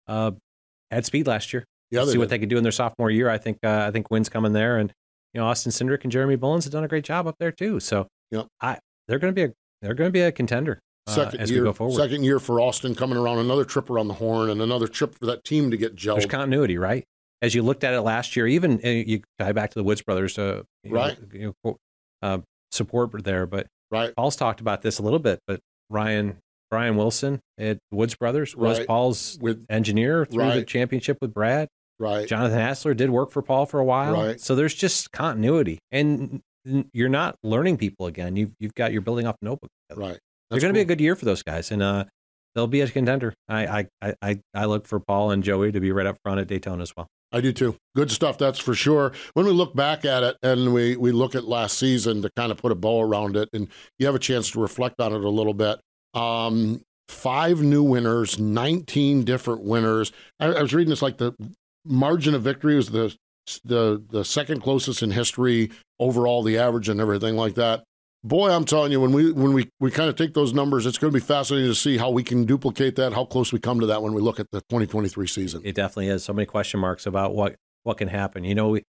uh, 0.07 0.33
had 0.91 1.03
speed 1.03 1.25
last 1.25 1.51
year. 1.51 1.65
Yeah, 1.91 2.05
see 2.05 2.11
they 2.13 2.17
what 2.17 2.29
they 2.29 2.39
could 2.39 2.49
do 2.49 2.57
in 2.57 2.63
their 2.63 2.71
sophomore 2.71 3.09
year. 3.09 3.29
I 3.29 3.37
think 3.37 3.57
uh, 3.63 3.85
I 3.87 3.91
think 3.91 4.11
wins 4.11 4.29
coming 4.29 4.53
there, 4.53 4.77
and 4.77 4.93
you 5.33 5.41
know, 5.41 5.47
Austin 5.47 5.71
Cindric 5.71 6.03
and 6.03 6.11
Jeremy 6.11 6.35
Bullins 6.35 6.65
have 6.65 6.73
done 6.73 6.83
a 6.83 6.87
great 6.87 7.03
job 7.03 7.27
up 7.27 7.35
there 7.39 7.51
too. 7.51 7.79
So 7.79 8.07
Yep. 8.31 8.47
I 8.61 8.77
they're 9.07 9.19
going 9.19 9.33
to 9.33 9.35
be 9.35 9.51
a 9.51 9.53
they're 9.81 9.93
going 9.95 10.07
to 10.09 10.11
be 10.13 10.21
a 10.21 10.31
contender 10.31 10.79
uh, 11.07 11.11
Second 11.11 11.39
as 11.39 11.49
year, 11.51 11.61
we 11.61 11.69
go 11.69 11.73
forward. 11.73 11.95
second 11.95 12.23
year 12.23 12.39
for 12.39 12.59
Austin 12.61 12.93
coming 12.95 13.17
around. 13.17 13.39
Another 13.39 13.65
trip 13.65 13.89
around 13.89 14.07
the 14.07 14.13
horn 14.15 14.49
and 14.49 14.61
another 14.61 14.87
trip 14.87 15.15
for 15.15 15.25
that 15.27 15.43
team 15.43 15.71
to 15.71 15.77
get 15.77 15.97
There's 15.99 16.25
continuity, 16.25 16.77
right? 16.77 17.05
As 17.41 17.55
you 17.55 17.63
looked 17.63 17.83
at 17.83 17.93
it 17.93 18.01
last 18.01 18.35
year, 18.35 18.45
even 18.47 18.81
uh, 18.83 18.89
you 18.89 19.21
tie 19.39 19.53
back 19.53 19.71
to 19.71 19.79
the 19.79 19.83
Woods 19.83 20.01
brothers, 20.01 20.37
uh, 20.37 20.63
you 20.83 20.91
know, 20.91 20.95
Right. 20.95 21.17
you 21.33 21.55
know, 21.63 21.77
uh, 22.21 22.39
support 22.71 23.11
there. 23.23 23.45
But 23.45 23.67
right. 23.89 24.13
Paul's 24.15 24.35
talked 24.35 24.59
about 24.59 24.81
this 24.81 24.99
a 24.99 25.01
little 25.01 25.19
bit. 25.19 25.39
But 25.47 25.61
Ryan 25.89 26.37
Brian 26.69 26.97
Wilson 26.97 27.39
at 27.57 27.79
Woods 27.91 28.15
Brothers 28.15 28.55
was 28.55 28.79
Right. 28.79 28.87
Paul's 28.87 29.39
With 29.41 29.65
engineer 29.69 30.25
through 30.25 30.51
the 30.51 30.63
championship 30.63 31.17
with 31.21 31.33
Brad. 31.33 31.67
Right. 31.99 32.27
Jonathan 32.27 32.59
Hassler 32.59 32.93
did 32.93 33.09
work 33.09 33.31
for 33.31 33.41
Paul 33.41 33.65
for 33.65 33.79
a 33.79 33.85
while. 33.85 34.13
Right. 34.13 34.39
So 34.39 34.55
there's 34.55 34.73
just 34.73 35.11
continuity, 35.11 35.79
and 35.91 36.41
you're 36.93 37.09
not 37.09 37.35
learning 37.43 37.77
people 37.77 38.07
again. 38.07 38.35
You've 38.35 38.51
you've 38.59 38.75
got 38.75 38.91
you're 38.91 39.01
building 39.01 39.27
off 39.27 39.35
notebook. 39.41 39.69
together. 39.89 40.07
Right. 40.07 40.19
They're 40.49 40.59
going 40.59 40.73
to 40.73 40.77
be 40.77 40.81
a 40.81 40.85
good 40.85 41.01
year 41.01 41.15
for 41.15 41.25
those 41.25 41.43
guys, 41.43 41.71
and 41.71 41.83
uh, 41.83 42.05
they'll 42.55 42.67
be 42.67 42.81
a 42.81 42.87
contender. 42.87 43.33
I, 43.47 43.65
I 43.67 43.87
I 44.01 44.13
I 44.21 44.39
I 44.53 44.65
look 44.65 44.87
for 44.87 44.99
Paul 44.99 45.31
and 45.31 45.43
Joey 45.43 45.71
to 45.71 45.79
be 45.79 45.91
right 45.91 46.07
up 46.07 46.17
front 46.23 46.39
at 46.39 46.47
Daytona 46.47 46.81
as 46.81 46.93
well. 46.95 47.07
I 47.31 47.41
do 47.41 47.51
too. 47.53 47.75
Good 47.95 48.11
stuff, 48.11 48.37
that's 48.37 48.59
for 48.59 48.73
sure. 48.73 49.11
When 49.33 49.45
we 49.45 49.51
look 49.51 49.75
back 49.75 50.03
at 50.03 50.23
it 50.23 50.37
and 50.41 50.73
we, 50.73 50.95
we 50.95 51.11
look 51.11 51.35
at 51.35 51.43
last 51.43 51.77
season 51.77 52.21
to 52.23 52.29
kind 52.35 52.51
of 52.51 52.57
put 52.57 52.71
a 52.71 52.75
bow 52.75 53.01
around 53.01 53.37
it, 53.37 53.49
and 53.53 53.67
you 53.99 54.05
have 54.07 54.15
a 54.15 54.19
chance 54.19 54.49
to 54.51 54.59
reflect 54.59 54.99
on 54.99 55.13
it 55.13 55.23
a 55.23 55.29
little 55.29 55.53
bit. 55.53 55.79
Um, 56.15 56.81
five 57.07 57.61
new 57.61 57.83
winners, 57.83 58.39
19 58.39 59.25
different 59.25 59.63
winners. 59.63 60.11
I, 60.39 60.47
I 60.47 60.61
was 60.61 60.73
reading 60.73 60.89
this 60.89 61.01
like 61.01 61.17
the 61.17 61.33
margin 61.85 62.33
of 62.35 62.41
victory 62.43 62.75
was 62.75 62.89
the, 62.89 63.15
the, 63.63 64.03
the 64.09 64.23
second 64.25 64.61
closest 64.61 65.01
in 65.03 65.11
history 65.11 65.71
overall, 65.99 66.43
the 66.43 66.57
average 66.57 66.89
and 66.89 66.99
everything 67.01 67.35
like 67.35 67.55
that. 67.55 67.83
Boy, 68.23 68.51
I'm 68.51 68.65
telling 68.65 68.91
you, 68.91 68.99
when 68.99 69.13
we 69.13 69.31
when 69.31 69.53
we, 69.53 69.69
we 69.79 69.91
kind 69.91 70.09
of 70.09 70.17
take 70.17 70.33
those 70.33 70.53
numbers, 70.53 70.85
it's 70.85 70.97
going 70.97 71.13
to 71.13 71.17
be 71.17 71.23
fascinating 71.25 71.69
to 71.69 71.75
see 71.75 71.97
how 71.97 72.09
we 72.09 72.21
can 72.21 72.43
duplicate 72.43 72.97
that, 72.97 73.13
how 73.13 73.23
close 73.23 73.53
we 73.53 73.59
come 73.59 73.79
to 73.79 73.85
that 73.85 74.03
when 74.03 74.13
we 74.13 74.21
look 74.21 74.41
at 74.41 74.47
the 74.51 74.59
2023 74.69 75.25
season. 75.25 75.61
It 75.63 75.73
definitely 75.73 76.07
has 76.07 76.25
so 76.25 76.33
many 76.33 76.45
question 76.45 76.81
marks 76.81 77.05
about 77.05 77.33
what 77.33 77.55
what 77.83 77.97
can 77.97 78.09
happen. 78.09 78.43
You 78.43 78.55
know, 78.55 78.67
we 78.69 78.83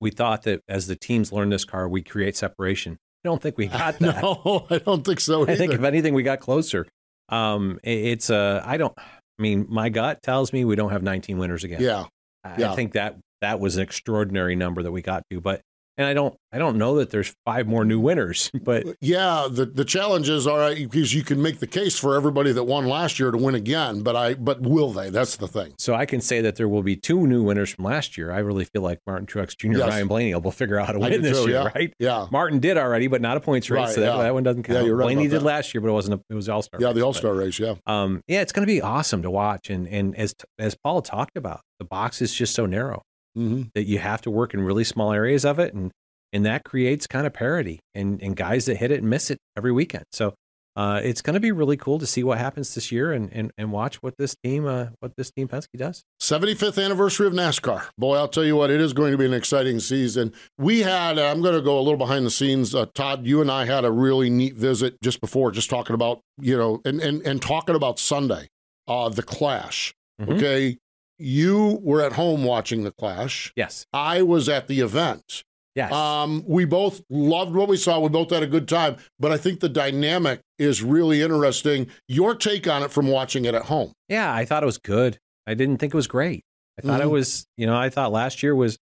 we 0.00 0.10
thought 0.12 0.44
that 0.44 0.60
as 0.68 0.86
the 0.86 0.94
teams 0.94 1.32
learn 1.32 1.48
this 1.48 1.64
car, 1.64 1.88
we 1.88 2.00
create 2.00 2.36
separation. 2.36 2.92
I 3.24 3.28
don't 3.28 3.42
think 3.42 3.58
we 3.58 3.66
got 3.66 3.98
that. 3.98 4.22
No, 4.22 4.68
I 4.70 4.78
don't 4.78 5.04
think 5.04 5.18
so. 5.18 5.42
I 5.48 5.56
think 5.56 5.72
if 5.72 5.82
anything, 5.82 6.14
we 6.14 6.22
got 6.22 6.38
closer. 6.38 6.86
Um, 7.28 7.80
it- 7.82 7.90
it's 8.04 8.30
uh, 8.30 8.62
I 8.64 8.76
don't. 8.76 8.94
I 8.96 9.42
mean, 9.42 9.66
my 9.68 9.88
gut 9.88 10.22
tells 10.22 10.52
me 10.52 10.64
we 10.64 10.76
don't 10.76 10.92
have 10.92 11.02
19 11.02 11.38
winners 11.38 11.64
again. 11.64 11.80
Yeah, 11.82 12.04
I, 12.46 12.60
yeah. 12.60 12.72
I 12.72 12.76
think 12.76 12.92
that 12.92 13.16
that 13.40 13.60
was 13.60 13.76
an 13.76 13.82
extraordinary 13.82 14.56
number 14.56 14.82
that 14.82 14.92
we 14.92 15.02
got 15.02 15.22
to, 15.30 15.40
but 15.40 15.60
and 15.98 16.06
I 16.06 16.14
don't 16.14 16.34
I 16.52 16.58
don't 16.58 16.78
know 16.78 16.96
that 16.96 17.10
there's 17.10 17.34
five 17.44 17.66
more 17.66 17.84
new 17.84 18.00
winners, 18.00 18.50
but 18.62 18.86
yeah. 19.00 19.48
The 19.50 19.66
the 19.66 19.84
challenge 19.84 20.28
is 20.28 20.46
all 20.46 20.58
right 20.58 20.76
because 20.76 21.14
you 21.14 21.22
can 21.22 21.40
make 21.42 21.58
the 21.58 21.66
case 21.66 21.98
for 21.98 22.14
everybody 22.16 22.52
that 22.52 22.64
won 22.64 22.86
last 22.86 23.18
year 23.18 23.30
to 23.30 23.38
win 23.38 23.54
again, 23.54 24.02
but 24.02 24.16
I 24.16 24.34
but 24.34 24.62
will 24.62 24.92
they? 24.92 25.10
That's 25.10 25.36
the 25.36 25.48
thing. 25.48 25.74
so 25.78 25.94
I 25.94 26.06
can 26.06 26.20
say 26.20 26.40
that 26.40 26.56
there 26.56 26.68
will 26.68 26.82
be 26.82 26.96
two 26.96 27.26
new 27.26 27.42
winners 27.42 27.70
from 27.70 27.84
last 27.84 28.16
year. 28.16 28.30
I 28.30 28.38
really 28.38 28.64
feel 28.64 28.82
like 28.82 29.00
Martin 29.06 29.26
Truex 29.26 29.56
Jr. 29.56 29.66
and 29.68 29.76
Yes. 29.78 29.88
Ryan 29.88 30.08
Blaney 30.08 30.34
will 30.34 30.50
figure 30.50 30.78
out 30.78 30.86
how 30.86 30.92
to 30.94 30.98
win 30.98 31.20
this 31.22 31.38
year, 31.46 31.50
yeah. 31.56 31.70
right? 31.74 31.92
Yeah, 31.98 32.26
Martin 32.30 32.58
did 32.58 32.76
already, 32.78 33.06
but 33.08 33.20
not 33.20 33.36
a 33.36 33.40
points 33.40 33.68
race, 33.70 33.86
Right, 33.86 33.94
so 33.94 34.00
that, 34.00 34.16
yeah. 34.16 34.22
that 34.22 34.34
one 34.34 34.42
doesn't 34.42 34.62
count. 34.62 34.78
Yeah, 34.80 34.84
you're 34.86 34.96
right 34.96 35.04
Blaney 35.06 35.28
did 35.28 35.40
that. 35.40 35.44
last 35.44 35.74
year, 35.74 35.80
but 35.80 35.88
it 35.88 35.92
wasn't. 35.92 36.20
A, 36.20 36.24
it 36.30 36.34
was 36.34 36.48
All 36.48 36.62
Star. 36.62 36.80
yeah. 36.80 36.92
The 36.92 37.02
All 37.02 37.12
Star 37.12 37.34
race. 37.34 37.58
Yeah, 37.58 37.74
Um, 37.86 38.22
yeah, 38.28 38.40
it's 38.40 38.52
going 38.52 38.66
to 38.66 38.72
be 38.72 38.80
awesome 38.82 39.22
to 39.22 39.30
watch, 39.30 39.70
and 39.70 39.86
and 39.88 40.16
as 40.16 40.34
as 40.58 40.74
Paul 40.74 41.02
talked 41.02 41.36
about, 41.36 41.60
the 41.78 41.84
box 41.84 42.22
is 42.22 42.32
just 42.34 42.54
so 42.54 42.66
narrow 42.66 43.02
hmm 43.36 43.62
that 43.74 43.84
you 43.84 43.98
have 43.98 44.20
to 44.22 44.30
work 44.30 44.54
in 44.54 44.60
really 44.62 44.84
small 44.84 45.12
areas 45.12 45.44
of 45.44 45.58
it, 45.58 45.72
and 45.74 45.92
and 46.32 46.44
that 46.44 46.64
creates 46.64 47.06
kind 47.06 47.26
of 47.26 47.32
parity 47.32 47.78
and 47.94 48.20
and 48.22 48.34
guys 48.36 48.64
that 48.66 48.78
hit 48.78 48.90
it 48.90 49.00
and 49.00 49.08
miss 49.10 49.30
it 49.30 49.38
every 49.56 49.72
weekend. 49.72 50.04
So. 50.12 50.34
Uh, 50.78 51.00
it's 51.02 51.22
going 51.22 51.32
to 51.32 51.40
be 51.40 51.52
really 51.52 51.78
cool 51.78 51.98
to 51.98 52.04
see 52.06 52.22
what 52.22 52.36
happens 52.36 52.74
this 52.74 52.92
year 52.92 53.10
and, 53.10 53.32
and, 53.32 53.50
and 53.56 53.72
watch 53.72 54.02
what 54.02 54.12
this 54.18 54.36
team 54.44 54.66
uh, 54.66 54.88
what 55.00 55.10
this 55.16 55.30
team 55.30 55.48
Penske 55.48 55.78
does. 55.78 56.04
75th 56.20 56.84
anniversary 56.84 57.26
of 57.26 57.32
NASCAR. 57.32 57.84
Boy, 57.96 58.18
I'll 58.18 58.28
tell 58.28 58.44
you 58.44 58.56
what, 58.56 58.68
it 58.70 58.78
is 58.78 58.92
going 58.92 59.12
to 59.12 59.16
be 59.16 59.24
an 59.24 59.32
exciting 59.32 59.80
season. 59.80 60.34
We 60.58 60.80
had, 60.80 61.18
I'm 61.18 61.40
going 61.40 61.54
to 61.54 61.62
go 61.62 61.78
a 61.78 61.80
little 61.80 61.96
behind 61.96 62.26
the 62.26 62.30
scenes. 62.30 62.74
Uh, 62.74 62.84
Todd, 62.94 63.26
you 63.26 63.40
and 63.40 63.50
I 63.50 63.64
had 63.64 63.86
a 63.86 63.90
really 63.90 64.28
neat 64.28 64.52
visit 64.56 65.00
just 65.00 65.18
before, 65.22 65.50
just 65.50 65.70
talking 65.70 65.94
about, 65.94 66.20
you 66.38 66.58
know, 66.58 66.82
and, 66.84 67.00
and, 67.00 67.22
and 67.22 67.40
talking 67.40 67.74
about 67.74 67.98
Sunday, 67.98 68.46
uh, 68.86 69.08
the 69.08 69.22
Clash. 69.22 69.94
Mhm. 70.20 70.36
Okay. 70.36 70.76
You 71.18 71.78
were 71.82 72.02
at 72.02 72.12
home 72.12 72.44
watching 72.44 72.84
the 72.84 72.92
Clash. 72.92 73.52
Yes, 73.56 73.86
I 73.92 74.22
was 74.22 74.48
at 74.48 74.66
the 74.68 74.80
event. 74.80 75.44
yes, 75.74 75.92
Um, 75.92 76.42
we 76.46 76.64
both 76.64 77.02
loved 77.10 77.54
what 77.54 77.68
we 77.68 77.76
saw. 77.76 78.00
We 78.00 78.08
both 78.08 78.30
had 78.30 78.42
a 78.42 78.46
good 78.46 78.66
time, 78.68 78.96
but 79.18 79.30
I 79.32 79.36
think 79.38 79.60
the 79.60 79.68
dynamic 79.68 80.40
is 80.58 80.82
really 80.82 81.22
interesting. 81.22 81.88
Your 82.08 82.34
take 82.34 82.66
on 82.68 82.82
it 82.82 82.90
from 82.90 83.08
watching 83.08 83.44
it 83.44 83.54
at 83.54 83.64
home. 83.64 83.92
yeah. 84.08 84.32
I 84.34 84.44
thought 84.44 84.62
it 84.62 84.66
was 84.66 84.78
good. 84.78 85.18
I 85.46 85.54
didn't 85.54 85.78
think 85.78 85.92
it 85.94 85.96
was 85.96 86.06
great. 86.06 86.42
I 86.78 86.82
thought 86.86 87.00
it 87.00 87.06
Mhm. 87.06 87.10
was 87.10 87.46
you 87.56 87.66
know 87.66 87.76
I 87.76 87.88
thought 87.88 88.12
last 88.12 88.42
year 88.42 88.54
was 88.54 88.76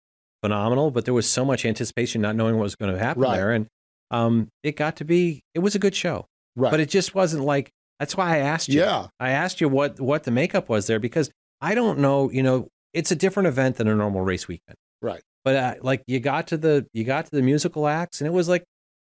phenomenal, 0.43 0.91
but 0.91 1.05
there 1.05 1.15
was 1.15 1.29
so 1.29 1.45
much 1.45 1.65
anticipation, 1.65 2.21
not 2.21 2.37
knowing 2.37 2.57
what 2.57 2.63
was 2.63 2.77
going 2.77 2.93
to 2.93 2.99
happen 2.99 3.23
Right. 3.23 3.37
there, 3.37 3.51
and 3.53 3.67
um, 4.13 4.49
it 4.63 4.77
got 4.77 4.97
to 4.97 5.05
be 5.05 5.43
it 5.55 5.59
was 5.61 5.75
a 5.75 5.79
good 5.79 5.95
show. 5.95 6.27
Right. 6.57 6.71
but 6.73 6.81
it 6.81 6.89
just 6.91 7.15
wasn't 7.15 7.45
like 7.45 7.71
that's 8.01 8.17
why 8.17 8.35
I 8.37 8.39
asked 8.39 8.69
you. 8.69 8.81
Yeah. 8.81 9.07
I 9.21 9.31
asked 9.31 9.61
you 9.61 9.69
what 9.69 10.01
what 10.01 10.25
the 10.25 10.31
makeup 10.33 10.69
was 10.69 10.87
there 10.89 10.99
because 10.99 11.31
I 11.61 11.75
don't 11.75 11.99
know. 11.99 12.31
You 12.31 12.43
know, 12.43 12.69
it's 12.95 13.11
a 13.11 13.17
different 13.17 13.47
event 13.49 13.77
than 13.77 13.89
a 13.89 13.95
normal 13.95 14.23
race 14.23 14.49
weekend. 14.49 14.77
Right. 15.03 15.21
But 15.45 15.57
uh, 15.57 15.75
like 15.83 16.03
you 16.07 16.21
got 16.21 16.49
to 16.49 16.57
the 16.57 16.87
you 16.93 17.05
got 17.05 17.27
to 17.27 17.31
the 17.31 17.43
musical 17.43 17.87
acts 17.87 18.21
and 18.21 18.29
it 18.29 18.33
was 18.33 18.49
like 18.49 18.65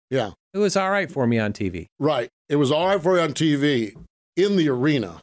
Yeah. 0.10 0.32
it 0.53 0.58
was 0.58 0.77
all 0.77 0.89
right 0.89 1.12
for 1.12 1.27
me 1.27 1.39
on 1.39 1.53
TV. 1.53 1.88
Right. 1.99 2.29
It 2.49 2.56
was 2.58 2.71
all 2.71 2.88
right 2.88 3.01
for 3.01 3.15
you 3.17 3.21
on 3.21 3.34
TV. 3.34 3.95
In 4.38 4.56
the 4.56 4.69
arena, 4.69 5.21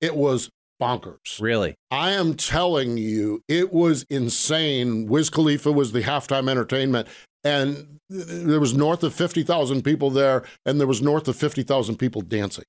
it 0.00 0.14
was 0.16 0.48
bonkers. 0.80 1.40
Really. 1.40 1.74
I 1.90 2.12
am 2.12 2.34
telling 2.34 2.96
you, 2.98 3.42
it 3.48 3.72
was 3.72 4.06
insane. 4.08 5.06
Wiz 5.06 5.28
Khalifa 5.28 5.72
was 5.72 5.92
the 5.92 6.02
halftime 6.02 6.48
entertainment, 6.48 7.08
and 7.44 7.98
there 8.08 8.60
was 8.60 8.74
north 8.76 9.02
of 9.02 9.12
50,000 9.12 9.82
people 9.82 10.10
there, 10.10 10.44
and 10.64 10.78
there 10.80 10.86
was 10.86 11.02
north 11.02 11.26
of 11.28 11.36
50,000 11.36 11.96
people 11.96 12.22
dancing. 12.22 12.64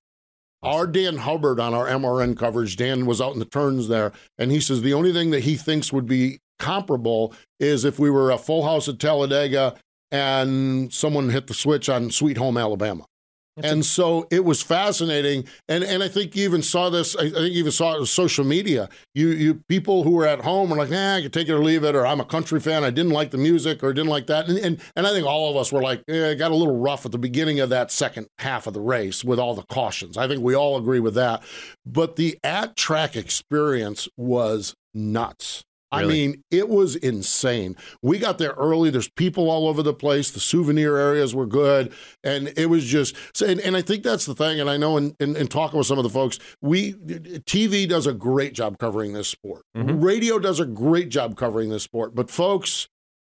Our 0.62 0.88
Dan 0.88 1.18
Hubbard 1.18 1.60
on 1.60 1.74
our 1.74 1.88
MRN 1.88 2.38
coverage, 2.38 2.76
Dan 2.76 3.06
was 3.06 3.22
out 3.22 3.34
in 3.34 3.40
the 3.40 3.46
turns 3.46 3.88
there, 3.88 4.12
and 4.38 4.52
he 4.52 4.60
says 4.60 4.82
the 4.82 4.94
only 4.94 5.14
thing 5.14 5.30
that 5.32 5.44
he 5.44 5.56
thinks 5.56 5.94
would 5.94 6.06
be 6.06 6.40
comparable 6.58 7.34
is 7.60 7.86
if 7.86 7.98
we 7.98 8.10
were 8.10 8.32
a 8.32 8.38
full 8.38 8.66
house 8.66 8.90
at 8.90 9.00
Talladega 9.00 9.76
and 10.12 10.94
someone 10.94 11.30
hit 11.30 11.48
the 11.48 11.54
switch 11.54 11.88
on 11.88 12.12
Sweet 12.12 12.38
Home 12.38 12.58
Alabama. 12.58 13.06
And 13.64 13.86
so 13.86 14.28
it 14.32 14.44
was 14.46 14.62
fascinating, 14.62 15.46
and 15.68 15.84
and 15.84 16.04
I 16.04 16.08
think 16.08 16.36
you 16.36 16.44
even 16.44 16.62
saw 16.62 16.90
this. 16.90 17.16
I 17.16 17.24
I 17.24 17.30
think 17.30 17.54
you 17.54 17.60
even 17.60 17.72
saw 17.72 17.96
it 17.96 18.00
on 18.00 18.06
social 18.06 18.46
media. 18.46 18.90
You 19.14 19.30
you 19.30 19.56
people 19.68 20.04
who 20.04 20.12
were 20.12 20.26
at 20.26 20.42
home 20.42 20.70
were 20.70 20.78
like, 20.78 20.90
nah, 20.90 21.16
I 21.16 21.22
can 21.22 21.32
take 21.32 21.48
it 21.50 21.54
or 21.54 21.64
leave 21.64 21.84
it, 21.84 21.96
or 21.96 22.06
I'm 22.06 22.20
a 22.20 22.26
country 22.26 22.60
fan. 22.60 22.84
I 22.84 22.90
didn't 22.90 23.12
like 23.12 23.32
the 23.32 23.38
music 23.38 23.84
or 23.84 23.94
didn't 23.94 24.10
like 24.10 24.28
that, 24.28 24.48
and 24.48 24.58
and, 24.58 24.82
and 24.96 25.08
I 25.08 25.12
think 25.12 25.26
all 25.26 25.50
of 25.50 25.58
us 25.58 25.72
were 25.72 25.82
like, 25.82 26.04
eh, 26.08 26.32
it 26.32 26.36
got 26.36 26.52
a 26.52 26.56
little 26.56 26.78
rough 26.78 27.06
at 27.06 27.12
the 27.12 27.18
beginning 27.18 27.60
of 27.60 27.70
that 27.70 27.92
second 27.92 28.28
half 28.40 28.68
of 28.68 28.74
the 28.74 28.82
race 28.82 29.24
with 29.24 29.40
all 29.40 29.56
the 29.56 29.64
cautions. 29.64 30.18
I 30.18 30.28
think 30.28 30.42
we 30.42 30.56
all 30.56 30.78
agree 30.78 31.00
with 31.00 31.16
that. 31.16 31.44
But 31.86 32.16
the 32.16 32.38
at 32.44 32.76
track 32.76 33.16
experience 33.16 34.08
was 34.18 34.76
nuts. 34.94 35.64
I 35.92 36.06
mean, 36.06 36.44
it 36.52 36.70
was 36.70 36.96
insane. 36.96 37.76
We 38.02 38.20
got 38.20 38.38
there 38.38 38.52
early. 38.52 38.90
There's 38.90 39.10
people 39.10 39.50
all 39.50 39.68
over 39.68 39.82
the 39.82 39.94
place. 39.94 40.30
The 40.30 40.40
souvenir 40.40 40.98
areas 40.98 41.34
were 41.34 41.48
good. 41.48 41.92
And 42.24 42.54
it 42.56 42.68
was 42.68 42.86
just, 42.86 43.16
and, 43.42 43.60
and 43.60 43.76
I 43.76 43.82
think 43.82 44.04
that's 44.04 44.26
the 44.26 44.36
thing. 44.36 44.60
And 44.60 44.70
I 44.70 44.78
know 44.78 44.98
in, 44.98 45.16
in, 45.20 45.36
in, 45.36 45.48
talking 45.48 45.78
with 45.78 45.88
some 45.88 45.98
of 45.98 46.04
the 46.04 46.10
folks, 46.10 46.38
we, 46.62 46.94
TV 46.94 47.90
does 47.90 48.06
a 48.06 48.14
great 48.14 48.54
job 48.54 48.78
covering 48.78 49.14
this 49.14 49.28
sport. 49.28 49.64
Mm-hmm. 49.76 50.02
Radio 50.02 50.38
does 50.38 50.60
a 50.60 50.66
great 50.66 51.10
job 51.10 51.36
covering 51.36 51.70
this 51.70 51.84
sport. 51.84 52.14
But 52.14 52.30
folks, 52.30 52.88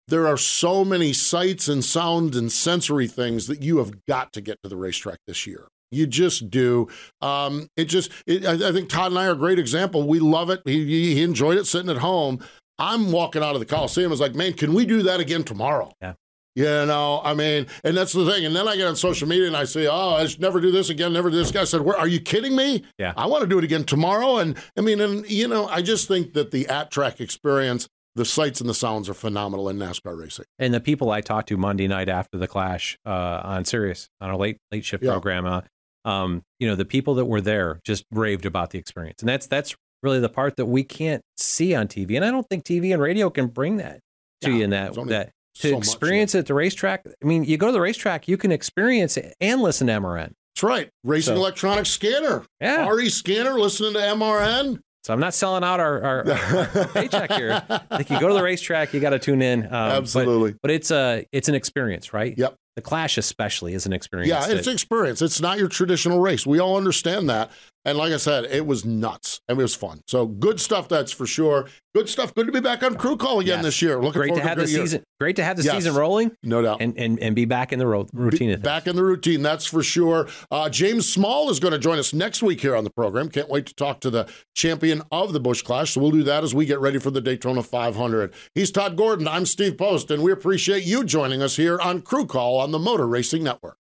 there 0.08 0.26
are 0.26 0.38
so 0.38 0.84
many 0.84 1.12
sights 1.12 1.68
and 1.68 1.84
sounds 1.84 2.36
and 2.36 2.50
sensory 2.50 3.06
things 3.08 3.48
that 3.48 3.62
you 3.62 3.78
have 3.78 4.06
got 4.06 4.32
to 4.32 4.40
get 4.40 4.62
to 4.62 4.68
the 4.68 4.76
racetrack 4.76 5.18
this 5.26 5.46
year. 5.46 5.68
You 5.90 6.06
just 6.06 6.50
do. 6.50 6.88
Um, 7.20 7.68
it 7.76 7.84
just, 7.84 8.10
it, 8.26 8.44
I, 8.44 8.68
I, 8.68 8.72
think 8.72 8.88
Todd 8.88 9.12
and 9.12 9.18
I 9.18 9.26
are 9.26 9.32
a 9.32 9.36
great 9.36 9.58
example. 9.58 10.06
We 10.06 10.18
love 10.18 10.50
it. 10.50 10.62
He, 10.64 11.14
he 11.14 11.22
enjoyed 11.22 11.58
it 11.58 11.66
sitting 11.66 11.90
at 11.90 11.98
home. 11.98 12.40
I'm 12.78 13.12
walking 13.12 13.42
out 13.42 13.54
of 13.54 13.60
the 13.60 13.66
Coliseum. 13.66 14.10
I 14.10 14.10
was 14.10 14.20
like, 14.20 14.34
man, 14.34 14.52
can 14.52 14.74
we 14.74 14.84
do 14.84 15.02
that 15.02 15.20
again 15.20 15.44
tomorrow? 15.44 15.92
Yeah. 16.02 16.14
You 16.56 16.64
know, 16.64 17.20
I 17.22 17.34
mean, 17.34 17.66
and 17.84 17.94
that's 17.94 18.14
the 18.14 18.28
thing. 18.30 18.46
And 18.46 18.56
then 18.56 18.66
I 18.66 18.76
get 18.76 18.86
on 18.86 18.96
social 18.96 19.28
media 19.28 19.46
and 19.46 19.54
I 19.54 19.64
say, 19.64 19.86
"Oh, 19.88 20.14
I 20.14 20.24
should 20.24 20.40
never 20.40 20.58
do 20.58 20.70
this 20.70 20.88
again. 20.88 21.12
Never 21.12 21.28
do 21.28 21.36
this." 21.36 21.50
Guy 21.50 21.64
said, 21.64 21.82
"Where 21.82 21.98
are 21.98 22.08
you 22.08 22.18
kidding 22.18 22.56
me? 22.56 22.82
Yeah, 22.98 23.12
I 23.14 23.26
want 23.26 23.42
to 23.42 23.46
do 23.46 23.58
it 23.58 23.64
again 23.64 23.84
tomorrow." 23.84 24.38
And 24.38 24.56
I 24.74 24.80
mean, 24.80 24.98
and 25.02 25.30
you 25.30 25.48
know, 25.48 25.68
I 25.68 25.82
just 25.82 26.08
think 26.08 26.32
that 26.32 26.52
the 26.52 26.66
at 26.68 26.90
track 26.90 27.20
experience 27.20 27.90
the 28.16 28.24
sights 28.24 28.60
and 28.60 28.68
the 28.68 28.74
sounds 28.74 29.08
are 29.08 29.14
phenomenal 29.14 29.68
in 29.68 29.76
NASCAR 29.76 30.18
racing. 30.18 30.46
And 30.58 30.72
the 30.72 30.80
people 30.80 31.10
I 31.10 31.20
talked 31.20 31.48
to 31.50 31.58
Monday 31.58 31.86
night 31.86 32.08
after 32.08 32.38
the 32.38 32.48
clash 32.48 32.98
uh, 33.04 33.42
on 33.44 33.66
Sirius 33.66 34.08
on 34.22 34.30
a 34.30 34.38
late 34.38 34.56
late 34.72 34.84
shift 34.84 35.04
yeah. 35.04 35.12
program, 35.12 35.44
uh, 35.44 35.60
um, 36.06 36.42
you 36.58 36.66
know, 36.66 36.76
the 36.76 36.84
people 36.84 37.16
that 37.16 37.26
were 37.26 37.40
there 37.40 37.80
just 37.84 38.04
raved 38.10 38.46
about 38.46 38.70
the 38.70 38.78
experience, 38.78 39.20
and 39.20 39.28
that's 39.28 39.46
that's 39.46 39.74
really 40.02 40.20
the 40.20 40.28
part 40.28 40.56
that 40.56 40.66
we 40.66 40.84
can't 40.84 41.22
see 41.36 41.74
on 41.74 41.88
TV. 41.88 42.16
And 42.16 42.24
I 42.24 42.30
don't 42.30 42.48
think 42.48 42.64
TV 42.64 42.92
and 42.92 43.02
radio 43.02 43.28
can 43.28 43.48
bring 43.48 43.78
that 43.78 44.00
to 44.42 44.50
yeah, 44.50 44.56
you 44.56 44.64
in 44.64 44.70
that 44.70 44.94
that 45.08 45.32
to 45.56 45.70
so 45.70 45.78
experience 45.78 46.30
much, 46.30 46.34
yeah. 46.34 46.38
it 46.38 46.42
at 46.42 46.46
the 46.46 46.54
racetrack. 46.54 47.06
I 47.06 47.26
mean, 47.26 47.44
you 47.44 47.56
go 47.56 47.66
to 47.66 47.72
the 47.72 47.80
racetrack, 47.80 48.28
you 48.28 48.36
can 48.36 48.52
experience 48.52 49.16
it 49.16 49.34
and 49.40 49.60
listen 49.60 49.88
to 49.88 49.94
MRN. 49.94 50.32
That's 50.54 50.62
right. 50.62 50.88
Racing 51.04 51.34
so, 51.34 51.40
electronic 51.40 51.86
scanner. 51.86 52.44
Yeah. 52.60 52.88
RE 52.88 53.08
scanner, 53.08 53.58
listening 53.58 53.94
to 53.94 53.98
MRN. 53.98 54.80
So 55.04 55.12
I'm 55.12 55.20
not 55.20 55.34
selling 55.34 55.62
out 55.62 55.78
our, 55.78 56.02
our, 56.02 56.30
our 56.30 56.88
paycheck 56.94 57.32
here. 57.32 57.62
Like 57.90 58.10
you 58.10 58.18
go 58.18 58.28
to 58.28 58.34
the 58.34 58.42
racetrack, 58.42 58.92
you 58.92 59.00
got 59.00 59.10
to 59.10 59.18
tune 59.18 59.40
in. 59.40 59.66
Um, 59.66 59.72
Absolutely. 59.72 60.52
But, 60.52 60.62
but, 60.62 60.70
it's 60.72 60.90
a 60.90 61.24
it's 61.30 61.48
an 61.48 61.54
experience, 61.54 62.12
right? 62.12 62.36
Yep. 62.36 62.56
The 62.76 62.82
Clash 62.82 63.16
especially 63.16 63.72
is 63.72 63.86
an 63.86 63.94
experience. 63.94 64.28
Yeah, 64.28 64.54
it's 64.54 64.66
an 64.66 64.74
experience. 64.74 65.22
It's 65.22 65.40
not 65.40 65.58
your 65.58 65.68
traditional 65.68 66.20
race. 66.20 66.46
We 66.46 66.60
all 66.60 66.76
understand 66.76 67.30
that. 67.30 67.50
And 67.86 67.96
like 67.96 68.12
I 68.12 68.16
said, 68.16 68.46
it 68.46 68.66
was 68.66 68.84
nuts 68.84 69.40
and 69.48 69.60
it 69.60 69.62
was 69.62 69.76
fun. 69.76 70.02
So 70.08 70.26
good 70.26 70.60
stuff, 70.60 70.88
that's 70.88 71.12
for 71.12 71.24
sure. 71.24 71.68
Good 71.94 72.08
stuff. 72.08 72.34
Good 72.34 72.46
to 72.46 72.52
be 72.52 72.60
back 72.60 72.82
on 72.82 72.96
crew 72.96 73.16
call 73.16 73.38
again 73.38 73.58
yes. 73.58 73.64
this 73.64 73.82
year. 73.82 73.98
Looking 74.00 74.22
great 74.22 74.34
to 74.34 74.40
have 74.42 74.58
to 74.58 74.64
the 74.64 74.70
year. 74.70 74.80
season. 74.80 75.04
Great 75.20 75.36
to 75.36 75.44
have 75.44 75.56
the 75.56 75.62
yes. 75.62 75.76
season 75.76 75.94
rolling, 75.94 76.36
no 76.42 76.60
doubt, 76.60 76.82
and 76.82 76.98
and, 76.98 77.18
and 77.20 77.34
be 77.34 77.46
back 77.46 77.72
in 77.72 77.78
the 77.78 77.86
ro- 77.86 78.06
routine. 78.12 78.60
Back 78.60 78.86
in 78.86 78.96
the 78.96 79.04
routine, 79.04 79.40
that's 79.40 79.64
for 79.64 79.82
sure. 79.82 80.28
Uh, 80.50 80.68
James 80.68 81.08
Small 81.08 81.48
is 81.48 81.58
going 81.58 81.72
to 81.72 81.78
join 81.78 81.98
us 81.98 82.12
next 82.12 82.42
week 82.42 82.60
here 82.60 82.76
on 82.76 82.84
the 82.84 82.90
program. 82.90 83.30
Can't 83.30 83.48
wait 83.48 83.64
to 83.66 83.74
talk 83.74 84.00
to 84.00 84.10
the 84.10 84.28
champion 84.54 85.00
of 85.10 85.32
the 85.32 85.40
Busch 85.40 85.62
Clash. 85.62 85.92
So 85.92 86.02
we'll 86.02 86.10
do 86.10 86.24
that 86.24 86.44
as 86.44 86.54
we 86.54 86.66
get 86.66 86.80
ready 86.80 86.98
for 86.98 87.10
the 87.10 87.22
Daytona 87.22 87.62
500. 87.62 88.34
He's 88.54 88.70
Todd 88.70 88.96
Gordon. 88.96 89.26
I'm 89.26 89.46
Steve 89.46 89.78
Post, 89.78 90.10
and 90.10 90.22
we 90.22 90.32
appreciate 90.32 90.84
you 90.84 91.02
joining 91.02 91.40
us 91.40 91.56
here 91.56 91.80
on 91.80 92.02
Crew 92.02 92.26
Call 92.26 92.58
on 92.58 92.72
the 92.72 92.78
Motor 92.78 93.06
Racing 93.06 93.44
Network. 93.44 93.78